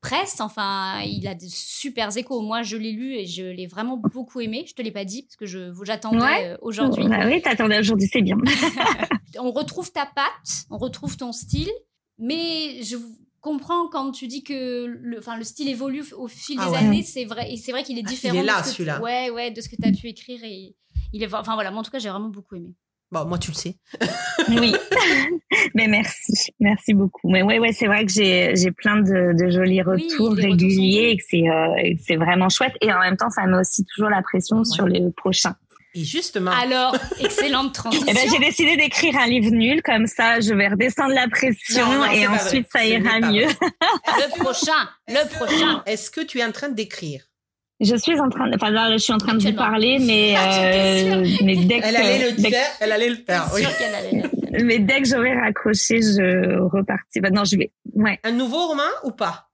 presse, 0.00 0.40
enfin, 0.40 1.00
il 1.06 1.28
a 1.28 1.36
de 1.36 1.46
super 1.46 2.14
échos. 2.16 2.40
Moi, 2.40 2.64
je 2.64 2.76
l'ai 2.76 2.90
lu 2.90 3.14
et 3.14 3.24
je 3.24 3.44
l'ai 3.44 3.68
vraiment 3.68 3.96
beaucoup 3.96 4.40
aimé. 4.40 4.64
Je 4.66 4.74
te 4.74 4.82
l'ai 4.82 4.90
pas 4.90 5.04
dit 5.04 5.22
parce 5.22 5.36
que 5.36 5.46
je, 5.46 5.72
j'attendais 5.84 6.18
Ouais. 6.24 6.56
aujourd'hui. 6.60 7.06
Bah 7.06 7.24
oui, 7.26 7.40
t'attendais 7.40 7.78
aujourd'hui, 7.78 8.08
c'est 8.12 8.20
bien. 8.22 8.36
on 9.38 9.52
retrouve 9.52 9.92
ta 9.92 10.06
patte, 10.06 10.66
on 10.70 10.76
retrouve 10.78 11.16
ton 11.16 11.30
style, 11.30 11.70
mais 12.18 12.82
je 12.82 12.96
comprends 13.42 13.88
quand 13.88 14.10
tu 14.12 14.26
dis 14.28 14.42
que 14.42 14.86
le, 14.86 15.18
enfin, 15.18 15.36
le 15.36 15.44
style 15.44 15.68
évolue 15.68 16.04
au 16.16 16.28
fil 16.28 16.56
Ah 16.58 16.66
des 16.66 16.72
ouais. 16.72 16.78
années, 16.78 17.02
c'est 17.02 17.24
vrai, 17.26 17.52
et 17.52 17.56
c'est 17.58 17.72
vrai 17.72 17.82
qu'il 17.82 17.98
est 17.98 18.04
Ah, 18.06 18.08
différent. 18.08 18.34
il 18.34 18.38
est 18.38 18.42
de 18.42 18.46
là, 18.46 18.62
ce 18.62 18.68
que- 18.70 18.74
celui-là. 18.76 19.00
Ouais, 19.02 19.28
ouais, 19.30 19.50
de 19.50 19.60
ce 19.60 19.68
que 19.68 19.76
tu 19.76 19.86
as 19.86 19.92
pu 19.92 20.08
écrire 20.08 20.40
et 20.44 20.74
il 21.12 21.22
est, 21.22 21.34
enfin 21.34 21.54
voilà, 21.54 21.70
moi 21.70 21.80
en 21.80 21.82
tout 21.82 21.90
cas 21.90 21.98
j'ai 21.98 22.08
vraiment 22.08 22.30
beaucoup 22.30 22.54
aimé. 22.54 22.72
Bon, 23.10 23.26
moi, 23.26 23.36
tu 23.36 23.50
le 23.50 23.56
sais. 23.56 23.76
Oui, 24.48 24.72
mais 25.74 25.86
merci, 25.86 26.50
merci 26.58 26.94
beaucoup. 26.94 27.28
Mais 27.30 27.42
ouais, 27.42 27.58
ouais, 27.58 27.72
c'est 27.72 27.86
vrai 27.86 28.06
que 28.06 28.12
j'ai 28.12 28.56
j'ai 28.56 28.72
plein 28.72 28.96
de, 29.00 29.34
de 29.38 29.50
jolis 29.50 29.82
Oui, 29.82 30.02
retours 30.06 30.34
les 30.34 30.46
retours 30.46 30.48
sont 30.48 30.50
réguliers 30.50 31.02
bons. 31.02 31.12
et 31.12 31.16
que 31.18 31.22
c'est 31.28 31.48
euh, 31.48 31.74
et 31.84 31.96
que 31.96 32.02
c'est 32.02 32.16
vraiment 32.16 32.48
chouette. 32.48 32.72
Et 32.80 32.90
en 32.92 33.00
même 33.00 33.16
temps, 33.18 33.28
ça 33.30 33.44
met 33.46 33.58
aussi 33.58 33.84
toujours 33.84 34.08
la 34.10 34.22
pression 34.22 34.64
sur 34.64 34.86
les 34.86 35.02
prochains. 35.16 35.54
Et 35.94 36.04
justement, 36.04 36.50
Alors, 36.52 36.96
excellente 37.20 37.74
transition. 37.74 38.06
Eh 38.08 38.14
ben, 38.14 38.28
j'ai 38.30 38.38
décidé 38.38 38.76
d'écrire 38.76 39.16
un 39.18 39.26
livre 39.26 39.50
nul, 39.50 39.82
comme 39.82 40.06
ça, 40.06 40.40
je 40.40 40.54
vais 40.54 40.68
redescendre 40.68 41.12
la 41.14 41.28
pression 41.28 41.84
Non, 41.86 41.98
non, 41.98 42.06
c'est 42.10 42.18
et 42.20 42.26
ensuite 42.28 42.66
ça 42.72 42.84
ira 42.84 43.20
mieux. 43.20 43.46
le 44.06 44.38
prochain, 44.38 44.88
le 45.08 45.28
prochain. 45.28 45.82
est-ce 45.86 46.10
que 46.10 46.22
tu 46.22 46.38
es 46.38 46.44
en 46.44 46.52
train 46.52 46.70
d'écrire? 46.70 47.22
Je 47.80 47.96
suis 47.96 48.18
en 48.20 48.28
train, 48.30 48.48
de, 48.48 48.54
enfin 48.54 48.70
là, 48.70 48.92
je 48.92 48.98
suis 48.98 49.12
en 49.12 49.18
train 49.18 49.34
de 49.34 49.42
vous 49.42 49.52
parler, 49.54 49.98
mais 50.00 50.34
Ah, 50.38 50.62
euh, 50.62 51.26
mais 51.42 51.56
dès 51.56 51.80
que, 51.80 51.86
Elle 51.86 51.96
allait 51.96 52.30
le 52.30 52.36
dès 52.36 52.50
que- 52.50 52.54
faire, 52.56 52.70
elle 52.80 52.92
allait 52.92 53.08
le 53.10 53.16
faire. 53.16 53.50
oui. 53.54 53.60
Sûr 53.62 53.76
qu'elle 53.76 53.94
allait 53.94 54.22
le 54.22 54.28
faire. 54.28 54.64
mais 54.64 54.78
dès 54.78 55.02
que 55.02 55.08
j'aurai 55.08 55.34
raccroché, 55.34 56.00
je 56.00 56.58
repartis. 56.60 57.20
Bah, 57.20 57.30
non, 57.30 57.44
je 57.44 57.56
vais. 57.56 57.72
Ouais, 57.94 58.20
Un 58.22 58.30
nouveau 58.32 58.68
roman 58.68 58.82
ou 59.04 59.10
pas? 59.10 59.48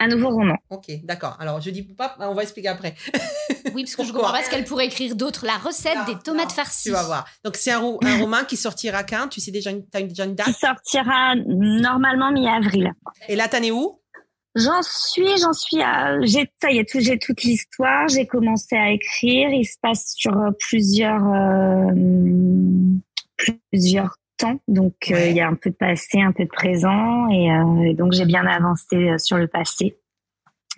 Un 0.00 0.08
nouveau 0.08 0.30
roman. 0.30 0.56
Ok, 0.68 0.86
d'accord. 1.04 1.36
Alors, 1.40 1.60
je 1.60 1.70
dis 1.70 1.82
pas, 1.82 2.16
on 2.18 2.34
va 2.34 2.42
expliquer 2.42 2.68
après. 2.68 2.94
Oui, 3.74 3.84
parce 3.84 3.96
que 3.96 4.04
je 4.04 4.12
comprends 4.12 4.32
pas 4.32 4.42
ce 4.42 4.50
qu'elle 4.50 4.64
pourrait 4.64 4.86
écrire 4.86 5.14
d'autre. 5.16 5.44
La 5.46 5.56
recette 5.56 5.96
Non, 5.96 6.04
des 6.14 6.18
tomates 6.18 6.48
non, 6.50 6.54
farcies. 6.54 6.88
Tu 6.88 6.90
vas 6.92 7.04
voir. 7.04 7.26
Donc, 7.44 7.56
c'est 7.56 7.70
un, 7.72 7.78
ro- 7.78 8.00
un 8.04 8.18
roman 8.18 8.44
qui 8.46 8.56
sortira 8.56 9.04
quand? 9.04 9.28
Tu 9.28 9.40
sais 9.40 9.50
déjà, 9.50 9.70
une- 9.70 9.86
t'as 9.88 10.00
une- 10.00 10.08
déjà 10.08 10.24
une 10.24 10.36
Qui 10.36 10.44
date 10.44 10.56
sortira 10.56 11.34
normalement 11.46 12.30
mi-avril. 12.32 12.92
Et 13.28 13.36
là, 13.36 13.48
t'en 13.48 13.62
es 13.62 13.70
où? 13.70 13.98
J'en 14.54 14.82
suis, 14.82 15.38
j'en 15.38 15.54
suis 15.54 15.80
à, 15.80 16.20
j'ai, 16.22 16.46
ça 16.60 16.70
y 16.70 16.76
est, 16.78 16.86
tout, 16.86 17.00
j'ai 17.00 17.18
toute 17.18 17.42
l'histoire, 17.42 18.06
j'ai 18.08 18.26
commencé 18.26 18.76
à 18.76 18.90
écrire, 18.90 19.48
il 19.48 19.64
se 19.64 19.78
passe 19.80 20.12
sur 20.14 20.36
euh, 20.36 20.50
plusieurs, 20.58 21.24
euh, 21.24 21.90
plusieurs 23.70 24.16
temps, 24.36 24.60
donc 24.68 24.94
euh, 25.10 25.14
Ouais. 25.14 25.30
il 25.30 25.36
y 25.36 25.40
a 25.40 25.48
un 25.48 25.54
peu 25.54 25.70
de 25.70 25.74
passé, 25.76 26.20
un 26.20 26.32
peu 26.32 26.44
de 26.44 26.50
présent, 26.50 27.28
et, 27.30 27.50
euh, 27.50 27.90
et 27.90 27.94
donc 27.94 28.12
j'ai 28.12 28.26
bien 28.26 28.46
avancé 28.46 28.96
euh, 28.96 29.16
sur 29.18 29.38
le 29.38 29.46
passé. 29.48 29.96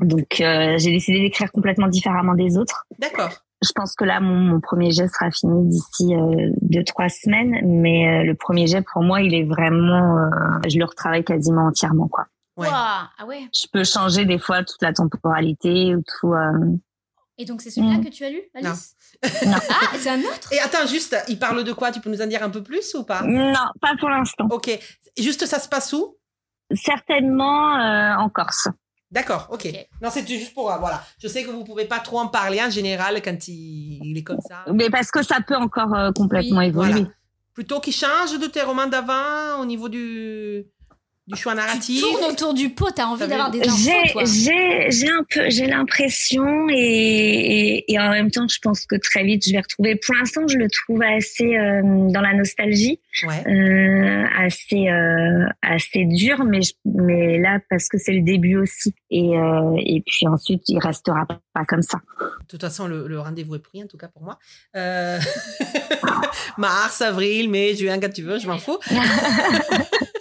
Donc 0.00 0.40
euh, 0.40 0.76
j'ai 0.78 0.90
décidé 0.90 1.20
d'écrire 1.20 1.50
complètement 1.52 1.86
différemment 1.88 2.34
des 2.34 2.58
autres. 2.58 2.84
D'accord. 2.98 3.30
Je 3.64 3.70
pense 3.74 3.94
que 3.94 4.04
là, 4.04 4.20
mon, 4.20 4.34
mon 4.34 4.60
premier 4.60 4.90
jet 4.90 5.06
sera 5.08 5.30
fini 5.30 5.68
d'ici 5.68 6.14
euh, 6.14 6.50
deux, 6.60 6.84
trois 6.84 7.08
semaines, 7.08 7.60
mais 7.64 8.20
euh, 8.20 8.24
le 8.24 8.34
premier 8.34 8.66
jet, 8.66 8.82
pour 8.92 9.02
moi, 9.02 9.22
il 9.22 9.34
est 9.34 9.44
vraiment, 9.44 10.18
euh, 10.18 10.58
je 10.68 10.78
le 10.78 10.84
retravaille 10.84 11.24
quasiment 11.24 11.66
entièrement, 11.68 12.08
quoi. 12.08 12.26
Ouais. 12.56 12.68
Ah 12.70 13.08
ouais. 13.26 13.48
Je 13.54 13.66
peux 13.72 13.82
changer 13.84 14.26
des 14.26 14.38
fois 14.38 14.62
toute 14.64 14.82
la 14.82 14.92
temporalité 14.92 15.94
ou 15.94 16.02
tout. 16.02 16.34
euh, 16.34 16.76
Et 17.38 17.44
donc 17.46 17.62
c'est 17.62 17.70
celui-là 17.70 17.98
Mm. 17.98 18.04
que 18.04 18.10
tu 18.10 18.24
as 18.24 18.30
lu, 18.30 18.42
Alice? 18.54 18.94
Non. 19.46 19.52
Ah, 19.70 19.96
c'est 19.96 20.10
un 20.10 20.20
autre? 20.20 20.52
Et 20.52 20.58
attends, 20.60 20.86
juste, 20.86 21.16
il 21.28 21.38
parle 21.38 21.64
de 21.64 21.72
quoi? 21.72 21.90
Tu 21.90 22.00
peux 22.00 22.10
nous 22.10 22.20
en 22.20 22.26
dire 22.26 22.42
un 22.42 22.50
peu 22.50 22.62
plus 22.62 22.94
ou 22.94 23.04
pas? 23.04 23.22
Non, 23.22 23.54
pas 23.80 23.94
pour 23.98 24.10
l'instant. 24.10 24.46
Ok. 24.50 24.70
Juste, 25.18 25.46
ça 25.46 25.58
se 25.58 25.68
passe 25.68 25.92
où? 25.94 26.16
Certainement 26.74 27.76
euh, 27.78 28.14
en 28.16 28.28
Corse. 28.28 28.68
D'accord, 29.14 29.46
ok. 29.50 29.66
Ok. 29.66 29.86
Non, 30.02 30.08
c'est 30.12 30.26
juste 30.26 30.52
pour. 30.54 30.70
euh, 30.70 30.76
voilà. 30.78 31.02
Je 31.22 31.28
sais 31.28 31.44
que 31.44 31.50
vous 31.50 31.62
pouvez 31.64 31.84
pas 31.84 32.00
trop 32.00 32.18
en 32.18 32.26
parler 32.26 32.60
en 32.60 32.68
général 32.68 33.22
quand 33.22 33.48
il, 33.48 34.00
il 34.02 34.18
est 34.18 34.24
comme 34.24 34.40
ça. 34.46 34.64
Mais 34.74 34.90
parce 34.90 35.10
que 35.10 35.22
ça 35.22 35.38
peut 35.46 35.56
encore 35.56 35.94
euh, 35.94 36.10
complètement 36.12 36.58
Oui, 36.58 36.66
évoluer. 36.66 36.92
Voilà. 36.92 37.08
Plutôt 37.54 37.78
qu'il 37.78 37.92
change 37.94 38.36
de 38.40 38.46
tes 38.48 38.62
romans 38.62 38.88
d'avant 38.88 39.60
au 39.60 39.64
niveau 39.64 39.88
du, 39.88 40.64
du 41.26 41.36
choix 41.40 41.52
Tu 41.52 41.58
narratif. 41.58 42.00
tournes 42.00 42.24
autour 42.30 42.52
du 42.54 42.68
pot, 42.70 42.90
t'as 42.94 43.06
envie 43.06 43.26
d'avoir 43.26 43.50
des 43.50 43.60
infos, 43.62 44.20
J'ai, 44.26 44.26
j'ai, 44.26 44.90
j'ai 44.90 45.08
un 45.08 45.24
peu, 45.30 45.48
j'ai 45.48 45.66
l'impression 45.66 46.68
et, 46.70 46.76
et, 46.76 47.92
et 47.92 47.98
en 47.98 48.10
même 48.10 48.30
temps, 48.30 48.46
je 48.48 48.58
pense 48.62 48.84
que 48.86 48.96
très 48.96 49.24
vite, 49.24 49.42
je 49.46 49.52
vais 49.52 49.60
retrouver. 49.60 49.96
Pour 49.96 50.14
l'instant, 50.16 50.42
je 50.46 50.58
le 50.58 50.68
trouve 50.68 51.02
assez 51.02 51.56
euh, 51.56 51.80
dans 52.10 52.20
la 52.20 52.34
nostalgie, 52.34 53.00
Ouais. 53.26 53.42
euh, 53.46 54.24
assez, 54.38 54.88
euh, 54.88 55.46
assez 55.62 56.04
dur, 56.04 56.44
mais 56.44 56.60
je- 56.62 56.72
mais 56.84 57.38
là 57.38 57.58
parce 57.70 57.88
que 57.88 57.96
c'est 57.96 58.12
le 58.12 58.22
début 58.22 58.56
aussi. 58.56 58.94
Et 59.10 59.38
euh, 59.38 59.76
et 59.78 60.02
puis 60.04 60.26
ensuite, 60.28 60.62
il 60.68 60.78
restera 60.78 61.26
pas 61.26 61.64
comme 61.64 61.82
ça. 61.82 62.00
De 62.20 62.46
toute 62.48 62.60
façon, 62.60 62.86
le, 62.86 63.06
le 63.08 63.18
rendez-vous 63.20 63.54
est 63.54 63.60
pris, 63.60 63.82
en 63.82 63.86
tout 63.86 63.96
cas 63.96 64.08
pour 64.08 64.22
moi. 64.22 64.38
Euh, 64.76 65.18
Mars, 66.58 67.00
avril, 67.00 67.48
mai, 67.48 67.74
juin, 67.76 67.98
quand 68.00 68.12
tu 68.12 68.22
veux, 68.22 68.38
je 68.38 68.46
m'en 68.46 68.58
fous. 68.58 68.78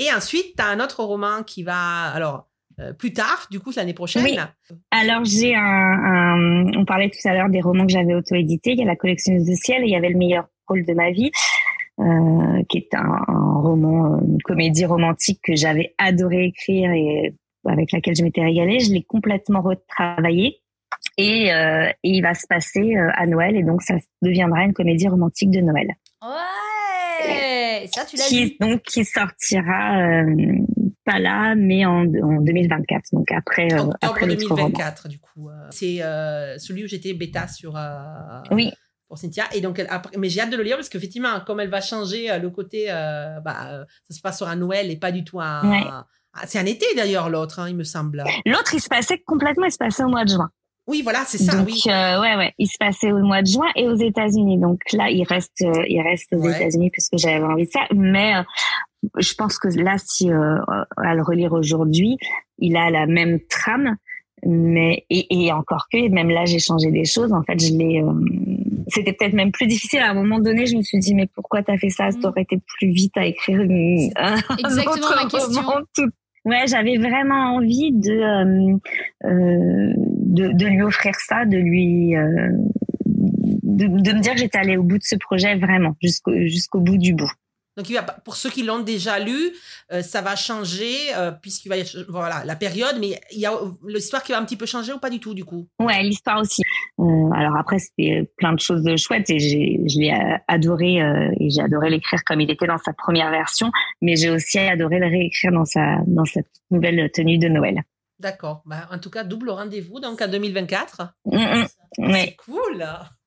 Et 0.00 0.12
ensuite, 0.12 0.56
tu 0.56 0.62
as 0.62 0.66
un 0.66 0.80
autre 0.80 1.04
roman 1.04 1.42
qui 1.46 1.62
va. 1.62 2.10
Alors, 2.14 2.48
euh, 2.80 2.92
plus 2.94 3.12
tard, 3.12 3.46
du 3.50 3.60
coup, 3.60 3.70
l'année 3.76 3.92
prochaine. 3.94 4.24
Oui. 4.24 4.36
Alors 4.90 5.24
j'ai 5.24 5.54
un, 5.54 5.60
un- 5.60 6.72
on 6.76 6.84
parlait 6.86 7.10
tout 7.10 7.28
à 7.28 7.34
l'heure 7.34 7.50
des 7.50 7.60
romans 7.60 7.84
que 7.86 7.92
j'avais 7.92 8.14
auto-édités. 8.14 8.72
Il 8.72 8.78
y 8.78 8.82
a 8.82 8.86
la 8.86 8.96
collectionneuse 8.96 9.46
de 9.46 9.54
ciel 9.54 9.82
et 9.82 9.86
il 9.86 9.92
y 9.92 9.96
avait 9.96 10.08
le 10.08 10.16
meilleur 10.16 10.46
rôle 10.66 10.86
de 10.86 10.94
ma 10.94 11.10
vie, 11.10 11.30
euh, 12.00 12.62
qui 12.70 12.78
est 12.78 12.94
un, 12.94 13.18
un 13.28 13.60
roman, 13.60 14.18
une 14.22 14.40
comédie 14.42 14.86
romantique 14.86 15.40
que 15.44 15.54
j'avais 15.54 15.94
adoré 15.98 16.46
écrire 16.46 16.90
et 16.92 17.34
avec 17.68 17.92
laquelle 17.92 18.16
je 18.16 18.22
m'étais 18.22 18.42
régalée. 18.42 18.80
Je 18.80 18.90
l'ai 18.92 19.02
complètement 19.02 19.60
retravaillé. 19.60 20.60
Et, 21.18 21.52
euh, 21.52 21.88
et 22.02 22.10
il 22.10 22.22
va 22.22 22.34
se 22.34 22.46
passer 22.48 22.96
euh, 22.96 23.10
à 23.14 23.26
Noël 23.26 23.56
et 23.56 23.62
donc 23.62 23.82
ça 23.82 23.94
deviendra 24.22 24.64
une 24.64 24.72
comédie 24.72 25.08
romantique 25.08 25.50
de 25.50 25.60
Noël 25.60 25.88
Ouais 27.82 27.88
Ça, 27.92 28.04
tu 28.04 28.16
l'as 28.16 28.24
qui 28.24 28.56
donc 28.60 28.82
qui 28.82 29.04
sortira 29.04 29.98
euh, 30.00 30.24
pas 31.04 31.18
là 31.18 31.54
mais 31.56 31.84
en, 31.86 32.02
en 32.02 32.40
2024 32.42 33.02
donc 33.12 33.30
après 33.32 33.72
euh, 33.72 33.78
Octobre 33.82 33.96
après 34.02 34.26
l'autre 34.26 34.48
roman. 34.48 34.68
2024, 34.68 35.08
du 35.08 35.18
coup. 35.18 35.48
euh, 35.48 35.52
C'est 35.70 36.02
euh, 36.02 36.58
celui 36.58 36.84
où 36.84 36.86
j'étais 36.86 37.12
bêta 37.14 37.48
sur. 37.48 37.76
euh, 37.76 38.40
Oui. 38.50 38.72
Pour 39.08 39.18
Cynthia. 39.18 39.44
Et 39.54 39.60
donc, 39.60 39.80
elle- 39.80 39.88
après, 39.90 40.16
mais 40.18 40.28
j'ai 40.28 40.40
hâte 40.40 40.50
de 40.50 40.56
le 40.56 40.62
lire 40.62 40.76
parce 40.76 40.88
qu'effectivement, 40.88 41.40
comme 41.44 41.58
elle 41.58 41.68
va 41.68 41.80
changer 41.80 42.30
euh, 42.30 42.38
le 42.38 42.48
côté. 42.48 42.86
euh, 42.90 43.40
bah, 43.40 43.84
ça 44.08 44.14
se 44.16 44.20
passe 44.20 44.36
sur 44.36 44.46
un 44.46 44.54
Noël 44.54 44.88
et 44.88 44.96
pas 44.96 45.10
du 45.10 45.24
tout 45.24 45.40
un. 45.40 45.68
Ouais. 45.68 45.84
C'est 46.46 46.60
un 46.60 46.64
été 46.66 46.86
d'ailleurs, 46.94 47.28
l'autre, 47.28 47.58
hein, 47.58 47.68
il 47.68 47.74
me 47.74 47.82
semble. 47.82 48.22
L'autre, 48.46 48.72
il 48.74 48.80
se 48.80 48.88
passait 48.88 49.18
complètement, 49.26 49.64
il 49.66 49.72
se 49.72 49.78
passait 49.78 50.04
au 50.04 50.08
mois 50.08 50.24
de 50.24 50.30
juin. 50.30 50.48
Oui, 50.86 51.02
voilà, 51.02 51.20
c'est 51.24 51.38
ça, 51.38 51.56
Donc, 51.56 51.66
oui. 51.66 51.82
euh, 51.86 52.20
ouais, 52.20 52.36
ouais, 52.36 52.52
il 52.58 52.66
se 52.66 52.76
passait 52.78 53.12
au 53.12 53.18
mois 53.18 53.42
de 53.42 53.46
juin 53.46 53.68
et 53.76 53.86
aux 53.86 53.94
États-Unis. 53.94 54.58
Donc 54.58 54.80
là, 54.92 55.08
il 55.10 55.22
reste, 55.24 55.62
euh, 55.62 55.84
il 55.88 56.00
reste 56.00 56.32
aux 56.32 56.40
Ouais. 56.40 56.50
États-Unis 56.56 56.90
puisque 56.90 57.16
j'avais 57.16 57.44
envie 57.44 57.66
de 57.66 57.70
ça. 57.70 57.80
Mais 57.94 58.34
euh, 58.36 58.42
je 59.18 59.34
pense 59.34 59.58
que 59.58 59.68
là, 59.68 59.96
si 59.98 60.30
euh, 60.32 60.56
à 60.96 61.14
le 61.14 61.22
relire 61.22 61.52
aujourd'hui, 61.52 62.16
il 62.58 62.76
a 62.76 62.90
la 62.90 63.06
même 63.06 63.38
trame, 63.48 63.96
mais 64.44 65.04
et, 65.10 65.26
et 65.46 65.52
encore 65.52 65.86
que 65.92 66.08
même 66.08 66.30
là, 66.30 66.44
j'ai 66.46 66.58
changé 66.58 66.90
des 66.90 67.04
choses. 67.04 67.32
En 67.32 67.42
fait, 67.42 67.60
je 67.60 67.72
l'ai. 67.72 68.02
euh, 68.02 68.12
c'était 68.88 69.12
peut-être 69.12 69.34
même 69.34 69.52
plus 69.52 69.66
difficile. 69.68 70.00
À 70.00 70.10
un 70.10 70.14
moment 70.14 70.40
donné, 70.40 70.66
je 70.66 70.76
me 70.76 70.82
suis 70.82 70.98
dit, 70.98 71.14
mais 71.14 71.28
pourquoi 71.32 71.62
t'as 71.62 71.78
fait 71.78 71.90
ça? 71.90 72.10
Ça 72.10 72.18
Mm. 72.18 72.24
aurait 72.24 72.42
été 72.42 72.58
plus 72.78 72.90
vite 72.90 73.16
à 73.16 73.26
écrire 73.26 73.60
une, 73.60 74.10
un 74.16 74.34
Exactement 74.58 74.92
autre 74.96 75.14
ma 75.22 75.30
question. 75.30 75.60
roman 75.62 75.80
tout- 75.94 76.10
Ouais, 76.44 76.66
j'avais 76.66 76.96
vraiment 76.96 77.56
envie 77.56 77.92
de, 77.92 78.12
euh, 78.12 78.78
euh, 79.26 79.92
de 79.96 80.52
de 80.52 80.66
lui 80.66 80.82
offrir 80.82 81.14
ça, 81.16 81.44
de 81.44 81.58
lui 81.58 82.16
euh, 82.16 82.48
de, 83.62 83.86
de 83.86 84.12
me 84.12 84.20
dire 84.20 84.32
que 84.32 84.38
j'étais 84.38 84.58
allée 84.58 84.78
au 84.78 84.82
bout 84.82 84.96
de 84.96 85.04
ce 85.04 85.16
projet 85.16 85.56
vraiment 85.56 85.96
jusqu'au 86.02 86.32
jusqu'au 86.46 86.80
bout 86.80 86.96
du 86.96 87.12
bout. 87.12 87.30
Donc, 87.76 87.88
il 87.88 87.94
va, 87.94 88.02
pas- 88.02 88.16
pour 88.24 88.36
ceux 88.36 88.50
qui 88.50 88.62
l'ont 88.62 88.80
déjà 88.80 89.18
lu, 89.18 89.52
euh, 89.92 90.02
ça 90.02 90.20
va 90.22 90.36
changer, 90.36 90.94
euh, 91.16 91.30
puisqu'il 91.30 91.68
va 91.68 91.76
y 91.76 91.80
avoir- 91.80 92.04
voilà, 92.08 92.44
la 92.44 92.56
période, 92.56 92.96
mais 93.00 93.18
il 93.32 93.38
y 93.40 93.46
a 93.46 93.52
l'histoire 93.86 94.22
qui 94.22 94.32
va 94.32 94.38
un 94.38 94.44
petit 94.44 94.56
peu 94.56 94.66
changer 94.66 94.92
ou 94.92 94.98
pas 94.98 95.08
du 95.10 95.20
tout, 95.20 95.34
du 95.34 95.44
coup? 95.44 95.68
Ouais, 95.78 96.02
l'histoire 96.02 96.40
aussi. 96.40 96.62
Euh, 96.98 97.30
alors 97.34 97.56
après, 97.56 97.78
c'était 97.78 98.30
plein 98.36 98.52
de 98.52 98.60
choses 98.60 98.84
chouettes 98.96 99.30
et 99.30 99.38
je 99.38 99.98
l'ai 99.98 100.12
adoré 100.48 100.96
et 101.38 101.50
j'ai 101.50 101.62
adoré 101.62 101.90
l'écrire 101.90 102.20
comme 102.24 102.40
il 102.40 102.50
était 102.50 102.66
dans 102.66 102.78
sa 102.78 102.92
première 102.92 103.30
version, 103.30 103.70
mais 104.02 104.16
j'ai 104.16 104.30
aussi 104.30 104.58
adoré 104.58 104.98
le 104.98 105.06
réécrire 105.06 105.52
dans 105.52 105.64
sa 105.64 105.98
dans 106.06 106.24
sa 106.24 106.40
nouvelle 106.70 107.10
tenue 107.12 107.38
de 107.38 107.48
Noël. 107.48 107.82
D'accord. 108.18 108.62
Bah, 108.66 108.86
en 108.92 108.98
tout 108.98 109.08
cas, 109.10 109.24
double 109.24 109.48
rendez-vous, 109.50 110.00
donc 110.00 110.20
en 110.20 110.28
2024. 110.28 111.14
Mm, 111.24 111.36
mm. 111.38 111.66
Ouais. 111.98 112.20
C'est 112.26 112.36
cool. 112.36 112.84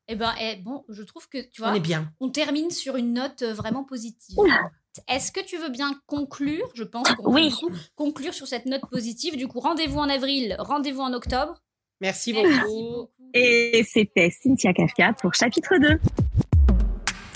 Eh 0.09 0.15
ben, 0.15 0.33
eh, 0.41 0.57
bon, 0.57 0.83
je 0.89 1.01
trouve 1.03 1.29
que, 1.29 1.37
tu 1.49 1.61
vois, 1.61 1.71
On 1.71 1.75
est 1.75 1.79
bien. 1.79 2.11
on 2.19 2.29
termine 2.29 2.69
sur 2.71 2.97
une 2.97 3.13
note 3.13 3.41
euh, 3.41 3.53
vraiment 3.53 3.83
positive. 3.85 4.37
Oula. 4.37 4.69
Est-ce 5.07 5.31
que 5.31 5.39
tu 5.43 5.57
veux 5.57 5.69
bien 5.69 5.99
conclure? 6.07 6.69
Je 6.75 6.83
pense 6.83 7.09
qu'on 7.15 7.33
Oui. 7.33 7.51
peut 7.61 7.73
conclure 7.95 8.33
sur 8.33 8.45
cette 8.47 8.65
note 8.65 8.83
positive. 8.91 9.37
Du 9.37 9.47
coup, 9.47 9.59
rendez-vous 9.59 9.99
en 9.99 10.09
avril, 10.09 10.55
rendez-vous 10.59 11.01
en 11.01 11.13
octobre. 11.13 11.63
Merci 12.01 12.33
Merci 12.33 12.57
beaucoup. 12.59 12.67
beaucoup. 12.67 13.09
Et 13.33 13.83
c'était 13.89 14.29
Cynthia 14.29 14.73
Kafka 14.73 15.13
pour 15.13 15.33
chapitre 15.33 15.77
2. 15.77 15.99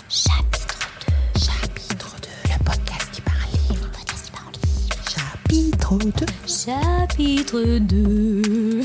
Chapitre 0.10 0.78
2. 1.36 1.40
Chapitre 1.40 2.16
2. 2.22 2.28
Le 2.54 2.64
podcast 2.66 3.12
qui 3.14 3.22
parle 3.22 3.40
livre. 3.70 3.86
Le 3.86 3.92
podcast 3.92 4.26
qui 4.26 4.32
parle 4.32 4.54
livre. 4.64 5.10
Chapitre 5.10 5.98
2. 5.98 6.26
Chapitre 6.48 7.80
2. 7.80 8.82